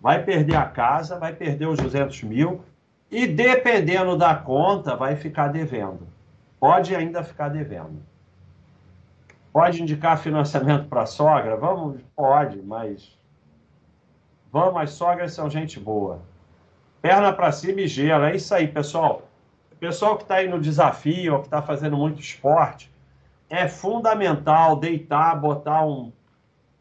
Vai 0.00 0.22
perder 0.22 0.56
a 0.56 0.64
casa, 0.64 1.18
vai 1.18 1.32
perder 1.32 1.66
os 1.66 1.78
200 1.78 2.22
mil 2.22 2.62
e, 3.10 3.26
dependendo 3.26 4.16
da 4.16 4.34
conta, 4.34 4.94
vai 4.94 5.16
ficar 5.16 5.48
devendo. 5.48 6.06
Pode 6.60 6.94
ainda 6.94 7.22
ficar 7.22 7.48
devendo. 7.48 8.02
Pode 9.52 9.82
indicar 9.82 10.18
financiamento 10.18 10.88
para 10.88 11.06
sogra? 11.06 11.56
Vamos, 11.56 12.00
pode, 12.14 12.62
mas 12.62 13.18
Vamos, 14.50 14.80
as 14.80 14.90
sogras 14.90 15.32
são 15.34 15.50
gente 15.50 15.78
boa. 15.78 16.22
Perna 17.02 17.32
para 17.32 17.52
cima 17.52 17.82
e 17.82 17.86
gela. 17.86 18.30
É 18.30 18.36
isso 18.36 18.54
aí, 18.54 18.66
pessoal. 18.66 19.28
Pessoal 19.78 20.16
que 20.16 20.22
está 20.22 20.36
aí 20.36 20.48
no 20.48 20.60
desafio, 20.60 21.40
que 21.40 21.46
está 21.46 21.62
fazendo 21.62 21.96
muito 21.96 22.20
esporte, 22.20 22.90
é 23.48 23.68
fundamental 23.68 24.76
deitar, 24.76 25.38
botar 25.38 25.84
um, 25.84 26.10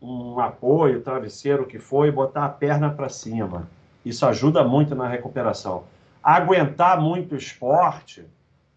um 0.01 0.39
apoio, 0.39 1.01
travesseiro 1.01 1.65
que 1.65 1.79
foi, 1.79 2.11
botar 2.11 2.45
a 2.45 2.49
perna 2.49 2.89
para 2.89 3.09
cima. 3.09 3.67
Isso 4.05 4.25
ajuda 4.25 4.63
muito 4.63 4.95
na 4.95 5.07
recuperação. 5.07 5.83
Aguentar 6.23 6.99
muito 7.01 7.35
esporte 7.35 8.25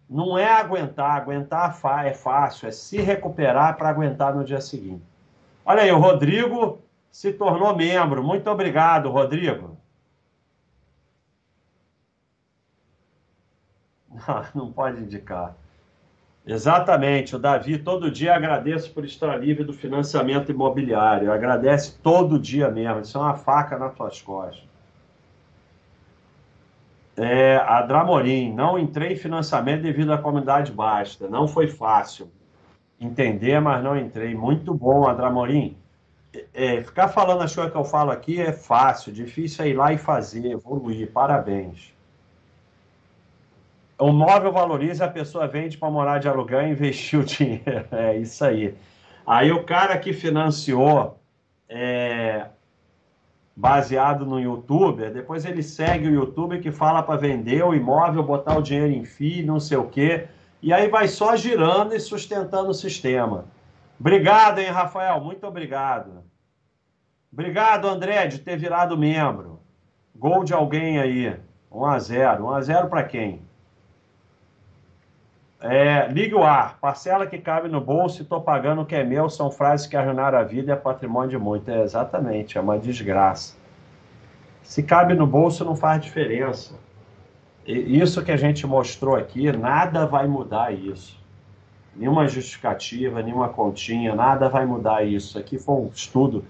não 0.09 0.37
é 0.37 0.51
aguentar, 0.51 1.21
aguentar 1.21 1.73
é 2.05 2.13
fácil, 2.13 2.67
é 2.67 2.71
se 2.71 2.97
recuperar 2.97 3.77
para 3.77 3.87
aguentar 3.89 4.35
no 4.35 4.43
dia 4.43 4.59
seguinte. 4.59 5.03
Olha 5.65 5.83
aí, 5.83 5.91
o 5.91 5.99
Rodrigo 5.99 6.81
se 7.09 7.31
tornou 7.31 7.75
membro. 7.75 8.21
Muito 8.21 8.49
obrigado, 8.49 9.09
Rodrigo. 9.09 9.77
Não, 14.27 14.45
não 14.53 14.71
pode 14.71 15.01
indicar. 15.01 15.55
Exatamente, 16.45 17.35
o 17.35 17.39
Davi 17.39 17.77
todo 17.77 18.09
dia 18.09 18.35
agradeço 18.35 18.91
por 18.93 19.05
estar 19.05 19.37
livre 19.37 19.63
do 19.63 19.73
financiamento 19.73 20.51
imobiliário. 20.51 21.31
Agradece 21.31 21.97
todo 22.01 22.39
dia 22.39 22.69
mesmo. 22.69 23.01
Isso 23.01 23.17
é 23.17 23.21
uma 23.21 23.35
faca 23.35 23.77
nas 23.77 23.93
tuas 23.95 24.21
costas. 24.21 24.63
É, 27.15 27.57
a 27.57 27.81
Dramorim, 27.81 28.53
não 28.53 28.79
entrei 28.79 29.13
em 29.13 29.15
financiamento 29.15 29.83
devido 29.83 30.11
à 30.11 30.17
comunidade 30.17 30.71
basta. 30.71 31.27
Não 31.27 31.47
foi 31.47 31.67
fácil 31.67 32.31
entender, 32.99 33.59
mas 33.59 33.83
não 33.83 33.95
entrei. 33.97 34.33
Muito 34.33 34.73
bom, 34.73 35.07
Adramorim. 35.07 35.77
É, 36.53 36.81
ficar 36.81 37.09
falando 37.09 37.41
as 37.41 37.53
coisas 37.53 37.71
que 37.71 37.77
eu 37.77 37.83
falo 37.83 38.09
aqui 38.09 38.41
é 38.41 38.53
fácil, 38.53 39.11
difícil 39.11 39.65
é 39.65 39.69
ir 39.69 39.73
lá 39.73 39.93
e 39.93 39.97
fazer, 39.97 40.49
evoluir. 40.49 41.11
Parabéns. 41.11 41.93
O 44.01 44.11
móvel 44.11 44.51
valoriza, 44.51 45.05
a 45.05 45.07
pessoa 45.07 45.47
vende 45.47 45.77
para 45.77 45.91
morar 45.91 46.17
de 46.17 46.27
aluguel 46.27 46.63
e 46.63 46.71
investir 46.71 47.19
o 47.19 47.23
dinheiro. 47.23 47.87
É 47.91 48.17
isso 48.17 48.43
aí. 48.43 48.75
Aí 49.27 49.51
o 49.51 49.63
cara 49.63 49.95
que 49.99 50.11
financiou 50.11 51.19
é, 51.69 52.47
baseado 53.55 54.25
no 54.25 54.39
youtuber, 54.39 55.13
depois 55.13 55.45
ele 55.45 55.61
segue 55.61 56.07
o 56.07 56.15
youtuber 56.15 56.59
que 56.59 56.71
fala 56.71 57.03
para 57.03 57.15
vender 57.19 57.63
o 57.63 57.75
imóvel, 57.75 58.23
botar 58.23 58.57
o 58.57 58.61
dinheiro 58.63 58.91
em 58.91 59.05
FII, 59.05 59.43
não 59.43 59.59
sei 59.59 59.77
o 59.77 59.87
quê. 59.87 60.27
E 60.63 60.73
aí 60.73 60.89
vai 60.89 61.07
só 61.07 61.35
girando 61.35 61.93
e 61.93 61.99
sustentando 61.99 62.71
o 62.71 62.73
sistema. 62.73 63.45
Obrigado, 63.99 64.57
hein, 64.57 64.71
Rafael? 64.71 65.21
Muito 65.21 65.45
obrigado. 65.45 66.23
Obrigado, 67.31 67.87
André, 67.87 68.25
de 68.25 68.39
ter 68.39 68.57
virado 68.57 68.97
membro. 68.97 69.59
Gol 70.15 70.43
de 70.43 70.55
alguém 70.55 70.99
aí. 70.99 71.39
1 71.71 71.85
a 71.85 71.99
0 71.99 72.45
1 72.45 72.49
a 72.49 72.61
0 72.61 72.87
para 72.89 73.03
quem? 73.03 73.50
É, 75.61 76.07
ligue 76.07 76.33
o 76.33 76.43
ar. 76.43 76.79
Parcela 76.79 77.27
que 77.27 77.37
cabe 77.37 77.69
no 77.69 77.79
bolso 77.79 78.19
e 78.19 78.23
estou 78.23 78.41
pagando 78.41 78.81
o 78.81 78.85
que 78.85 78.95
é 78.95 79.03
meu 79.03 79.29
são 79.29 79.51
frases 79.51 79.85
que 79.85 79.95
arruinaram 79.95 80.39
a 80.39 80.43
vida 80.43 80.71
e 80.71 80.73
é 80.73 80.75
patrimônio 80.75 81.29
de 81.29 81.37
muito. 81.37 81.69
É, 81.69 81.83
exatamente, 81.83 82.57
é 82.57 82.61
uma 82.61 82.79
desgraça. 82.79 83.55
Se 84.63 84.81
cabe 84.81 85.13
no 85.13 85.27
bolso, 85.27 85.63
não 85.63 85.75
faz 85.75 86.01
diferença. 86.01 86.73
E 87.65 87.99
isso 87.99 88.23
que 88.23 88.31
a 88.31 88.37
gente 88.37 88.65
mostrou 88.65 89.15
aqui, 89.15 89.51
nada 89.51 90.07
vai 90.07 90.27
mudar 90.27 90.73
isso. 90.73 91.19
Nenhuma 91.95 92.27
justificativa, 92.27 93.21
nenhuma 93.21 93.49
continha, 93.49 94.15
nada 94.15 94.49
vai 94.49 94.65
mudar 94.65 95.03
isso. 95.03 95.37
Aqui 95.37 95.59
foi 95.59 95.75
um 95.75 95.89
estudo 95.93 96.43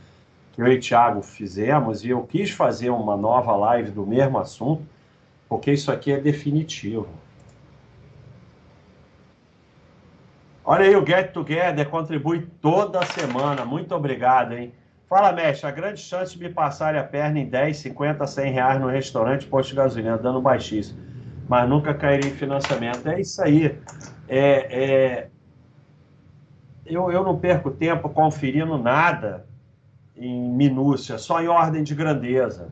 que 0.53 0.61
eu 0.61 0.67
e 0.67 0.77
o 0.77 0.79
Thiago 0.79 1.21
fizemos 1.21 2.05
e 2.05 2.09
eu 2.09 2.23
quis 2.23 2.51
fazer 2.51 2.89
uma 2.89 3.17
nova 3.17 3.55
live 3.57 3.91
do 3.91 4.05
mesmo 4.05 4.37
assunto, 4.37 4.83
porque 5.49 5.71
isso 5.71 5.91
aqui 5.91 6.13
é 6.13 6.17
definitivo. 6.19 7.09
Olha 10.63 10.85
aí, 10.85 10.95
o 10.95 11.05
Get 11.05 11.31
Together 11.31 11.89
contribui 11.89 12.47
toda 12.61 13.03
semana. 13.05 13.65
Muito 13.65 13.95
obrigado, 13.95 14.53
hein? 14.53 14.73
Fala, 15.09 15.31
mestre, 15.31 15.67
a 15.67 15.71
grande 15.71 15.99
chance 15.99 16.37
de 16.37 16.39
me 16.39 16.49
passar 16.49 16.95
a 16.95 17.03
perna 17.03 17.39
em 17.39 17.45
10, 17.45 17.77
50, 17.77 18.25
100 18.27 18.51
reais 18.51 18.79
no 18.79 18.87
restaurante, 18.87 19.47
posto 19.47 19.71
de 19.71 19.75
gasolina, 19.75 20.17
dando 20.17 20.39
baixíssimo. 20.39 21.01
Mas 21.49 21.67
nunca 21.67 21.93
cairia 21.93 22.29
em 22.29 22.33
financiamento. 22.33 23.09
É 23.09 23.19
isso 23.19 23.41
aí. 23.41 23.77
É, 24.29 24.39
é... 24.39 25.29
Eu, 26.85 27.11
eu 27.11 27.23
não 27.23 27.37
perco 27.37 27.71
tempo 27.71 28.07
conferindo 28.09 28.77
nada 28.77 29.45
em 30.15 30.49
minúcia, 30.53 31.17
só 31.17 31.41
em 31.41 31.47
ordem 31.47 31.83
de 31.83 31.95
grandeza. 31.95 32.69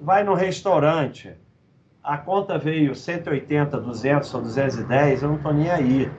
Vai 0.00 0.22
no 0.22 0.34
restaurante, 0.34 1.34
a 2.02 2.18
conta 2.18 2.58
veio 2.58 2.94
180, 2.94 3.80
200 3.80 4.32
ou 4.34 4.42
210, 4.42 5.22
eu 5.22 5.28
não 5.28 5.36
estou 5.36 5.52
nem 5.52 5.70
aí. 5.70 6.10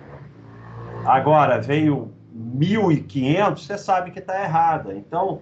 Agora, 1.10 1.60
veio 1.60 2.14
1.500, 2.38 3.58
você 3.58 3.80
sabe 3.80 4.12
que 4.12 4.20
está 4.20 4.44
errada. 4.44 4.94
Então, 4.94 5.42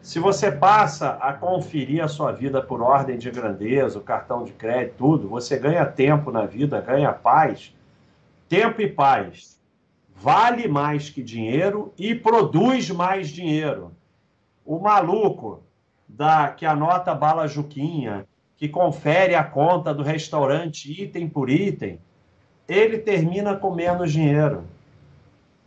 se 0.00 0.18
você 0.18 0.50
passa 0.50 1.10
a 1.20 1.34
conferir 1.34 2.02
a 2.02 2.08
sua 2.08 2.32
vida 2.32 2.62
por 2.62 2.80
ordem 2.80 3.18
de 3.18 3.30
grandeza, 3.30 3.98
o 3.98 4.02
cartão 4.02 4.44
de 4.44 4.52
crédito, 4.52 4.94
tudo, 4.96 5.28
você 5.28 5.58
ganha 5.58 5.84
tempo 5.84 6.30
na 6.30 6.46
vida, 6.46 6.80
ganha 6.80 7.12
paz. 7.12 7.74
Tempo 8.48 8.80
e 8.80 8.88
paz 8.88 9.60
vale 10.16 10.66
mais 10.68 11.10
que 11.10 11.22
dinheiro 11.22 11.92
e 11.98 12.14
produz 12.14 12.88
mais 12.88 13.28
dinheiro. 13.28 13.92
O 14.64 14.78
maluco 14.78 15.62
da 16.08 16.48
que 16.48 16.64
anota 16.64 17.14
bala 17.14 17.46
Juquinha, 17.46 18.24
que 18.56 18.70
confere 18.70 19.34
a 19.34 19.44
conta 19.44 19.92
do 19.92 20.02
restaurante 20.02 20.90
item 20.90 21.28
por 21.28 21.50
item, 21.50 22.00
ele 22.66 22.96
termina 22.96 23.54
com 23.54 23.74
menos 23.74 24.10
dinheiro. 24.10 24.64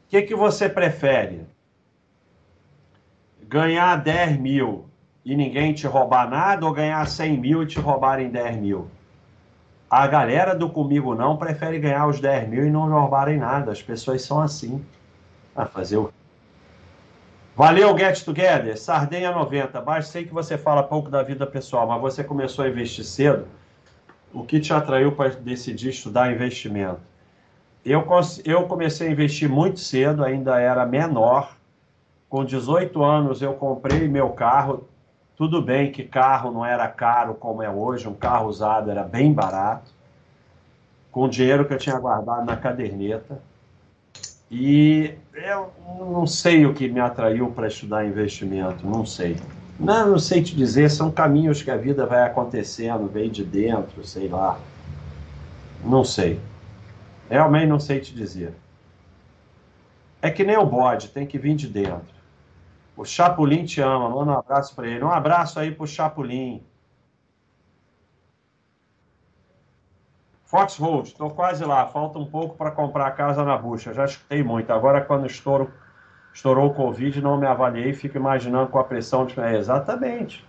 O 0.08 0.10
que, 0.10 0.22
que 0.22 0.34
você 0.34 0.70
prefere? 0.70 1.42
Ganhar 3.44 3.98
10 3.98 4.40
mil 4.40 4.86
e 5.26 5.36
ninguém 5.36 5.74
te 5.74 5.86
roubar 5.86 6.30
nada 6.30 6.66
ou 6.66 6.72
ganhar 6.72 7.06
100 7.06 7.38
mil 7.38 7.64
e 7.64 7.68
te 7.68 7.78
roubarem 7.78 8.30
10 8.30 8.56
mil? 8.56 8.90
A 9.90 10.08
galera 10.08 10.56
do 10.56 10.70
Comigo 10.70 11.14
Não 11.14 11.36
prefere 11.36 11.78
ganhar 11.78 12.08
os 12.08 12.22
10 12.22 12.48
mil 12.48 12.66
e 12.66 12.70
não 12.70 12.90
roubarem 12.90 13.38
nada. 13.38 13.74
As 13.74 13.82
pessoas 13.82 14.22
são 14.22 14.42
assim. 14.42 14.82
Ah, 15.54 15.66
fazer 15.66 15.98
o. 15.98 16.10
Valeu, 17.54 17.98
Get 17.98 18.24
Together. 18.24 18.78
Sardenha 18.80 19.34
90. 19.34 19.82
Mas 19.82 20.08
sei 20.08 20.24
que 20.24 20.34
você 20.34 20.58
fala 20.58 20.84
pouco 20.84 21.10
da 21.10 21.22
vida 21.22 21.46
pessoal, 21.46 21.86
mas 21.86 22.00
você 22.00 22.24
começou 22.24 22.64
a 22.64 22.70
investir 22.70 23.04
cedo. 23.04 23.46
O 24.32 24.46
que 24.46 24.62
te 24.62 24.72
atraiu 24.72 25.12
para 25.12 25.32
decidir 25.32 25.90
estudar 25.90 26.32
investimento? 26.32 27.02
Eu, 27.90 28.06
eu 28.44 28.64
comecei 28.64 29.08
a 29.08 29.12
investir 29.12 29.48
muito 29.48 29.80
cedo, 29.80 30.22
ainda 30.22 30.60
era 30.60 30.86
menor. 30.86 31.56
Com 32.28 32.44
18 32.44 33.02
anos 33.02 33.42
eu 33.42 33.54
comprei 33.54 34.10
meu 34.10 34.32
carro. 34.32 34.84
Tudo 35.38 35.62
bem 35.62 35.90
que 35.90 36.04
carro 36.04 36.52
não 36.52 36.66
era 36.66 36.86
caro 36.90 37.34
como 37.34 37.64
é 37.64 37.70
hoje, 37.70 38.06
um 38.06 38.14
carro 38.14 38.50
usado 38.50 38.92
era 38.92 39.04
bem 39.04 39.32
barato. 39.32 39.90
Com 41.14 41.24
o 41.24 41.30
dinheiro 41.30 41.64
que 41.64 41.74
eu 41.74 41.78
tinha 41.78 41.98
guardado 41.98 42.46
na 42.46 42.58
caderneta. 42.58 43.42
E 44.52 45.14
eu 45.34 45.72
não 45.98 46.28
sei 46.28 46.66
o 46.66 46.74
que 46.74 46.90
me 46.90 47.00
atraiu 47.00 47.52
para 47.52 47.68
estudar 47.70 48.06
investimento, 48.06 48.86
não 48.86 49.06
sei. 49.06 49.38
Não, 49.80 50.12
não 50.12 50.20
sei 50.20 50.44
te 50.44 50.54
dizer, 50.54 50.92
são 50.92 51.10
caminhos 51.10 51.64
que 51.64 51.72
a 51.72 51.78
vida 51.78 52.06
vai 52.06 52.24
acontecendo, 52.24 53.08
vem 53.08 53.30
de 53.30 53.46
dentro, 53.46 54.04
sei 54.04 54.28
lá. 54.28 54.60
Não 55.86 56.04
sei. 56.04 56.38
Realmente 57.30 57.68
não 57.68 57.80
sei 57.80 58.00
te 58.00 58.14
dizer. 58.14 58.54
É 60.22 60.32
que 60.32 60.44
nem 60.44 60.58
o 60.58 60.66
bode, 60.66 61.10
tem 61.10 61.28
que 61.28 61.38
vir 61.38 61.56
de 61.56 61.68
dentro. 61.68 62.16
O 62.96 63.06
Chapulim 63.06 63.66
te 63.66 63.82
ama, 63.82 64.10
manda 64.10 64.32
um 64.32 64.38
abraço 64.40 64.76
para 64.76 64.88
ele. 64.88 65.04
Um 65.04 65.12
abraço 65.12 65.60
aí 65.60 65.72
pro 65.72 65.86
Chapulim. 65.86 66.64
Foxhold, 70.46 71.10
estou 71.10 71.30
quase 71.30 71.64
lá, 71.66 71.86
falta 71.88 72.18
um 72.18 72.26
pouco 72.26 72.56
para 72.56 72.72
comprar 72.72 73.08
a 73.08 73.12
casa 73.12 73.44
na 73.44 73.58
bucha. 73.58 73.94
Já 73.94 74.06
escutei 74.06 74.42
muito. 74.42 74.72
Agora, 74.72 75.02
quando 75.02 75.28
estouro, 75.28 75.72
estourou 76.34 76.68
o 76.68 76.74
Covid, 76.74 77.22
não 77.22 77.38
me 77.38 77.46
avaliei, 77.46 77.94
fico 77.94 78.18
imaginando 78.18 78.70
com 78.72 78.80
a 78.80 78.84
pressão 78.84 79.26
de. 79.26 79.38
É, 79.40 79.58
exatamente. 79.58 80.47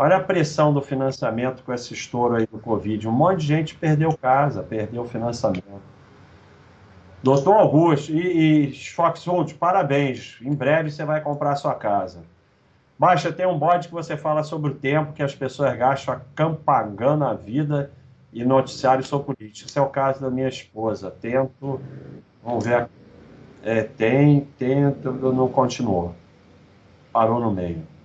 Olha 0.00 0.18
a 0.18 0.20
pressão 0.20 0.72
do 0.72 0.80
financiamento 0.80 1.64
com 1.64 1.74
esse 1.74 1.92
estouro 1.92 2.36
aí 2.36 2.46
do 2.46 2.56
Covid. 2.60 3.08
Um 3.08 3.10
monte 3.10 3.40
de 3.40 3.46
gente 3.48 3.74
perdeu 3.74 4.16
casa, 4.16 4.62
perdeu 4.62 5.04
financiamento. 5.04 5.64
Doutor 7.20 7.54
Augusto 7.54 8.12
e, 8.12 8.68
e 8.68 8.72
Foxhold, 8.92 9.54
parabéns. 9.54 10.38
Em 10.40 10.54
breve 10.54 10.92
você 10.92 11.04
vai 11.04 11.20
comprar 11.20 11.56
sua 11.56 11.74
casa. 11.74 12.22
Baixa, 12.96 13.32
tem 13.32 13.44
um 13.44 13.58
bode 13.58 13.88
que 13.88 13.92
você 13.92 14.16
fala 14.16 14.44
sobre 14.44 14.70
o 14.70 14.74
tempo 14.76 15.12
que 15.12 15.22
as 15.22 15.34
pessoas 15.34 15.76
gastam 15.76 16.14
acampagando 16.14 17.24
a 17.24 17.34
vida 17.34 17.90
e 18.32 18.44
noticiário 18.44 19.02
sobre 19.02 19.34
política. 19.34 19.68
Esse 19.68 19.80
é 19.80 19.82
o 19.82 19.88
caso 19.88 20.20
da 20.20 20.30
minha 20.30 20.48
esposa. 20.48 21.10
Tento, 21.10 21.80
vamos 22.40 22.64
ver. 22.64 22.88
É, 23.64 23.82
tem, 23.82 24.46
tento, 24.56 25.10
não 25.10 25.48
continuou. 25.48 26.14
Parou 27.12 27.40
no 27.40 27.50
meio. 27.50 27.97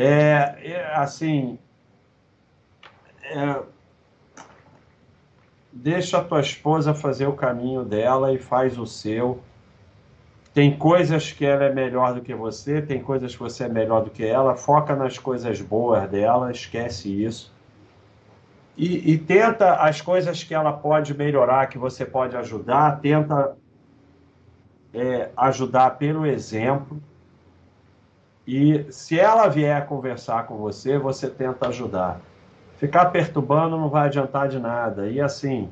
É, 0.00 0.56
é 0.62 0.94
assim, 0.94 1.58
é, 3.24 3.62
deixa 5.72 6.18
a 6.18 6.24
tua 6.24 6.38
esposa 6.38 6.94
fazer 6.94 7.26
o 7.26 7.32
caminho 7.32 7.84
dela 7.84 8.32
e 8.32 8.38
faz 8.38 8.78
o 8.78 8.86
seu. 8.86 9.40
Tem 10.54 10.78
coisas 10.78 11.32
que 11.32 11.44
ela 11.44 11.64
é 11.64 11.74
melhor 11.74 12.14
do 12.14 12.20
que 12.20 12.32
você, 12.32 12.80
tem 12.80 13.02
coisas 13.02 13.34
que 13.34 13.40
você 13.40 13.64
é 13.64 13.68
melhor 13.68 14.04
do 14.04 14.10
que 14.10 14.24
ela. 14.24 14.54
Foca 14.54 14.94
nas 14.94 15.18
coisas 15.18 15.60
boas 15.60 16.08
dela, 16.08 16.52
esquece 16.52 17.24
isso. 17.24 17.52
E, 18.76 19.14
e 19.14 19.18
tenta 19.18 19.74
as 19.74 20.00
coisas 20.00 20.44
que 20.44 20.54
ela 20.54 20.74
pode 20.74 21.12
melhorar, 21.12 21.66
que 21.66 21.76
você 21.76 22.06
pode 22.06 22.36
ajudar, 22.36 23.00
tenta 23.00 23.56
é, 24.94 25.30
ajudar 25.36 25.98
pelo 25.98 26.24
exemplo. 26.24 27.02
E 28.50 28.90
se 28.90 29.20
ela 29.20 29.46
vier 29.46 29.84
conversar 29.84 30.46
com 30.46 30.56
você, 30.56 30.96
você 30.98 31.28
tenta 31.28 31.68
ajudar. 31.68 32.18
Ficar 32.78 33.04
perturbando 33.10 33.76
não 33.76 33.90
vai 33.90 34.06
adiantar 34.06 34.48
de 34.48 34.58
nada. 34.58 35.06
E 35.06 35.20
assim, 35.20 35.70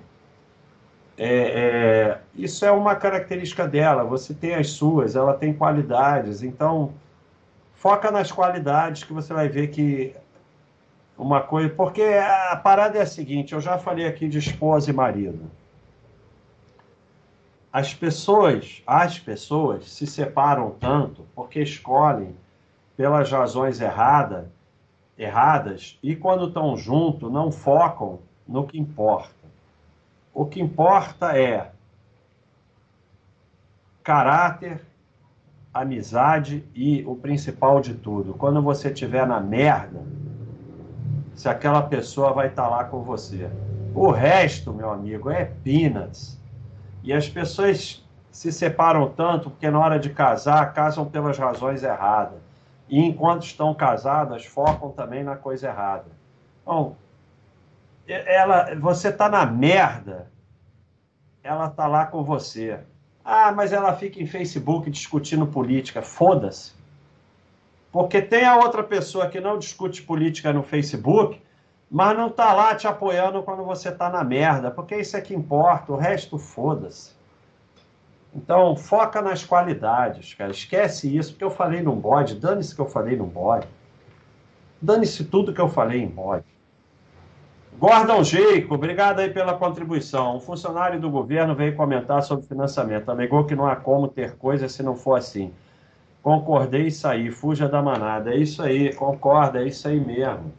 é, 1.16 1.27
é, 1.27 2.20
isso 2.35 2.66
é 2.66 2.70
uma 2.70 2.95
característica 2.95 3.66
dela. 3.66 4.05
Você 4.05 4.35
tem 4.35 4.55
as 4.55 4.72
suas, 4.72 5.16
ela 5.16 5.33
tem 5.33 5.55
qualidades. 5.55 6.43
Então, 6.43 6.93
foca 7.77 8.11
nas 8.11 8.31
qualidades 8.31 9.05
que 9.05 9.12
você 9.14 9.33
vai 9.33 9.49
ver 9.49 9.68
que 9.68 10.14
uma 11.16 11.41
coisa. 11.41 11.70
Porque 11.70 12.03
a 12.03 12.61
parada 12.62 12.99
é 12.99 13.01
a 13.01 13.07
seguinte: 13.07 13.55
eu 13.55 13.61
já 13.62 13.79
falei 13.79 14.07
aqui 14.07 14.29
de 14.29 14.37
esposa 14.37 14.91
e 14.91 14.93
marido. 14.93 15.51
As 17.72 17.95
pessoas, 17.95 18.83
as 18.87 19.18
pessoas 19.18 19.89
se 19.89 20.07
separam 20.07 20.77
tanto 20.79 21.24
porque 21.35 21.62
escolhem 21.62 22.37
pelas 22.97 23.31
razões 23.31 23.81
erradas, 23.81 24.47
erradas 25.19 25.99
e 26.03 26.17
quando 26.17 26.49
estão 26.49 26.77
juntos 26.77 27.31
não 27.31 27.51
focam 27.51 28.21
no 28.47 28.67
que 28.67 28.79
importa. 28.79 29.35
O 30.33 30.47
que 30.47 30.61
importa 30.61 31.37
é 31.37 31.71
caráter, 34.03 34.81
amizade 35.73 36.65
e 36.75 37.05
o 37.07 37.17
principal 37.17 37.81
de 37.81 37.95
tudo. 37.95 38.35
Quando 38.35 38.63
você 38.63 38.89
estiver 38.89 39.27
na 39.27 39.41
merda, 39.41 40.03
se 41.35 41.49
aquela 41.49 41.83
pessoa 41.83 42.33
vai 42.33 42.49
estar 42.49 42.65
tá 42.65 42.69
lá 42.69 42.85
com 42.85 43.03
você. 43.03 43.51
O 43.95 44.11
resto, 44.11 44.73
meu 44.73 44.91
amigo, 44.91 45.31
é 45.31 45.45
peanuts. 45.45 46.39
E 47.03 47.13
as 47.13 47.29
pessoas 47.29 48.05
se 48.31 48.53
separam 48.53 49.09
tanto 49.09 49.51
porque 49.51 49.71
na 49.71 49.79
hora 49.79 49.99
de 49.99 50.11
casar, 50.11 50.73
casam 50.73 51.07
pelas 51.07 51.39
razões 51.39 51.83
erradas. 51.83 52.46
E 52.89 53.01
enquanto 53.01 53.45
estão 53.45 53.74
casadas, 53.74 54.45
focam 54.45 54.91
também 54.91 55.24
na 55.24 55.37
coisa 55.37 55.68
errada. 55.68 56.07
Então, 56.62 56.97
ela, 58.07 58.74
você 58.76 59.11
tá 59.11 59.28
na 59.28 59.45
merda, 59.45 60.30
ela 61.43 61.68
tá 61.68 61.87
lá 61.87 62.07
com 62.07 62.22
você. 62.22 62.78
Ah, 63.24 63.51
mas 63.51 63.72
ela 63.72 63.93
fica 63.97 64.22
em 64.22 64.26
Facebook 64.26 64.89
discutindo 64.89 65.47
política. 65.47 66.01
Foda-se. 66.01 66.72
Porque 67.91 68.22
tem 68.22 68.45
a 68.45 68.57
outra 68.57 68.84
pessoa 68.84 69.28
que 69.28 69.41
não 69.41 69.59
discute 69.59 70.03
política 70.03 70.53
no 70.53 70.62
Facebook, 70.62 71.41
mas 71.91 72.16
não 72.16 72.30
tá 72.30 72.53
lá 72.53 72.74
te 72.74 72.87
apoiando 72.87 73.43
quando 73.43 73.64
você 73.64 73.91
tá 73.91 74.11
na 74.11 74.22
merda, 74.22 74.70
porque 74.70 74.97
isso 74.97 75.16
é 75.16 75.20
que 75.20 75.34
importa, 75.34 75.93
o 75.93 75.97
resto 75.97 76.39
foda-se. 76.39 77.16
Então, 78.37 78.76
foca 78.76 79.22
nas 79.22 79.43
qualidades, 79.43 80.34
cara. 80.34 80.51
Esquece 80.51 81.16
isso, 81.16 81.32
porque 81.32 81.45
eu 81.45 81.51
falei 81.51 81.82
num 81.82 81.97
bode, 81.97 82.34
dane-se 82.34 82.74
que 82.74 82.80
eu 82.80 82.87
falei 82.87 83.16
num 83.16 83.26
bode. 83.26 83.66
Dane-se 84.80 85.24
tudo 85.24 85.55
que 85.55 85.61
eu 85.61 85.70
falei 85.70 86.03
em 86.03 86.07
bode. 86.07 86.45
Gordon 87.78 88.22
Jeico, 88.22 88.74
obrigado 88.74 89.20
aí 89.20 89.30
pela 89.30 89.55
contribuição. 89.55 90.37
Um 90.37 90.41
funcionário 90.41 91.01
do 91.01 91.11
governo 91.11 91.55
veio 91.55 91.74
comentar 91.74 92.22
sobre 92.22 92.47
financiamento. 92.47 93.11
Alegou 93.11 93.45
que 93.45 93.57
não 93.57 93.66
há 93.66 93.74
como 93.74 94.07
ter 94.07 94.37
coisa 94.37 94.68
se 94.68 94.82
não 94.82 94.95
for 94.95 95.14
assim. 95.14 95.53
Concordei 96.22 96.89
e 96.89 96.91
saí, 96.91 97.30
fuja 97.30 97.66
da 97.66 97.80
manada. 97.80 98.34
É 98.34 98.37
isso 98.37 98.62
aí, 98.62 98.93
concorda, 98.95 99.62
é 99.62 99.68
isso 99.68 99.89
aí 99.89 99.99
mesmo. 99.99 100.53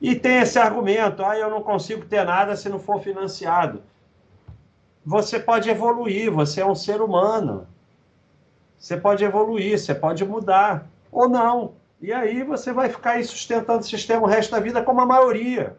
E 0.00 0.14
tem 0.14 0.40
esse 0.40 0.58
argumento, 0.58 1.24
ah, 1.24 1.38
eu 1.38 1.48
não 1.48 1.62
consigo 1.62 2.04
ter 2.04 2.24
nada 2.24 2.54
se 2.54 2.68
não 2.68 2.78
for 2.78 3.00
financiado. 3.00 3.82
Você 5.04 5.38
pode 5.38 5.68
evoluir, 5.68 6.30
você 6.30 6.60
é 6.60 6.66
um 6.66 6.74
ser 6.74 7.00
humano. 7.00 7.66
Você 8.78 8.96
pode 8.96 9.24
evoluir, 9.24 9.78
você 9.78 9.94
pode 9.94 10.24
mudar, 10.24 10.86
ou 11.10 11.28
não. 11.28 11.74
E 12.00 12.12
aí 12.12 12.42
você 12.42 12.72
vai 12.72 12.88
ficar 12.88 13.12
aí 13.12 13.24
sustentando 13.24 13.80
o 13.80 13.84
sistema 13.84 14.22
o 14.22 14.26
resto 14.26 14.50
da 14.50 14.60
vida 14.60 14.82
como 14.82 15.00
a 15.00 15.06
maioria. 15.06 15.76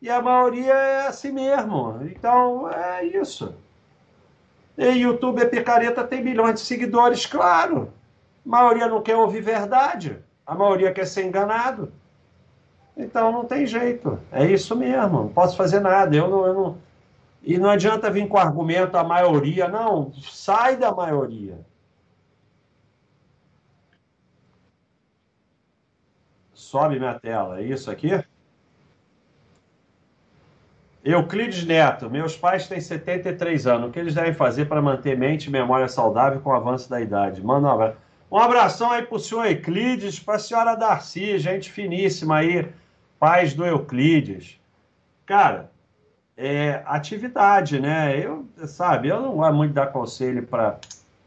E 0.00 0.10
a 0.10 0.20
maioria 0.20 0.72
é 0.72 1.06
assim 1.06 1.32
mesmo. 1.32 2.00
Então, 2.02 2.70
é 2.70 3.04
isso. 3.04 3.54
E 4.76 4.84
YouTube 4.88 5.40
é 5.40 5.46
picareta, 5.46 6.04
tem 6.04 6.22
milhões 6.22 6.54
de 6.54 6.60
seguidores, 6.60 7.24
claro. 7.24 7.92
A 8.44 8.48
maioria 8.48 8.88
não 8.88 9.00
quer 9.02 9.16
ouvir 9.16 9.40
verdade. 9.40 10.18
A 10.46 10.54
maioria 10.54 10.92
quer 10.92 11.06
ser 11.06 11.24
enganado. 11.24 11.92
Então, 12.96 13.32
não 13.32 13.44
tem 13.44 13.66
jeito. 13.66 14.18
É 14.30 14.44
isso 14.44 14.76
mesmo. 14.76 15.22
Não 15.22 15.28
posso 15.28 15.56
fazer 15.56 15.80
nada. 15.80 16.14
Eu 16.14 16.28
não, 16.28 16.46
eu 16.46 16.54
não... 16.54 16.78
E 17.42 17.58
não 17.58 17.70
adianta 17.70 18.10
vir 18.10 18.26
com 18.28 18.36
argumento 18.36 18.96
a 18.96 19.04
maioria. 19.04 19.68
Não, 19.68 20.12
sai 20.14 20.76
da 20.76 20.92
maioria. 20.92 21.58
Sobe 26.52 26.98
minha 26.98 27.14
tela. 27.14 27.60
É 27.60 27.64
isso 27.64 27.90
aqui? 27.90 28.10
Euclides 31.04 31.64
Neto, 31.64 32.10
meus 32.10 32.36
pais 32.36 32.66
têm 32.66 32.80
73 32.80 33.66
anos. 33.68 33.88
O 33.88 33.92
que 33.92 33.98
eles 34.00 34.14
devem 34.14 34.34
fazer 34.34 34.64
para 34.64 34.82
manter 34.82 35.16
mente 35.16 35.46
e 35.46 35.50
memória 35.50 35.86
saudável 35.86 36.40
com 36.40 36.50
o 36.50 36.54
avanço 36.54 36.90
da 36.90 37.00
idade? 37.00 37.40
Manda 37.44 37.68
um 37.68 37.70
abraço. 37.70 37.96
Um 38.28 38.38
abração 38.38 38.90
aí 38.90 39.02
para 39.02 39.16
o 39.16 39.20
senhor 39.20 39.46
Euclides, 39.46 40.18
para 40.18 40.34
a 40.34 40.38
senhora 40.38 40.74
Darcy, 40.74 41.38
gente 41.38 41.70
finíssima 41.70 42.38
aí, 42.38 42.68
pais 43.20 43.54
do 43.54 43.64
Euclides. 43.64 44.60
Cara, 45.24 45.70
é 46.36 46.82
atividade, 46.84 47.80
né? 47.80 48.18
Eu, 48.18 48.44
sabe, 48.66 49.08
eu 49.08 49.20
não 49.22 49.36
gosto 49.36 49.54
muito 49.54 49.72
dar 49.72 49.86
conselho 49.86 50.46
para 50.46 50.78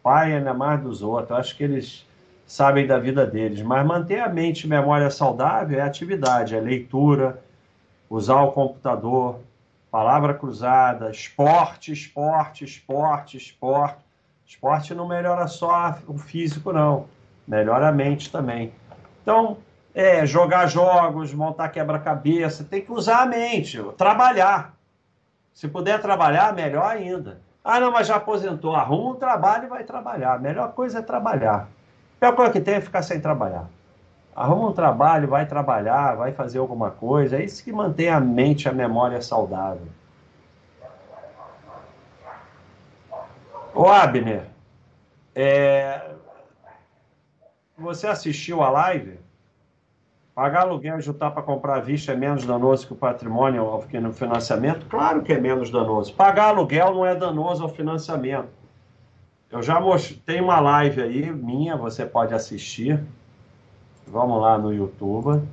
pai, 0.04 0.36
ainda 0.36 0.54
mais 0.54 0.82
dos 0.82 1.02
outros. 1.02 1.38
Acho 1.38 1.58
que 1.58 1.64
eles 1.64 2.06
sabem 2.46 2.86
da 2.86 3.00
vida 3.00 3.26
deles. 3.26 3.62
Mas 3.62 3.86
manter 3.86 4.20
a 4.20 4.30
mente 4.30 4.64
e 4.64 4.68
memória 4.68 5.10
saudável 5.10 5.80
é 5.80 5.82
atividade, 5.82 6.56
é 6.56 6.60
leitura, 6.60 7.42
usar 8.10 8.42
o 8.42 8.52
computador, 8.52 9.40
palavra 9.92 10.34
cruzada, 10.34 11.10
esporte, 11.10 11.92
esporte, 11.92 12.64
esporte, 12.64 13.38
esporte. 13.38 14.10
Esporte 14.46 14.96
não 14.96 15.08
melhora 15.08 15.48
só 15.48 15.96
o 16.08 16.18
físico, 16.18 16.74
não. 16.74 17.06
Melhora 17.48 17.90
a 17.90 17.92
mente 17.92 18.32
também. 18.32 18.74
Então, 19.22 19.58
é, 19.94 20.26
jogar 20.26 20.66
jogos, 20.66 21.32
montar 21.34 21.70
quebra-cabeça, 21.70 22.64
tem 22.64 22.82
que 22.82 22.92
usar 22.92 23.22
a 23.22 23.26
mente, 23.28 23.80
trabalhar. 23.96 24.74
Se 25.60 25.68
puder 25.68 26.00
trabalhar, 26.00 26.54
melhor 26.54 26.86
ainda. 26.86 27.42
Ah, 27.62 27.82
não, 27.82 27.92
mas 27.92 28.08
já 28.08 28.16
aposentou. 28.16 28.74
Arruma 28.74 29.10
um 29.10 29.16
trabalho 29.16 29.66
e 29.66 29.68
vai 29.68 29.84
trabalhar. 29.84 30.36
A 30.36 30.40
melhor 30.40 30.72
coisa 30.72 31.00
é 31.00 31.02
trabalhar. 31.02 31.68
A 32.16 32.20
pior 32.22 32.34
coisa 32.34 32.54
que 32.54 32.62
tem 32.62 32.76
é 32.76 32.82
ficar 32.82 33.02
sem 33.02 33.20
trabalhar. 33.20 33.70
Arruma 34.34 34.70
um 34.70 34.72
trabalho, 34.72 35.28
vai 35.28 35.46
trabalhar, 35.46 36.16
vai 36.16 36.32
fazer 36.32 36.60
alguma 36.60 36.92
coisa. 36.92 37.36
É 37.36 37.44
isso 37.44 37.62
que 37.62 37.74
mantém 37.74 38.08
a 38.08 38.22
mente, 38.22 38.70
a 38.70 38.72
memória 38.72 39.22
saudável. 39.22 39.90
Ô, 43.76 43.86
Abner, 43.86 44.46
é... 45.36 46.10
você 47.78 48.08
assistiu 48.08 48.64
a 48.64 48.70
live? 48.70 49.20
Pagar 50.40 50.62
aluguel 50.62 50.98
e 50.98 51.02
juntar 51.02 51.32
para 51.32 51.44
comprar 51.44 51.76
à 51.76 51.80
vista 51.82 52.14
é 52.14 52.16
menos 52.16 52.46
danoso 52.46 52.88
que 52.88 52.94
o 52.94 52.96
patrimônio 52.96 53.86
que 53.90 54.00
no 54.00 54.14
financiamento? 54.14 54.86
Claro 54.86 55.22
que 55.22 55.34
é 55.34 55.38
menos 55.38 55.70
danoso. 55.70 56.14
Pagar 56.14 56.56
aluguel 56.56 56.94
não 56.94 57.06
é 57.06 57.14
danoso 57.14 57.62
ao 57.62 57.68
financiamento. 57.68 58.48
Eu 59.52 59.62
já 59.62 59.82
mostrei, 59.82 60.18
tem 60.26 60.40
uma 60.40 60.62
live 60.62 61.02
aí 61.02 61.30
minha, 61.30 61.76
você 61.76 62.06
pode 62.06 62.34
assistir. 62.34 63.04
Vamos 64.08 64.42
lá 64.42 64.58
no 64.58 64.74
YouTube. 64.74 65.46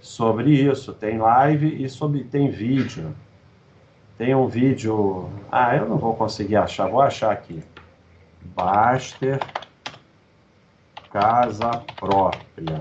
Sobre 0.00 0.52
isso, 0.52 0.92
tem 0.92 1.18
live 1.18 1.82
e 1.82 1.88
sobre 1.88 2.22
tem 2.22 2.48
vídeo. 2.48 3.12
Tem 4.16 4.36
um 4.36 4.46
vídeo. 4.46 5.28
Ah, 5.50 5.74
eu 5.74 5.88
não 5.88 5.98
vou 5.98 6.14
conseguir 6.14 6.54
achar, 6.54 6.88
vou 6.88 7.00
achar 7.00 7.32
aqui. 7.32 7.60
Baster 8.54 9.40
Casa 11.10 11.82
Própria. 11.98 12.80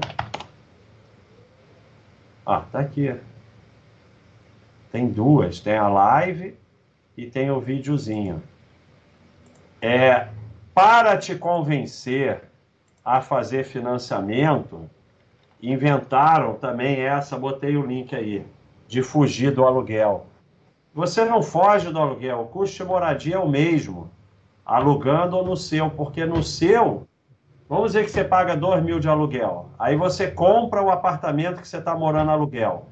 Ah, 2.46 2.64
tá 2.72 2.80
aqui. 2.80 3.16
Tem 4.92 5.08
duas, 5.08 5.60
tem 5.60 5.76
a 5.76 5.88
live 5.88 6.56
e 7.18 7.26
tem 7.26 7.50
o 7.50 7.60
videozinho. 7.60 8.42
É 9.82 10.28
para 10.74 11.18
te 11.18 11.36
convencer 11.36 12.44
a 13.04 13.22
fazer 13.22 13.64
financiamento, 13.64 14.90
inventaram 15.62 16.56
também 16.56 17.00
essa, 17.00 17.38
botei 17.38 17.78
o 17.78 17.86
link 17.86 18.16
aí, 18.16 18.46
de 18.88 19.02
fugir 19.02 19.52
do 19.52 19.66
aluguel. 19.66 20.26
Você 20.94 21.26
não 21.26 21.42
foge 21.42 21.92
do 21.92 22.00
aluguel, 22.00 22.42
o 22.42 22.48
custo 22.48 22.78
de 22.78 22.84
moradia 22.84 23.36
é 23.36 23.40
o 23.40 23.48
mesmo. 23.48 24.10
alugando 24.66 25.38
ou 25.38 25.46
no 25.46 25.56
seu, 25.56 25.90
porque 25.92 26.26
no 26.26 26.42
seu, 26.42 27.08
vamos 27.68 27.88
dizer 27.88 28.06
que 28.06 28.12
você 28.12 28.24
paga 28.24 28.56
2 28.56 28.84
mil 28.84 29.00
de 29.00 29.08
aluguel, 29.10 29.70
aí 29.78 29.96
você 29.96 30.30
compra 30.30 30.82
o 30.82 30.90
apartamento 30.90 31.62
que 31.62 31.68
você 31.68 31.78
está 31.78 31.96
morando 31.96 32.32
aluguel. 32.32 32.88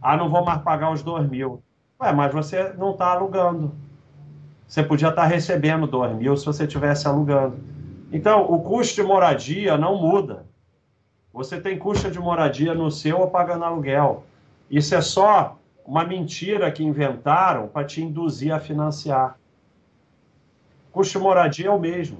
Ah, 0.00 0.16
não 0.16 0.28
vou 0.28 0.44
mais 0.44 0.60
pagar 0.62 0.92
os 0.92 1.02
2 1.02 1.28
mil. 1.28 1.62
Ué, 2.00 2.12
mas 2.12 2.32
você 2.32 2.72
não 2.76 2.90
está 2.90 3.12
alugando. 3.12 3.72
Você 4.66 4.82
podia 4.82 5.08
estar 5.08 5.22
tá 5.22 5.28
recebendo 5.28 5.86
2 5.86 6.16
mil 6.16 6.36
se 6.36 6.44
você 6.44 6.64
estivesse 6.64 7.06
alugando. 7.06 7.58
Então, 8.12 8.42
o 8.50 8.60
custo 8.62 8.96
de 8.96 9.02
moradia 9.02 9.78
não 9.78 9.96
muda. 9.96 10.44
Você 11.32 11.60
tem 11.60 11.78
custo 11.78 12.10
de 12.10 12.18
moradia 12.18 12.74
no 12.74 12.90
seu 12.90 13.20
ou 13.20 13.30
pagando 13.30 13.64
aluguel. 13.64 14.24
Isso 14.70 14.94
é 14.94 15.00
só 15.00 15.56
uma 15.86 16.04
mentira 16.04 16.70
que 16.70 16.84
inventaram 16.84 17.68
para 17.68 17.86
te 17.86 18.02
induzir 18.02 18.52
a 18.52 18.58
financiar. 18.58 19.38
Custo 20.90 21.18
de 21.18 21.24
moradia 21.24 21.68
é 21.68 21.70
o 21.70 21.78
mesmo. 21.78 22.18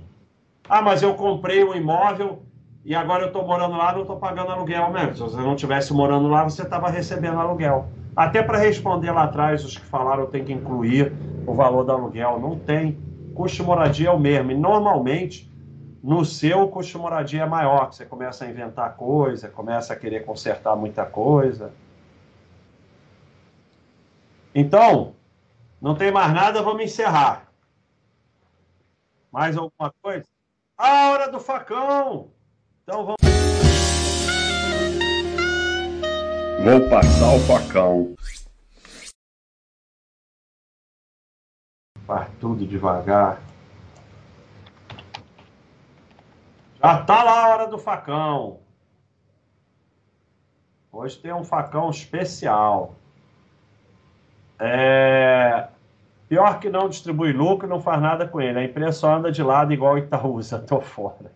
Ah, 0.75 0.81
mas 0.81 1.03
eu 1.03 1.14
comprei 1.14 1.62
um 1.62 1.75
imóvel 1.75 2.47
e 2.83 2.95
agora 2.95 3.25
eu 3.25 3.27
estou 3.27 3.47
morando 3.47 3.77
lá, 3.77 3.93
não 3.93 4.01
estou 4.01 4.18
pagando 4.18 4.53
aluguel 4.53 4.91
mesmo. 4.91 5.14
Se 5.14 5.20
você 5.20 5.37
não 5.37 5.55
tivesse 5.55 5.93
morando 5.93 6.29
lá, 6.29 6.45
você 6.45 6.62
estava 6.62 6.89
recebendo 6.89 7.39
aluguel. 7.39 7.93
Até 8.16 8.43
para 8.43 8.57
responder 8.57 9.11
lá 9.12 9.25
atrás, 9.25 9.62
os 9.66 9.77
que 9.77 9.85
falaram 9.85 10.31
tem 10.31 10.43
que 10.47 10.51
incluir 10.53 11.14
o 11.45 11.55
valor 11.55 11.85
do 11.85 11.93
aluguel. 11.93 12.41
Não 12.41 12.59
tem. 12.59 13.05
Custo 13.35 13.59
de 13.59 13.62
moradia 13.64 14.09
é 14.09 14.11
o 14.12 14.18
mesmo. 14.18 14.51
E 14.51 14.55
normalmente, 14.57 15.55
no 16.03 16.25
seu, 16.25 16.62
o 16.62 16.68
custo 16.70 16.93
de 16.93 16.99
moradia 16.99 17.43
é 17.43 17.47
maior. 17.47 17.93
Você 17.93 18.07
começa 18.07 18.47
a 18.47 18.49
inventar 18.49 18.97
coisa, 18.97 19.51
começa 19.51 19.93
a 19.93 19.97
querer 19.97 20.25
consertar 20.25 20.75
muita 20.75 21.05
coisa. 21.05 21.79
Então, 24.55 25.14
não 25.81 25.95
tem 25.97 26.12
mais 26.12 26.33
nada, 26.35 26.62
vamos 26.62 26.83
encerrar. 26.85 27.53
Mais 29.33 29.57
alguma 29.57 29.93
coisa? 30.03 30.27
A 30.85 31.11
hora 31.11 31.30
do 31.30 31.39
facão! 31.39 32.33
Então 32.83 33.05
vamos. 33.05 33.20
Vou 36.64 36.91
passar 36.91 37.37
o 37.37 37.39
facão. 37.47 38.14
Faz 42.05 42.28
tudo 42.41 42.66
devagar. 42.66 43.41
Já 46.83 47.05
tá 47.05 47.22
lá 47.22 47.45
a 47.45 47.49
hora 47.51 47.68
do 47.68 47.78
facão. 47.78 48.59
Hoje 50.91 51.16
tem 51.16 51.33
um 51.33 51.45
facão 51.45 51.91
especial. 51.91 52.97
É... 54.59 55.68
Pior 56.33 56.59
que 56.61 56.70
não 56.70 56.89
distribui 56.89 57.30
lucro, 57.30 57.68
não 57.68 57.78
faz 57.78 58.01
nada 58.01 58.26
com 58.26 58.41
ele. 58.41 58.59
A 58.59 58.64
empresa 58.64 58.93
só 58.93 59.16
anda 59.16 59.30
de 59.30 59.43
lado 59.43 59.70
igual 59.70 59.99
Itaúsa. 59.99 60.59
Tô 60.66 60.80
fora. 60.80 61.30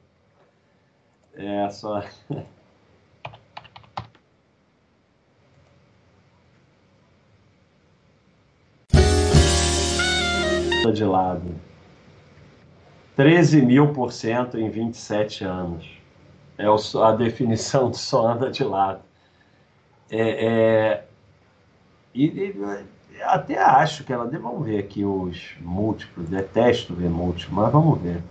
É, 1.35 1.69
só. 1.69 2.03
de 10.95 11.05
lado. 11.05 11.55
13 13.17 13.61
mil 13.61 13.93
por 13.93 14.15
cento 14.15 14.59
em 14.59 14.71
27 14.71 15.45
anos. 15.45 15.87
É 16.57 16.65
a 16.65 17.13
definição 17.13 17.91
de 17.91 17.99
só 17.99 18.29
anda 18.29 18.51
de 18.51 18.65
lado. 18.65 19.03
É, 20.11 20.47
é, 20.47 21.05
e, 22.15 22.25
e, 22.25 22.55
até 23.23 23.59
acho 23.59 24.05
que 24.05 24.13
ela. 24.13 24.27
Vamos 24.27 24.67
ver 24.67 24.79
aqui 24.79 25.05
os 25.05 25.55
múltiplos. 25.61 26.29
Detesto 26.29 26.95
ver 26.95 27.09
múltiplos, 27.09 27.57
mas 27.57 27.73
vamos 27.73 28.01
ver. 28.01 28.23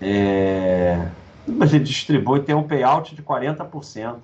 É, 0.00 1.08
mas 1.46 1.72
ele 1.72 1.84
distribui, 1.84 2.40
tem 2.40 2.54
um 2.54 2.62
payout 2.62 3.14
de 3.14 3.22
40%. 3.22 4.16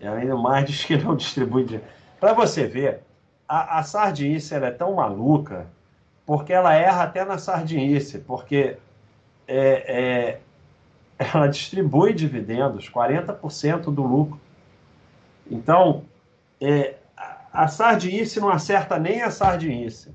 E 0.00 0.06
ainda 0.06 0.36
mais 0.36 0.66
diz 0.66 0.84
que 0.84 0.96
não 0.96 1.16
distribui. 1.16 1.64
De... 1.64 1.80
Para 2.20 2.32
você 2.32 2.66
ver, 2.66 3.00
a, 3.48 3.78
a 3.78 3.82
sardinice 3.82 4.54
é 4.54 4.70
tão 4.70 4.94
maluca 4.94 5.66
porque 6.26 6.52
ela 6.52 6.74
erra 6.74 7.04
até 7.04 7.24
na 7.24 7.38
sardinice, 7.38 8.18
porque 8.18 8.76
é, 9.46 9.58
é, 9.58 10.40
ela 11.18 11.46
distribui 11.46 12.14
dividendos, 12.14 12.88
40% 12.90 13.82
do 13.92 14.02
lucro. 14.02 14.40
Então, 15.50 16.04
é, 16.60 16.94
a 17.54 17.68
sardinice 17.68 18.40
não 18.40 18.48
acerta 18.50 18.98
nem 18.98 19.22
a 19.22 19.30
sardinice. 19.30 20.10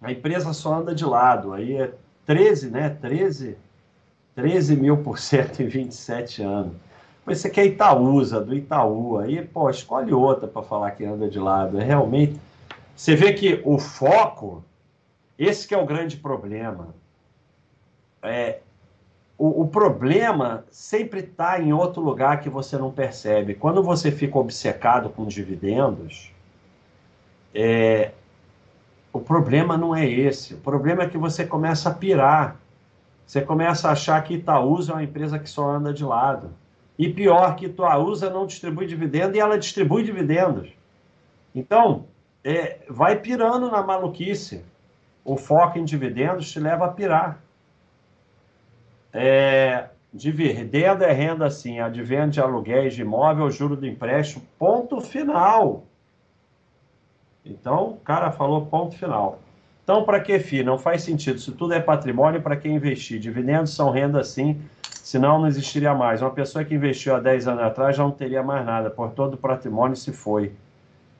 A 0.00 0.10
empresa 0.10 0.52
só 0.52 0.74
anda 0.74 0.92
de 0.92 1.04
lado. 1.04 1.52
Aí 1.52 1.76
é 1.76 1.94
13, 2.26 2.68
né? 2.68 2.90
13, 2.90 3.56
13 4.34 4.74
mil 4.74 4.98
por 4.98 5.20
cento 5.20 5.62
em 5.62 5.68
27 5.68 6.42
anos. 6.42 6.74
Mas 7.24 7.38
você 7.38 7.48
quer 7.48 7.64
Itaúsa, 7.64 8.40
do 8.40 8.52
Itaú. 8.52 9.18
Aí, 9.18 9.40
pô, 9.46 9.70
escolhe 9.70 10.12
outra 10.12 10.48
para 10.48 10.62
falar 10.62 10.90
que 10.90 11.04
anda 11.04 11.30
de 11.30 11.38
lado. 11.38 11.80
É 11.80 11.84
realmente. 11.84 12.40
Você 12.96 13.14
vê 13.14 13.32
que 13.32 13.62
o 13.64 13.78
foco, 13.78 14.64
esse 15.38 15.68
que 15.68 15.74
é 15.74 15.78
o 15.78 15.86
grande 15.86 16.16
problema. 16.16 16.88
É, 18.20 18.58
o, 19.42 19.62
o 19.62 19.66
problema 19.66 20.64
sempre 20.70 21.18
está 21.18 21.60
em 21.60 21.72
outro 21.72 22.00
lugar 22.00 22.40
que 22.40 22.48
você 22.48 22.78
não 22.78 22.92
percebe. 22.92 23.56
Quando 23.56 23.82
você 23.82 24.12
fica 24.12 24.38
obcecado 24.38 25.10
com 25.10 25.26
dividendos, 25.26 26.30
é, 27.52 28.12
o 29.12 29.18
problema 29.18 29.76
não 29.76 29.96
é 29.96 30.08
esse. 30.08 30.54
O 30.54 30.58
problema 30.58 31.02
é 31.02 31.08
que 31.08 31.18
você 31.18 31.44
começa 31.44 31.88
a 31.88 31.92
pirar. 31.92 32.56
Você 33.26 33.40
começa 33.40 33.88
a 33.88 33.92
achar 33.92 34.22
que 34.22 34.34
Itaúsa 34.34 34.92
é 34.92 34.94
uma 34.94 35.02
empresa 35.02 35.40
que 35.40 35.50
só 35.50 35.68
anda 35.68 35.92
de 35.92 36.04
lado. 36.04 36.50
E 36.96 37.08
pior, 37.12 37.56
que 37.56 37.66
Itaúsa 37.66 38.30
não 38.30 38.46
distribui 38.46 38.86
dividendo 38.86 39.36
e 39.36 39.40
ela 39.40 39.58
distribui 39.58 40.04
dividendos. 40.04 40.70
Então, 41.52 42.04
é, 42.44 42.78
vai 42.88 43.16
pirando 43.16 43.68
na 43.68 43.82
maluquice. 43.82 44.64
O 45.24 45.36
foco 45.36 45.80
em 45.80 45.84
dividendos 45.84 46.48
te 46.48 46.60
leva 46.60 46.84
a 46.84 46.92
pirar. 46.92 47.42
É, 49.12 49.88
dividendo 50.12 51.04
é 51.04 51.12
renda 51.12 51.46
assim, 51.46 51.80
advento 51.80 52.30
de 52.30 52.40
aluguéis 52.40 52.94
de 52.94 53.02
imóvel, 53.02 53.50
juro 53.50 53.76
do 53.76 53.86
empréstimo, 53.86 54.42
ponto 54.58 55.00
final. 55.00 55.84
Então, 57.44 57.90
o 57.90 57.96
cara 57.96 58.30
falou 58.30 58.66
ponto 58.66 58.96
final. 58.96 59.40
Então, 59.82 60.04
para 60.04 60.20
que 60.20 60.38
FI? 60.38 60.62
Não 60.62 60.78
faz 60.78 61.02
sentido. 61.02 61.40
Se 61.40 61.50
tudo 61.52 61.74
é 61.74 61.80
patrimônio, 61.80 62.40
para 62.40 62.56
que 62.56 62.68
investir? 62.68 63.18
Dividendos 63.18 63.74
são 63.74 63.90
renda 63.90 64.22
sim, 64.22 64.60
senão 64.80 65.40
não 65.40 65.48
existiria 65.48 65.92
mais. 65.92 66.22
Uma 66.22 66.30
pessoa 66.30 66.64
que 66.64 66.74
investiu 66.74 67.16
há 67.16 67.20
10 67.20 67.48
anos 67.48 67.64
atrás 67.64 67.96
já 67.96 68.04
não 68.04 68.12
teria 68.12 68.42
mais 68.42 68.64
nada, 68.64 68.90
por 68.90 69.10
todo 69.10 69.34
o 69.34 69.36
patrimônio 69.36 69.96
se 69.96 70.12
foi. 70.12 70.52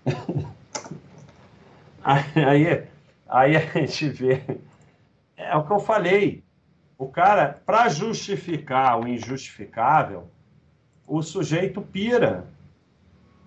aí, 2.04 2.84
aí 3.28 3.56
a 3.56 3.60
gente 3.60 4.08
vê. 4.10 4.42
É 5.36 5.56
o 5.56 5.64
que 5.64 5.72
eu 5.72 5.80
falei. 5.80 6.44
O 7.02 7.08
cara, 7.08 7.60
para 7.66 7.88
justificar 7.88 9.00
o 9.00 9.08
injustificável, 9.08 10.28
o 11.04 11.20
sujeito 11.20 11.82
pira. 11.82 12.44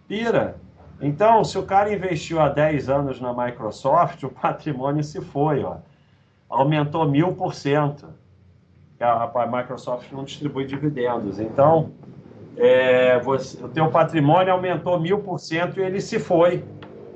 Pira. 0.10 0.58
Então, 1.00 1.42
se 1.42 1.58
o 1.58 1.64
cara 1.64 1.94
investiu 1.94 2.42
há 2.42 2.50
10 2.50 2.90
anos 2.90 3.22
na 3.22 3.34
Microsoft, 3.34 4.22
o 4.24 4.30
patrimônio 4.30 5.02
se 5.06 5.22
foi, 5.22 5.64
ó. 5.64 5.78
Aumentou 6.50 7.08
mil 7.08 7.32
por 7.32 7.54
cento. 7.54 8.10
A 9.00 9.48
Microsoft 9.48 10.12
não 10.12 10.26
distribui 10.26 10.66
dividendos. 10.66 11.40
Então, 11.40 11.92
é, 12.58 13.18
você, 13.22 13.64
o 13.64 13.70
teu 13.70 13.90
patrimônio 13.90 14.52
aumentou 14.52 15.00
mil 15.00 15.20
por 15.20 15.40
cento 15.40 15.80
e 15.80 15.84
ele 15.84 16.02
se 16.02 16.20
foi 16.20 16.62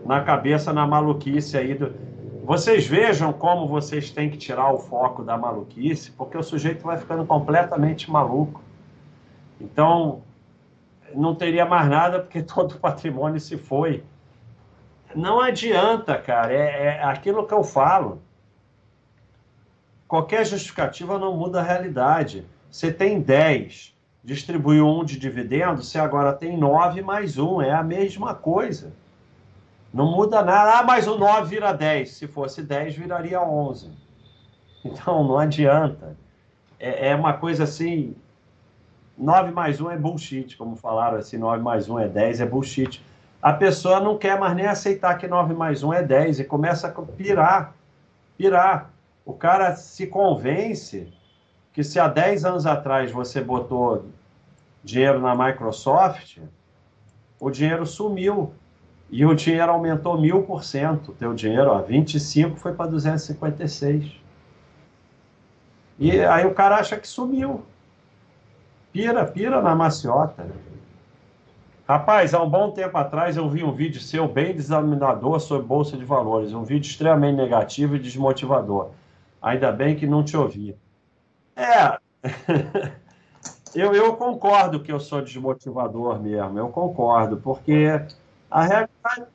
na 0.06 0.22
cabeça, 0.22 0.72
na 0.72 0.88
maluquice 0.88 1.58
aí 1.58 1.74
do, 1.74 1.94
vocês 2.50 2.88
vejam 2.88 3.32
como 3.32 3.68
vocês 3.68 4.10
têm 4.10 4.28
que 4.28 4.36
tirar 4.36 4.74
o 4.74 4.80
foco 4.80 5.24
da 5.24 5.38
maluquice, 5.38 6.10
porque 6.10 6.36
o 6.36 6.42
sujeito 6.42 6.82
vai 6.82 6.98
ficando 6.98 7.24
completamente 7.24 8.10
maluco. 8.10 8.64
Então, 9.62 10.24
não 11.14 11.36
teria 11.36 11.64
mais 11.64 11.88
nada 11.88 12.20
porque 12.20 12.42
todo 12.42 12.72
o 12.72 12.80
patrimônio 12.80 13.40
se 13.40 13.56
foi. 13.56 14.04
Não 15.14 15.40
adianta, 15.40 16.18
cara, 16.18 16.52
é, 16.52 16.98
é 16.98 17.04
aquilo 17.04 17.46
que 17.46 17.54
eu 17.54 17.64
falo. 17.64 18.20
Qualquer 20.08 20.44
justificativa 20.44 21.20
não 21.20 21.38
muda 21.38 21.60
a 21.60 21.64
realidade. 21.64 22.48
Você 22.72 22.92
tem 22.92 23.22
10, 23.22 23.96
distribuiu 24.24 24.88
um 24.88 25.06
de 25.06 25.20
dividendo, 25.20 25.84
você 25.84 26.00
agora 26.00 26.34
tem 26.34 26.58
9 26.58 27.04
mais 27.04 27.38
um, 27.38 27.62
é 27.62 27.72
a 27.72 27.84
mesma 27.84 28.34
coisa. 28.34 28.92
Não 29.94 30.12
muda 30.12 30.44
nada. 30.44 30.80
Ah, 30.80 30.84
mas 30.84 31.08
o 31.08 31.18
9 31.18 31.50
vira 31.50 31.74
10. 31.74 32.12
Se 32.12 32.28
fosse 32.28 32.62
10, 32.62 32.96
viraria 32.96 33.42
11. 33.42 33.92
Então, 34.86 35.24
não 35.24 35.38
adianta. 35.38 36.16
É, 36.80 37.10
é 37.10 37.16
uma 37.16 37.34
coisa 37.34 37.64
assim. 37.64 38.16
9 39.18 39.52
mais 39.52 39.82
1 39.82 39.92
é 39.92 39.98
bullshit, 39.98 40.56
como 40.56 40.78
falaram 40.78 41.18
assim, 41.18 41.38
9 41.38 41.62
mais 41.62 41.90
1 41.90 42.00
é 42.00 42.08
10, 42.08 42.40
é 42.40 42.46
bullshit. 42.46 43.04
A 43.42 43.52
pessoa 43.52 44.00
não 44.00 44.18
quer 44.18 44.40
mais 44.40 44.56
nem 44.56 44.66
aceitar 44.66 45.18
que 45.18 45.28
9 45.28 45.54
mais 45.54 45.84
1 45.84 45.94
é 45.94 46.04
10 46.04 46.40
e 46.40 46.44
começa 46.46 46.88
a 46.88 46.92
pirar. 46.92 47.74
pirar. 48.38 48.90
O 49.26 49.34
cara 49.34 49.76
se 49.76 50.08
convence 50.08 51.12
que 51.74 51.84
se 51.84 52.00
há 52.00 52.08
10 52.08 52.46
anos 52.46 52.66
atrás 52.66 53.12
você 53.12 53.42
botou 53.42 54.06
dinheiro 54.84 55.20
na 55.20 55.36
Microsoft, 55.36 56.40
o 57.40 57.50
dinheiro 57.50 57.86
sumiu. 57.86 58.54
E 59.12 59.26
o 59.26 59.34
dinheiro 59.34 59.72
aumentou 59.72 60.20
mil 60.20 60.44
por 60.44 60.64
cento. 60.64 61.14
Teu 61.14 61.34
dinheiro, 61.34 61.70
ó, 61.72 61.82
25 61.82 62.58
foi 62.58 62.74
para 62.74 62.92
256. 62.92 64.12
E 65.98 66.22
aí 66.22 66.46
o 66.46 66.54
cara 66.54 66.78
acha 66.78 66.98
que 66.98 67.08
sumiu. 67.08 67.64
Pira, 68.94 69.26
pira 69.26 69.62
na 69.62 69.76
maciota. 69.76 70.48
Rapaz, 71.88 72.36
há 72.36 72.42
um 72.44 72.50
bom 72.50 72.70
tempo 72.70 72.96
atrás 72.98 73.36
eu 73.36 73.50
vi 73.50 73.64
um 73.64 73.72
vídeo 73.72 74.00
seu 74.00 74.28
bem 74.28 74.54
desanimador 74.54 75.40
sobre 75.40 75.66
Bolsa 75.66 75.98
de 75.98 76.06
Valores. 76.06 76.54
Um 76.54 76.64
vídeo 76.64 76.88
extremamente 76.88 77.36
negativo 77.36 77.96
e 77.96 78.00
desmotivador. 78.00 78.92
Ainda 79.42 79.72
bem 79.72 79.96
que 79.96 80.06
não 80.06 80.24
te 80.24 80.38
ouvi. 80.38 80.78
É. 81.56 81.98
eu, 83.74 83.96
eu 83.96 84.16
concordo 84.16 84.80
que 84.80 84.92
eu 84.92 85.00
sou 85.00 85.22
desmotivador 85.22 86.22
mesmo. 86.22 86.60
Eu 86.60 86.70
concordo, 86.70 87.38
porque 87.38 88.00
a 88.50 88.64
realidade, 88.64 89.26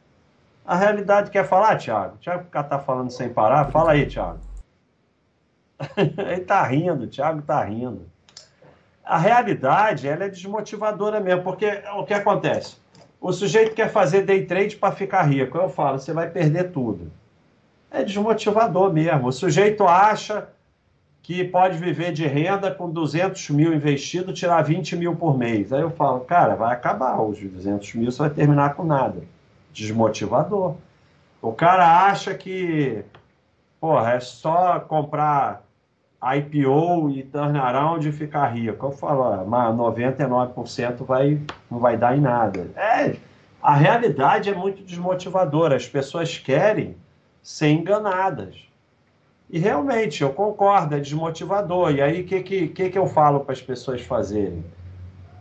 a 0.64 0.76
realidade 0.76 1.30
quer 1.30 1.46
falar, 1.46 1.76
Thiago? 1.78 2.16
Thiago 2.18 2.46
está 2.46 2.78
falando 2.78 3.10
sem 3.10 3.28
parar. 3.28 3.70
Fala 3.70 3.92
aí, 3.92 4.06
Thiago. 4.06 4.40
Ele 5.96 6.40
está 6.40 6.62
rindo, 6.62 7.04
o 7.04 7.08
Thiago 7.08 7.40
está 7.40 7.62
rindo. 7.62 8.06
A 9.04 9.18
realidade 9.18 10.08
ela 10.08 10.24
é 10.24 10.28
desmotivadora 10.28 11.20
mesmo, 11.20 11.42
porque 11.42 11.82
o 11.94 12.04
que 12.04 12.14
acontece? 12.14 12.76
O 13.20 13.32
sujeito 13.32 13.74
quer 13.74 13.90
fazer 13.90 14.22
day 14.22 14.46
trade 14.46 14.76
para 14.76 14.94
ficar 14.94 15.22
rico. 15.22 15.58
Eu 15.58 15.68
falo, 15.68 15.98
você 15.98 16.12
vai 16.12 16.30
perder 16.30 16.72
tudo. 16.72 17.12
É 17.90 18.02
desmotivador 18.02 18.92
mesmo. 18.92 19.28
O 19.28 19.32
sujeito 19.32 19.86
acha 19.86 20.48
que 21.24 21.42
pode 21.42 21.78
viver 21.78 22.12
de 22.12 22.26
renda 22.26 22.70
com 22.70 22.90
200 22.90 23.48
mil 23.48 23.72
investido, 23.72 24.30
tirar 24.30 24.60
20 24.60 24.94
mil 24.94 25.16
por 25.16 25.38
mês. 25.38 25.72
Aí 25.72 25.80
eu 25.80 25.88
falo, 25.88 26.20
cara, 26.20 26.54
vai 26.54 26.74
acabar 26.74 27.18
os 27.18 27.40
200 27.40 27.94
mil, 27.94 28.12
você 28.12 28.18
vai 28.18 28.30
terminar 28.30 28.74
com 28.74 28.84
nada. 28.84 29.22
Desmotivador. 29.72 30.76
O 31.40 31.50
cara 31.50 32.06
acha 32.06 32.34
que, 32.34 33.02
porra, 33.80 34.12
é 34.12 34.20
só 34.20 34.78
comprar 34.80 35.64
IPO 36.22 37.08
e 37.08 37.22
turnaround 37.22 38.06
e 38.06 38.12
ficar 38.12 38.46
rico. 38.48 38.84
Eu 38.84 38.92
falo, 38.92 39.46
mas 39.46 39.74
99% 39.74 41.06
vai, 41.06 41.40
não 41.70 41.78
vai 41.78 41.96
dar 41.96 42.14
em 42.14 42.20
nada. 42.20 42.70
É, 42.76 43.16
a 43.62 43.74
realidade 43.74 44.50
é 44.50 44.54
muito 44.54 44.84
desmotivadora. 44.84 45.74
As 45.74 45.88
pessoas 45.88 46.36
querem 46.36 46.94
ser 47.42 47.70
enganadas. 47.70 48.73
E 49.54 49.58
realmente, 49.60 50.20
eu 50.20 50.32
concordo, 50.32 50.96
é 50.96 50.98
desmotivador. 50.98 51.92
E 51.92 52.02
aí, 52.02 52.22
o 52.22 52.26
que, 52.26 52.42
que, 52.42 52.66
que, 52.66 52.90
que 52.90 52.98
eu 52.98 53.06
falo 53.06 53.38
para 53.38 53.52
as 53.52 53.62
pessoas 53.62 54.02
fazerem? 54.02 54.64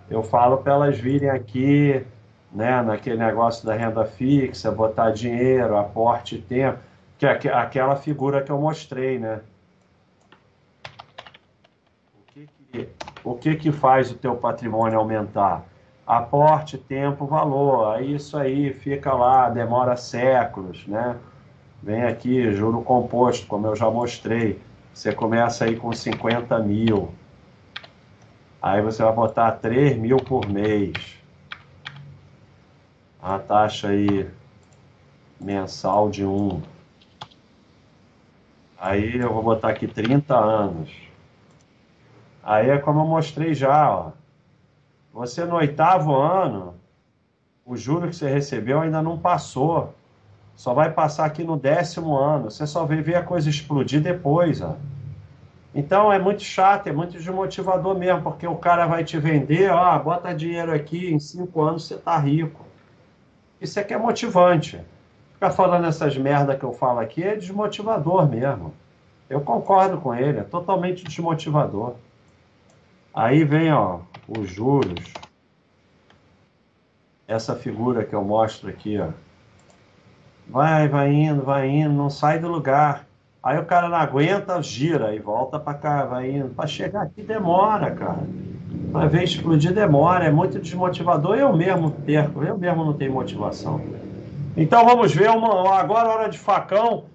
Eu 0.08 0.22
falo 0.22 0.60
para 0.60 0.74
elas 0.74 1.00
virem 1.00 1.32
aqui, 1.32 2.06
né, 2.52 2.84
naquele 2.84 3.18
negócio 3.18 3.66
da 3.66 3.74
renda 3.74 4.06
fixa, 4.06 4.72
botar 4.72 5.10
dinheiro, 5.10 5.76
aporte 5.76 6.38
tempo, 6.38 6.78
que 7.18 7.26
é 7.26 7.52
aquela 7.52 7.96
figura 7.96 8.44
que 8.44 8.52
eu 8.52 8.60
mostrei, 8.60 9.18
né? 9.18 9.42
o 13.24 13.34
que, 13.34 13.56
que 13.56 13.72
faz 13.72 14.12
o 14.12 14.16
teu 14.16 14.36
patrimônio 14.36 15.00
aumentar? 15.00 15.66
Aporte, 16.06 16.78
tempo, 16.78 17.26
valor. 17.26 17.96
Aí 17.96 18.14
isso 18.14 18.38
aí 18.38 18.74
fica 18.74 19.12
lá, 19.12 19.50
demora 19.50 19.96
séculos, 19.96 20.86
né? 20.86 21.18
Vem 21.84 22.04
aqui, 22.04 22.50
juro 22.54 22.82
composto, 22.82 23.46
como 23.46 23.68
eu 23.68 23.76
já 23.76 23.92
mostrei. 23.92 24.58
Você 24.94 25.12
começa 25.12 25.66
aí 25.66 25.76
com 25.76 25.92
50 25.92 26.58
mil. 26.60 27.14
Aí 28.62 28.82
você 28.82 29.04
vai 29.04 29.12
botar 29.12 29.52
3 29.52 29.98
mil 29.98 30.16
por 30.16 30.48
mês. 30.48 30.94
A 33.22 33.38
taxa 33.38 33.90
aí 33.90 34.30
mensal 35.42 36.10
de 36.10 36.26
1. 36.26 36.62
Aí 38.78 39.18
eu 39.18 39.34
vou 39.34 39.44
botar 39.44 39.68
aqui 39.68 39.86
30 39.86 40.38
anos. 40.38 40.90
Aí 42.42 42.70
é 42.70 42.78
como 42.78 43.02
eu 43.02 43.06
mostrei 43.06 43.54
já, 43.54 43.94
ó. 43.94 44.12
Você 45.12 45.44
no 45.44 45.58
oitavo 45.58 46.16
ano, 46.16 46.76
o 47.66 47.76
juro 47.76 48.08
que 48.08 48.16
você 48.16 48.30
recebeu 48.30 48.80
ainda 48.80 49.02
não 49.02 49.20
passou. 49.20 49.94
Só 50.56 50.74
vai 50.74 50.92
passar 50.92 51.26
aqui 51.26 51.44
no 51.44 51.58
décimo 51.58 52.16
ano. 52.16 52.50
Você 52.50 52.66
só 52.68 52.86
vai 52.86 53.02
ver 53.02 53.16
a 53.16 53.24
coisa 53.24 53.50
explodir 53.50 54.02
depois, 54.02 54.62
ó. 54.62 54.76
Então 55.76 56.14
é 56.14 56.20
muito 56.20 56.44
chato, 56.44 56.88
é 56.88 56.92
muito 56.92 57.14
desmotivador 57.14 57.98
mesmo, 57.98 58.22
porque 58.22 58.46
o 58.46 58.56
cara 58.56 58.86
vai 58.86 59.04
te 59.04 59.18
vender, 59.18 59.72
ó, 59.72 59.98
bota 59.98 60.34
dinheiro 60.34 60.72
aqui, 60.72 61.12
em 61.12 61.18
cinco 61.18 61.64
anos 61.64 61.88
você 61.88 61.98
tá 61.98 62.16
rico. 62.18 62.64
Isso 63.60 63.80
é 63.80 63.84
que 63.84 63.94
é 63.94 63.98
motivante. 63.98 64.80
Ficar 65.34 65.50
falando 65.50 65.88
essas 65.88 66.16
merda 66.16 66.56
que 66.56 66.64
eu 66.64 66.74
falo 66.74 67.00
aqui 67.00 67.24
é 67.24 67.36
desmotivador 67.36 68.30
mesmo. 68.30 68.72
Eu 69.28 69.42
concordo 69.42 69.98
com 69.98 70.14
ele, 70.14 70.40
é 70.40 70.44
totalmente 70.44 71.04
desmotivador. 71.04 71.96
Aí 73.12 73.44
vem 73.44 73.72
ó, 73.74 74.00
os 74.28 74.48
juros. 74.48 75.04
Essa 77.28 77.56
figura 77.56 78.06
que 78.06 78.14
eu 78.14 78.24
mostro 78.24 78.70
aqui, 78.70 79.00
ó. 79.00 79.10
Vai, 80.50 80.88
vai 80.88 81.12
indo, 81.14 81.42
vai 81.42 81.70
indo, 81.70 81.94
não 81.94 82.10
sai 82.10 82.40
do 82.40 82.48
lugar. 82.48 83.06
Aí 83.42 83.58
o 83.58 83.66
cara 83.66 83.90
não 83.90 83.98
aguenta, 83.98 84.62
gira 84.62 85.14
e 85.14 85.20
volta 85.20 85.60
para 85.60 85.74
cá, 85.74 86.06
vai 86.06 86.32
indo. 86.32 86.50
Para 86.50 86.68
chegar 86.68 87.02
aqui 87.02 87.22
demora, 87.22 87.92
cara. 87.92 88.24
Para 88.92 89.08
ver 89.08 89.24
explodir 89.24 89.74
demora, 89.74 90.26
é 90.26 90.32
muito 90.32 90.60
desmotivador. 90.60 91.36
Eu 91.36 91.56
mesmo 91.56 91.92
perco, 91.92 92.44
eu 92.44 92.58
mesmo 92.58 92.86
não 92.86 92.94
tenho 92.94 93.12
motivação. 93.12 93.82
Então 94.56 94.86
vamos 94.86 95.14
ver 95.14 95.30
uma, 95.30 95.78
agora 95.78 96.10
hora 96.10 96.30
de 96.30 96.38
facão. 96.38 97.06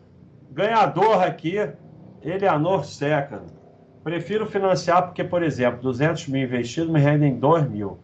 Ganhador 0.51 1.23
aqui, 1.23 1.57
Eleanor 2.23 2.85
Seca. 2.85 3.43
Prefiro 4.03 4.47
financiar 4.47 5.05
porque, 5.05 5.23
por 5.23 5.43
exemplo, 5.43 5.81
200 5.83 6.29
mil 6.29 6.43
investido 6.43 6.93
me 6.93 6.99
rendem 6.99 7.39
2 7.39 7.69
mil, 7.69 7.99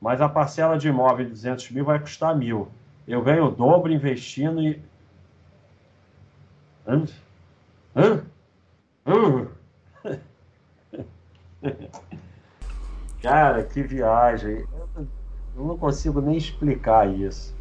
mas 0.00 0.20
a 0.20 0.28
parcela 0.28 0.78
de 0.78 0.88
imóvel 0.88 1.26
de 1.26 1.32
200 1.32 1.70
mil 1.70 1.84
vai 1.84 1.98
custar 1.98 2.34
mil. 2.34 2.68
Eu 3.08 3.22
ganho 3.22 3.46
o 3.46 3.50
dobro 3.50 3.92
investindo 3.92 4.62
e. 4.62 4.80
Hã? 6.86 7.04
Hã? 7.96 8.22
Hã? 9.06 9.48
Cara, 13.20 13.64
que 13.64 13.82
viagem. 13.82 14.64
Eu 15.56 15.64
não 15.64 15.76
consigo 15.76 16.20
nem 16.20 16.36
explicar 16.36 17.08
isso. 17.08 17.56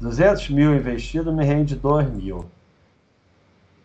200 0.00 0.50
mil 0.50 0.74
investido 0.74 1.32
me 1.32 1.44
rende 1.44 1.76
2 1.76 2.10
mil 2.10 2.50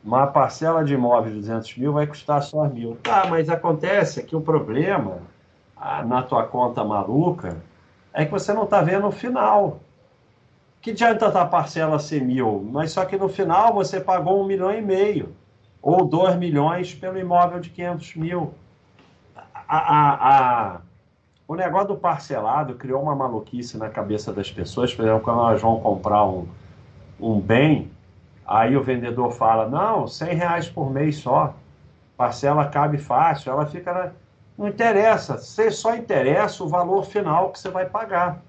uma 0.03 0.27
parcela 0.27 0.83
de 0.83 0.93
imóvel 0.93 1.31
de 1.31 1.39
200 1.39 1.77
mil 1.77 1.93
vai 1.93 2.05
custar 2.05 2.43
só 2.43 2.67
mil. 2.67 2.97
Tá, 3.01 3.25
mas 3.29 3.49
acontece 3.49 4.23
que 4.23 4.35
o 4.35 4.41
problema 4.41 5.19
ah, 5.77 6.03
na 6.03 6.21
tua 6.21 6.43
conta 6.43 6.83
maluca 6.83 7.57
é 8.11 8.25
que 8.25 8.31
você 8.31 8.53
não 8.53 8.63
está 8.63 8.81
vendo 8.81 9.07
o 9.07 9.11
final. 9.11 9.79
Que 10.83 10.91
adianta 10.91 11.27
a 11.27 11.45
parcela 11.45 11.97
ser 11.97 12.21
mil, 12.21 12.63
mas 12.71 12.91
só 12.91 13.03
que 13.05 13.17
no 13.17 13.27
final 13.27 13.73
você 13.73 13.99
pagou 13.99 14.39
um 14.39 14.45
milhão 14.45 14.71
e 14.71 14.81
meio 14.81 15.35
ou 15.81 16.05
dois 16.05 16.35
milhões 16.35 16.93
pelo 16.93 17.17
imóvel 17.17 17.59
de 17.59 17.71
500 17.71 18.15
mil. 18.15 18.53
A, 19.67 19.77
a, 19.77 20.75
a, 20.75 20.81
o 21.47 21.55
negócio 21.55 21.87
do 21.87 21.95
parcelado 21.95 22.75
criou 22.75 23.01
uma 23.01 23.15
maluquice 23.15 23.77
na 23.77 23.89
cabeça 23.89 24.31
das 24.31 24.51
pessoas. 24.51 24.93
Por 24.93 25.03
exemplo, 25.03 25.21
quando 25.21 25.39
elas 25.39 25.61
vão 25.61 25.79
comprar 25.79 26.25
um, 26.25 26.47
um 27.19 27.39
bem, 27.39 27.89
Aí 28.45 28.75
o 28.75 28.83
vendedor 28.83 29.31
fala: 29.31 29.67
não, 29.67 30.07
100 30.07 30.35
reais 30.35 30.69
por 30.69 30.91
mês 30.91 31.17
só, 31.17 31.53
parcela 32.17 32.67
cabe 32.67 32.97
fácil. 32.97 33.51
Ela 33.51 33.65
fica. 33.65 33.93
Na... 33.93 34.11
Não 34.57 34.67
interessa, 34.67 35.37
você 35.37 35.71
só 35.71 35.95
interessa 35.95 36.63
o 36.63 36.67
valor 36.67 37.03
final 37.05 37.49
que 37.51 37.59
você 37.59 37.69
vai 37.69 37.87
pagar. 37.87 38.39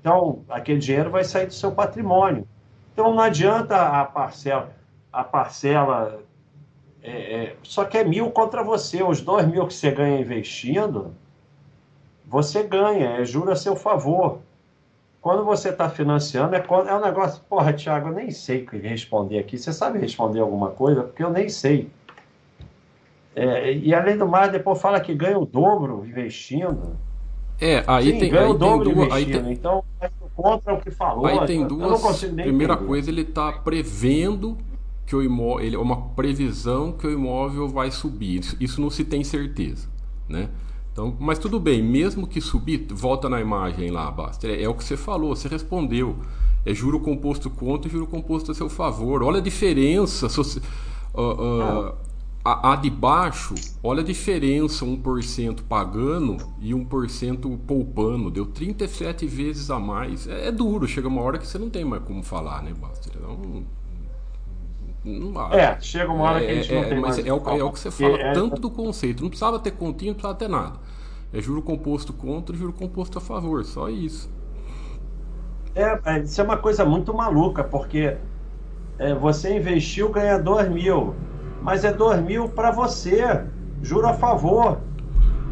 Então, 0.00 0.44
aquele 0.48 0.78
dinheiro 0.78 1.10
vai 1.10 1.24
sair 1.24 1.46
do 1.46 1.54
seu 1.54 1.72
patrimônio. 1.72 2.46
Então, 2.92 3.14
não 3.14 3.20
adianta 3.22 3.76
a 3.76 4.04
parcela. 4.04 4.72
A 5.12 5.24
parcela 5.24 6.20
é, 7.02 7.10
é, 7.10 7.56
só 7.62 7.84
que 7.84 7.98
é 7.98 8.04
mil 8.04 8.30
contra 8.30 8.62
você. 8.62 9.02
Os 9.02 9.20
dois 9.20 9.46
mil 9.46 9.66
que 9.66 9.74
você 9.74 9.90
ganha 9.90 10.20
investindo, 10.20 11.14
você 12.26 12.62
ganha, 12.62 13.20
é 13.20 13.24
juro 13.24 13.50
a 13.50 13.56
seu 13.56 13.74
favor. 13.76 14.40
Quando 15.20 15.44
você 15.44 15.70
está 15.70 15.88
financiando, 15.88 16.54
é, 16.54 16.58
é 16.58 16.94
um 16.94 17.00
negócio. 17.00 17.42
Porra, 17.48 17.72
Thiago, 17.72 18.08
eu 18.08 18.14
nem 18.14 18.30
sei 18.30 18.62
o 18.62 18.66
que 18.66 18.78
responder 18.78 19.38
aqui. 19.38 19.58
Você 19.58 19.72
sabe 19.72 19.98
responder 19.98 20.40
alguma 20.40 20.70
coisa? 20.70 21.02
Porque 21.02 21.22
eu 21.22 21.30
nem 21.30 21.48
sei. 21.48 21.90
É, 23.34 23.72
e 23.72 23.94
além 23.94 24.16
do 24.16 24.26
mais, 24.26 24.50
depois 24.50 24.80
fala 24.80 25.00
que 25.00 25.14
ganha 25.14 25.38
o 25.38 25.46
dobro 25.46 26.04
investindo. 26.04 26.96
É, 27.60 27.82
aí 27.86 28.12
Sim, 28.12 28.18
tem. 28.18 28.36
Aí 28.36 28.46
o 28.46 28.54
dobro 28.54 28.94
duas, 28.94 29.06
investindo. 29.06 29.44
Tem... 29.44 29.52
Então, 29.52 29.84
contra 30.36 30.74
o 30.74 30.80
que 30.80 30.90
falou. 30.90 31.26
Aí 31.26 31.46
tem 31.46 31.66
duas. 31.66 32.20
Primeira 32.20 32.74
entender. 32.74 32.86
coisa, 32.86 33.10
ele 33.10 33.22
está 33.22 33.52
prevendo 33.52 34.56
que 35.04 35.16
o 35.16 35.22
imóvel, 35.22 35.66
ele 35.66 35.76
é 35.76 35.78
uma 35.78 36.10
previsão 36.10 36.92
que 36.92 37.06
o 37.06 37.10
imóvel 37.10 37.68
vai 37.68 37.90
subir. 37.90 38.40
Isso, 38.40 38.56
isso 38.60 38.80
não 38.80 38.90
se 38.90 39.04
tem 39.04 39.24
certeza, 39.24 39.88
né? 40.28 40.50
Então, 40.92 41.16
mas 41.18 41.38
tudo 41.38 41.58
bem, 41.58 41.82
mesmo 41.82 42.26
que 42.26 42.40
subir, 42.40 42.86
volta 42.90 43.28
na 43.28 43.40
imagem 43.40 43.90
lá, 43.90 44.10
Basta. 44.10 44.46
É, 44.46 44.64
é 44.64 44.68
o 44.68 44.74
que 44.74 44.84
você 44.84 44.96
falou, 44.96 45.34
você 45.34 45.48
respondeu. 45.48 46.16
É 46.66 46.74
juro 46.74 47.00
composto 47.00 47.48
contra 47.48 47.88
e 47.88 47.92
juro 47.92 48.06
composto 48.06 48.50
a 48.50 48.54
seu 48.54 48.68
favor. 48.68 49.22
Olha 49.22 49.38
a 49.38 49.42
diferença. 49.42 50.26
Uh, 51.14 51.20
uh, 51.20 51.94
a, 52.48 52.72
a, 52.72 52.76
de 52.76 52.88
baixo, 52.88 53.54
olha 53.82 54.00
a 54.00 54.04
diferença, 54.04 54.84
1% 54.84 55.60
pagando 55.68 56.38
e 56.58 56.72
1% 56.72 57.58
poupando. 57.66 58.30
Deu 58.30 58.46
37 58.46 59.26
vezes 59.26 59.70
a 59.70 59.78
mais. 59.78 60.26
É, 60.26 60.48
é, 60.48 60.52
duro, 60.52 60.86
chega 60.86 61.08
uma 61.08 61.20
hora 61.20 61.38
que 61.38 61.46
você 61.46 61.58
não 61.58 61.68
tem 61.68 61.84
mais 61.84 62.02
como 62.04 62.22
falar, 62.22 62.62
né, 62.62 62.72
Basta? 62.78 63.10
Então, 63.14 63.64
não, 65.04 65.52
é, 65.52 65.78
chega 65.80 66.10
uma 66.10 66.24
hora 66.24 66.40
que 66.40 66.50
a 66.50 66.54
gente 66.54 66.74
é, 66.74 66.80
não 66.80 66.88
tem 66.88 67.00
mas 67.00 67.16
mais. 67.16 67.26
É 67.26 67.32
o, 67.32 67.48
é 67.50 67.64
o 67.64 67.70
que 67.72 67.78
você 67.78 67.90
fala, 67.90 68.18
é, 68.18 68.32
tanto 68.32 68.60
do 68.60 68.70
conceito. 68.70 69.22
Não 69.22 69.28
precisava 69.28 69.58
ter 69.58 69.72
continho, 69.72 70.10
não 70.10 70.14
precisava 70.14 70.38
ter 70.38 70.48
nada. 70.48 70.78
É 71.32 71.40
juro 71.40 71.60
composto 71.60 72.12
contra 72.12 72.56
e 72.56 72.58
juro 72.58 72.72
composto 72.72 73.18
a 73.18 73.20
favor, 73.20 73.64
só 73.64 73.88
isso. 73.90 74.30
É, 75.74 76.22
isso 76.22 76.40
é 76.40 76.44
uma 76.44 76.56
coisa 76.56 76.84
muito 76.84 77.12
maluca, 77.12 77.62
porque 77.62 78.16
é, 78.98 79.14
você 79.14 79.56
investiu, 79.56 80.08
ganha 80.10 80.38
2 80.38 80.70
mil, 80.70 81.14
mas 81.62 81.84
é 81.84 81.92
2 81.92 82.22
mil 82.22 82.48
para 82.48 82.70
você, 82.70 83.44
juro 83.82 84.08
a 84.08 84.14
favor. 84.14 84.80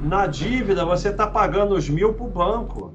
Na 0.03 0.27
dívida, 0.27 0.85
você 0.85 1.09
está 1.09 1.27
pagando 1.27 1.75
os 1.75 1.89
mil 1.89 2.15
para 2.15 2.25
o 2.25 2.29
banco. 2.29 2.95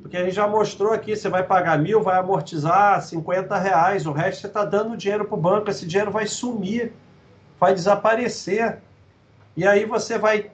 Porque 0.00 0.16
a 0.16 0.24
gente 0.24 0.34
já 0.34 0.46
mostrou 0.46 0.92
aqui, 0.92 1.16
você 1.16 1.28
vai 1.28 1.42
pagar 1.42 1.78
mil, 1.78 2.02
vai 2.02 2.18
amortizar 2.18 3.00
50 3.00 3.56
reais, 3.58 4.06
o 4.06 4.12
resto 4.12 4.42
você 4.42 4.46
está 4.46 4.64
dando 4.64 4.96
dinheiro 4.96 5.24
para 5.24 5.34
o 5.34 5.40
banco, 5.40 5.70
esse 5.70 5.86
dinheiro 5.86 6.10
vai 6.10 6.26
sumir, 6.26 6.92
vai 7.58 7.74
desaparecer. 7.74 8.78
E 9.56 9.66
aí 9.66 9.84
você 9.84 10.18
vai 10.18 10.50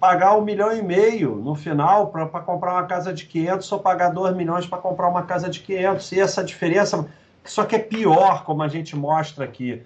pagar 0.00 0.36
um 0.36 0.42
milhão 0.42 0.74
e 0.74 0.82
meio 0.82 1.36
no 1.36 1.54
final 1.54 2.08
para 2.08 2.26
comprar 2.40 2.72
uma 2.72 2.86
casa 2.86 3.12
de 3.12 3.26
500 3.26 3.70
ou 3.72 3.78
pagar 3.78 4.10
2 4.10 4.34
milhões 4.34 4.66
para 4.66 4.78
comprar 4.78 5.08
uma 5.08 5.22
casa 5.22 5.48
de 5.48 5.60
500. 5.60 6.12
E 6.12 6.20
essa 6.20 6.44
diferença, 6.44 7.06
só 7.44 7.64
que 7.64 7.76
é 7.76 7.78
pior, 7.78 8.44
como 8.44 8.62
a 8.62 8.68
gente 8.68 8.96
mostra 8.96 9.44
aqui, 9.44 9.82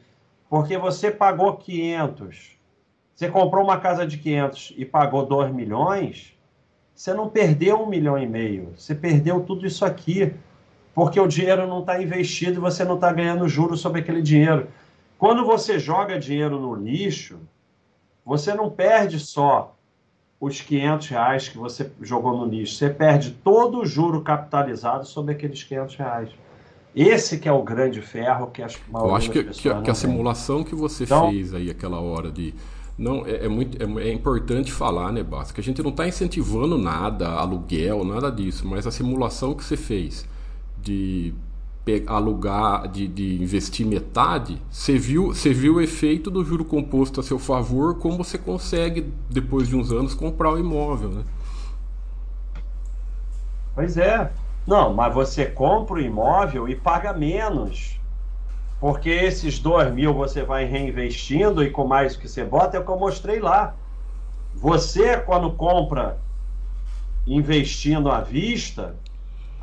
porque 0.49 0.79
você 0.79 1.11
pagou 1.11 1.57
500, 1.57 2.59
você 3.15 3.29
comprou 3.29 3.65
uma 3.65 3.79
casa 3.79 4.07
de 4.07 4.17
500 4.19 4.75
e 4.77 4.85
pagou 4.85 5.27
2 5.27 5.53
milhões, 5.53 6.37
você 6.95 7.13
não 7.13 7.29
perdeu 7.29 7.83
um 7.83 7.87
milhão 7.87 8.19
e 8.19 8.27
meio, 8.27 8.73
você 8.77 8.95
perdeu 8.95 9.41
tudo 9.41 9.67
isso 9.67 9.85
aqui, 9.85 10.35
porque 10.95 11.21
o 11.21 11.29
dinheiro 11.29 11.67
não 11.67 11.81
está 11.81 12.03
investido 12.03 12.59
e 12.59 12.61
você 12.61 12.85
não 12.85 12.97
está 12.97 13.13
ganhando 13.13 13.49
juros 13.49 13.81
sobre 13.81 14.01
aquele 14.01 14.23
dinheiro. 14.23 14.69
Quando 15.19 15.45
você 15.45 15.79
joga 15.79 16.19
dinheiro 16.19 16.59
no 16.59 16.75
lixo, 16.75 17.39
você 18.25 18.55
não 18.55 18.71
perde 18.71 19.19
só 19.19 19.77
os 20.41 20.61
500 20.61 21.09
reais 21.09 21.49
que 21.49 21.59
você 21.59 21.91
jogou 22.01 22.37
no 22.37 22.47
lixo. 22.47 22.77
Você 22.77 22.91
perde 22.91 23.31
todo 23.31 23.81
o 23.81 23.87
juro 23.87 24.23
capitalizado 24.23 25.05
sobre 25.05 25.35
aqueles 25.35 25.63
500 25.65 25.97
reais. 25.97 26.31
Esse 27.01 27.39
que 27.39 27.49
é 27.49 27.53
o 27.53 27.63
grande 27.63 28.03
ferro 28.03 28.49
que 28.49 28.61
as 28.61 28.77
Eu 28.93 29.15
acho 29.15 29.31
que, 29.31 29.45
que, 29.45 29.83
que 29.83 29.91
a 29.91 29.95
simulação 29.95 30.65
que 30.65 30.75
você 30.75 31.05
então, 31.05 31.31
fez 31.31 31.55
aí 31.55 31.71
aquela 31.71 32.01
hora 32.01 32.29
de 32.29 32.53
não 32.99 33.25
é, 33.25 33.45
é 33.45 33.49
muito 33.49 33.81
é, 33.81 34.09
é, 34.09 34.13
importante 34.13 34.73
falar, 34.73 35.13
né, 35.13 35.23
Basta, 35.23 35.55
que 35.55 35.61
a 35.61 35.63
gente 35.63 35.81
não 35.81 35.91
está 35.91 36.09
incentivando 36.09 36.77
nada, 36.77 37.29
aluguel, 37.29 38.05
nada 38.05 38.33
disso, 38.33 38.67
mas 38.67 38.85
a 38.85 38.91
simulação 38.91 39.55
que 39.55 39.63
você 39.63 39.77
fez 39.77 40.27
de 40.83 41.33
alugar, 42.07 42.89
de, 42.89 43.07
de 43.07 43.41
investir 43.41 43.87
metade, 43.87 44.61
você 44.69 44.99
viu, 44.99 45.29
você 45.29 45.55
viu 45.55 45.77
o 45.77 45.81
efeito 45.81 46.31
do 46.31 46.45
juro 46.45 46.65
composto 46.65 47.21
a 47.21 47.23
seu 47.23 47.39
favor, 47.39 47.95
como 47.95 48.19
você 48.19 48.37
consegue, 48.37 49.11
depois 49.31 49.69
de 49.69 49.77
uns 49.77 49.93
anos, 49.93 50.15
comprar 50.15 50.53
o 50.53 50.59
imóvel, 50.59 51.11
né? 51.11 51.25
Pois 53.75 53.97
é. 53.97 54.31
Não, 54.69 54.93
mas 54.93 55.13
você 55.13 55.47
compra 55.47 55.97
o 55.97 56.01
imóvel 56.01 56.69
e 56.69 56.77
paga 56.77 57.13
menos. 57.13 57.99
Porque 58.79 59.09
esses 59.09 59.59
dois 59.59 59.93
mil 59.93 60.15
você 60.15 60.45
vai 60.45 60.65
reinvestindo 60.65 61.65
e 61.65 61.71
com 61.71 61.87
mais 61.87 62.17
que 62.17 62.29
você 62.29 62.45
bota 62.45 62.77
é 62.77 62.81
o 62.81 62.85
que 62.85 62.91
eu 62.91 62.99
mostrei 62.99 63.41
lá. 63.41 63.75
Você, 64.55 65.17
quando 65.17 65.51
compra 65.53 66.19
investindo 67.27 68.11
à 68.11 68.21
vista, 68.21 68.95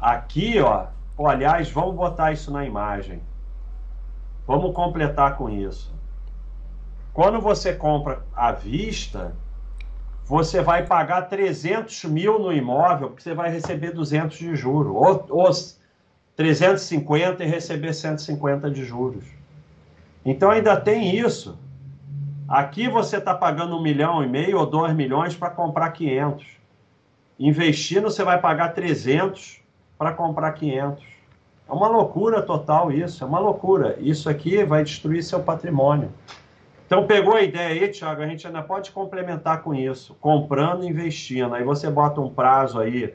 aqui, 0.02 0.60
ó, 0.60 0.88
Oh, 1.18 1.28
aliás, 1.28 1.72
vamos 1.72 1.96
botar 1.96 2.34
isso 2.34 2.52
na 2.52 2.66
imagem. 2.66 3.22
Vamos 4.46 4.74
completar 4.76 5.38
com 5.38 5.50
isso. 5.50 5.94
Quando 7.14 7.40
você 7.40 7.74
compra 7.74 8.22
à 8.36 8.52
vista, 8.52 9.34
você 10.26 10.62
vai 10.62 10.86
pagar 10.86 11.24
300 11.24 12.06
mil 12.06 12.40
no 12.40 12.52
imóvel, 12.52 13.10
porque 13.10 13.22
você 13.22 13.34
vai 13.34 13.50
receber 13.50 13.92
200 13.92 14.38
de 14.38 14.56
juros. 14.56 14.94
Ou, 14.94 15.26
ou 15.30 15.52
350 16.36 17.44
e 17.44 17.48
receber 17.48 17.94
150 17.94 18.70
de 18.70 18.84
juros. 18.84 19.24
Então 20.26 20.50
ainda 20.50 20.76
tem 20.80 21.16
isso. 21.16 21.58
Aqui 22.48 22.90
você 22.90 23.18
está 23.18 23.34
pagando 23.34 23.78
um 23.78 23.82
milhão 23.82 24.24
e 24.24 24.28
meio 24.28 24.58
ou 24.58 24.66
dois 24.66 24.94
milhões 24.94 25.36
para 25.36 25.50
comprar 25.50 25.92
500. 25.92 26.46
Investindo, 27.40 28.10
você 28.10 28.24
vai 28.24 28.40
pagar 28.40 28.70
300 28.70 29.62
para 29.98 30.12
comprar 30.12 30.52
500. 30.54 31.04
É 31.68 31.72
uma 31.72 31.88
loucura 31.88 32.42
total 32.42 32.92
isso, 32.92 33.24
é 33.24 33.28
uma 33.28 33.40
loucura. 33.40 33.98
Isso 34.00 34.30
aqui 34.30 34.64
vai 34.64 34.84
destruir 34.84 35.24
seu 35.24 35.40
patrimônio. 35.40 36.12
Então 36.86 37.08
pegou 37.08 37.36
a 37.36 37.42
ideia 37.42 37.82
aí, 37.82 37.90
Thiago, 37.90 38.22
a 38.22 38.28
gente 38.28 38.46
ainda 38.46 38.62
pode 38.62 38.92
complementar 38.92 39.64
com 39.64 39.74
isso, 39.74 40.16
comprando 40.22 40.84
e 40.84 40.88
investindo. 40.88 41.56
Aí 41.56 41.64
você 41.64 41.90
bota 41.90 42.22
um 42.22 42.30
prazo 42.30 42.80
aí, 42.80 43.14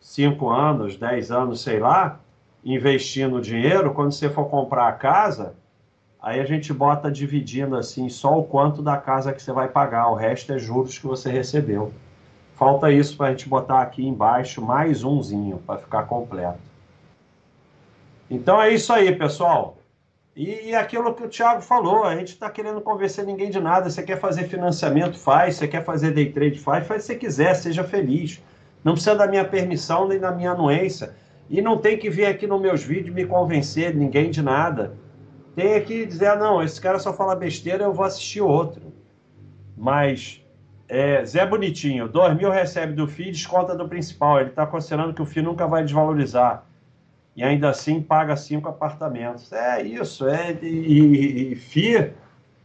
5 0.00 0.48
anos, 0.48 0.96
10 0.96 1.30
anos, 1.32 1.60
sei 1.60 1.80
lá, 1.80 2.20
investindo 2.64 3.40
dinheiro, 3.40 3.92
quando 3.92 4.12
você 4.12 4.30
for 4.30 4.46
comprar 4.48 4.86
a 4.88 4.92
casa, 4.92 5.54
aí 6.20 6.38
a 6.38 6.44
gente 6.44 6.72
bota 6.72 7.10
dividindo 7.10 7.76
assim, 7.76 8.08
só 8.08 8.38
o 8.38 8.44
quanto 8.44 8.80
da 8.80 8.96
casa 8.96 9.32
que 9.32 9.42
você 9.42 9.52
vai 9.52 9.68
pagar, 9.68 10.08
o 10.08 10.14
resto 10.14 10.52
é 10.52 10.58
juros 10.58 10.96
que 10.96 11.06
você 11.06 11.30
recebeu. 11.30 11.92
Falta 12.54 12.92
isso 12.92 13.16
para 13.16 13.26
a 13.26 13.30
gente 13.30 13.48
botar 13.48 13.82
aqui 13.82 14.06
embaixo 14.06 14.62
mais 14.62 15.02
umzinho 15.02 15.58
para 15.66 15.80
ficar 15.80 16.04
completo. 16.04 16.60
Então 18.30 18.62
é 18.62 18.70
isso 18.70 18.92
aí, 18.92 19.14
pessoal. 19.16 19.76
E, 20.34 20.70
e 20.70 20.74
aquilo 20.74 21.14
que 21.14 21.24
o 21.24 21.28
Thiago 21.28 21.60
falou, 21.60 22.04
a 22.04 22.16
gente 22.16 22.28
está 22.28 22.48
querendo 22.48 22.80
convencer 22.80 23.24
ninguém 23.24 23.50
de 23.50 23.60
nada. 23.60 23.90
Você 23.90 24.02
quer 24.02 24.18
fazer 24.18 24.44
financiamento, 24.44 25.18
faz. 25.18 25.56
Você 25.56 25.68
quer 25.68 25.84
fazer 25.84 26.12
day 26.12 26.32
trade, 26.32 26.58
faz. 26.58 26.86
Faz 26.86 27.04
se 27.04 27.14
quiser, 27.16 27.54
seja 27.54 27.84
feliz. 27.84 28.42
Não 28.82 28.94
precisa 28.94 29.14
da 29.14 29.26
minha 29.26 29.44
permissão 29.44 30.08
nem 30.08 30.18
da 30.18 30.32
minha 30.32 30.52
anuência. 30.52 31.14
E 31.50 31.60
não 31.60 31.76
tem 31.76 31.98
que 31.98 32.08
vir 32.08 32.24
aqui 32.24 32.46
nos 32.46 32.60
meus 32.60 32.82
vídeos 32.82 33.14
me 33.14 33.26
convencer 33.26 33.94
ninguém 33.94 34.30
de 34.30 34.42
nada. 34.42 34.96
Tem 35.54 35.82
que 35.84 36.06
dizer, 36.06 36.28
ah, 36.28 36.36
não, 36.36 36.62
esse 36.62 36.80
cara 36.80 36.98
só 36.98 37.12
fala 37.12 37.36
besteira, 37.36 37.84
eu 37.84 37.92
vou 37.92 38.06
assistir 38.06 38.40
outro. 38.40 38.90
Mas 39.76 40.42
é, 40.88 41.22
Zé 41.26 41.44
Bonitinho, 41.44 42.08
2 42.08 42.36
mil 42.38 42.50
recebe 42.50 42.94
do 42.94 43.06
FII, 43.06 43.32
desconta 43.32 43.74
do 43.76 43.86
principal. 43.86 44.40
Ele 44.40 44.48
está 44.48 44.66
considerando 44.66 45.12
que 45.12 45.20
o 45.20 45.26
FII 45.26 45.42
nunca 45.42 45.66
vai 45.66 45.84
desvalorizar. 45.84 46.64
E 47.34 47.42
ainda 47.42 47.70
assim 47.70 48.00
paga 48.00 48.36
cinco 48.36 48.68
apartamentos. 48.68 49.52
É 49.52 49.82
isso, 49.82 50.28
é. 50.28 50.52
E, 50.62 51.52
e 51.52 51.56
FII, 51.56 52.12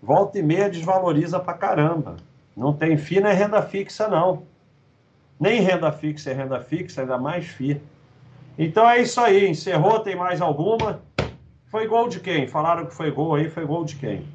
volta 0.02 0.38
e 0.40 0.44
meia 0.44 0.70
desvaloriza 0.70 1.40
pra 1.40 1.54
caramba. 1.54 2.18
Não 2.56 2.74
tem 2.74 2.98
FII, 2.98 3.22
não 3.22 3.30
é 3.30 3.34
renda 3.34 3.62
fixa, 3.62 4.08
não. 4.08 4.44
Nem 5.40 5.62
renda 5.62 5.92
fixa 5.92 6.32
é 6.32 6.34
renda 6.34 6.60
fixa, 6.60 7.02
ainda 7.02 7.18
mais 7.18 7.46
FII. 7.46 7.82
Então 8.58 8.90
é 8.90 9.02
isso 9.02 9.22
aí. 9.22 9.48
Encerrou, 9.48 10.00
tem 10.00 10.16
mais 10.16 10.42
alguma? 10.42 11.02
Foi 11.68 11.88
gol 11.88 12.08
de 12.10 12.20
quem? 12.20 12.48
Falaram 12.48 12.86
que 12.86 12.94
foi 12.94 13.12
gol 13.12 13.36
aí, 13.36 13.50
foi 13.50 13.66
gol 13.66 13.86
de 13.86 13.96
quem? 13.96 14.28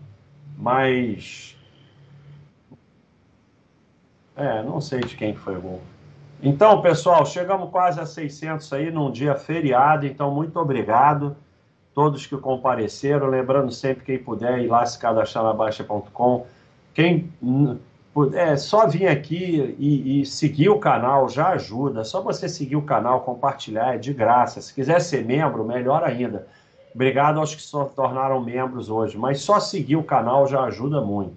Mas 0.57 1.57
é, 4.37 4.63
não 4.63 4.81
sei 4.81 5.01
de 5.01 5.17
quem 5.17 5.35
foi 5.35 5.57
o 5.57 5.61
gol. 5.61 5.83
Então, 6.43 6.83
pessoal, 6.83 7.25
chegamos 7.25 7.71
quase 7.71 8.01
a 8.01 8.07
600 8.07 8.73
aí 8.73 8.91
num 8.91 9.13
dia 9.13 9.37
feriado, 9.37 10.05
então 10.05 10.29
muito 10.31 10.59
obrigado 10.59 11.37
todos 11.95 12.27
que 12.27 12.37
compareceram, 12.37 13.27
lembrando 13.27 13.71
sempre 13.71 14.05
quem 14.05 14.19
puder 14.19 14.59
ir 14.61 14.67
lá 14.67 14.85
se 14.85 14.99
cadastrar 14.99 15.45
na 15.45 15.53
Baixa.com, 15.53 16.47
quem 16.95 17.31
puder, 18.13 18.59
só 18.59 18.87
vir 18.89 19.09
aqui 19.09 19.77
e, 19.79 20.21
e, 20.21 20.27
seguir 20.27 20.71
o 20.71 20.79
canal 20.79 21.29
já 21.29 21.51
ajuda, 21.51 22.03
só 22.03 22.21
você 22.21 22.49
seguir 22.49 22.77
o 22.77 22.83
canal, 22.83 23.21
compartilhar, 23.21 23.95
é 23.95 23.99
de 23.99 24.13
graça, 24.13 24.61
se 24.61 24.75
quiser 24.75 25.01
ser 25.01 25.25
membro, 25.25 25.65
melhor 25.65 26.03
ainda. 26.03 26.47
Obrigado 26.95 27.39
aos 27.39 27.55
que 27.55 27.63
se 27.63 27.71
tornaram 27.95 28.41
membros 28.43 28.91
hoje, 28.91 29.17
mas 29.17 29.41
só 29.41 29.61
seguir 29.61 29.97
o 29.97 30.03
canal 30.03 30.47
já 30.47 30.63
ajuda 30.65 31.01
muito, 31.01 31.37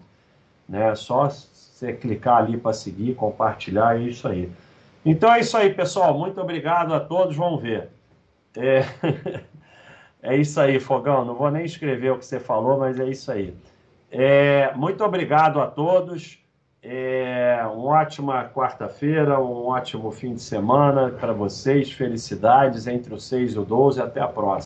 né? 0.68 0.94
Só 0.96 1.30
você 1.30 1.94
clicar 1.94 2.38
ali 2.38 2.58
para 2.58 2.74
seguir, 2.74 3.16
compartilhar, 3.16 3.98
é 3.98 4.04
isso 4.04 4.28
aí. 4.28 4.52
Então 5.06 5.32
é 5.32 5.40
isso 5.40 5.56
aí, 5.56 5.74
pessoal. 5.74 6.18
Muito 6.18 6.42
obrigado 6.42 6.94
a 6.94 7.00
todos. 7.00 7.36
Vamos 7.36 7.62
ver. 7.62 7.90
É... 8.58 8.84
É 10.28 10.36
isso 10.36 10.60
aí, 10.60 10.80
Fogão. 10.80 11.24
Não 11.24 11.36
vou 11.36 11.52
nem 11.52 11.64
escrever 11.66 12.12
o 12.12 12.18
que 12.18 12.26
você 12.26 12.40
falou, 12.40 12.80
mas 12.80 13.00
é 13.00 13.06
isso 13.08 13.32
aí. 13.32 13.56
É, 14.10 14.74
muito 14.74 15.04
obrigado 15.04 15.62
a 15.62 15.68
todos. 15.68 16.40
É, 16.82 17.62
uma 17.72 18.00
ótima 18.02 18.50
quarta-feira, 18.50 19.40
um 19.40 19.68
ótimo 19.68 20.10
fim 20.12 20.34
de 20.34 20.42
semana 20.42 21.12
para 21.12 21.32
vocês. 21.32 21.92
Felicidades 21.92 22.88
entre 22.88 23.14
o 23.14 23.20
6 23.20 23.54
e 23.54 23.60
o 23.60 23.64
12. 23.64 24.02
Até 24.02 24.20
a 24.20 24.28
próxima. 24.28 24.65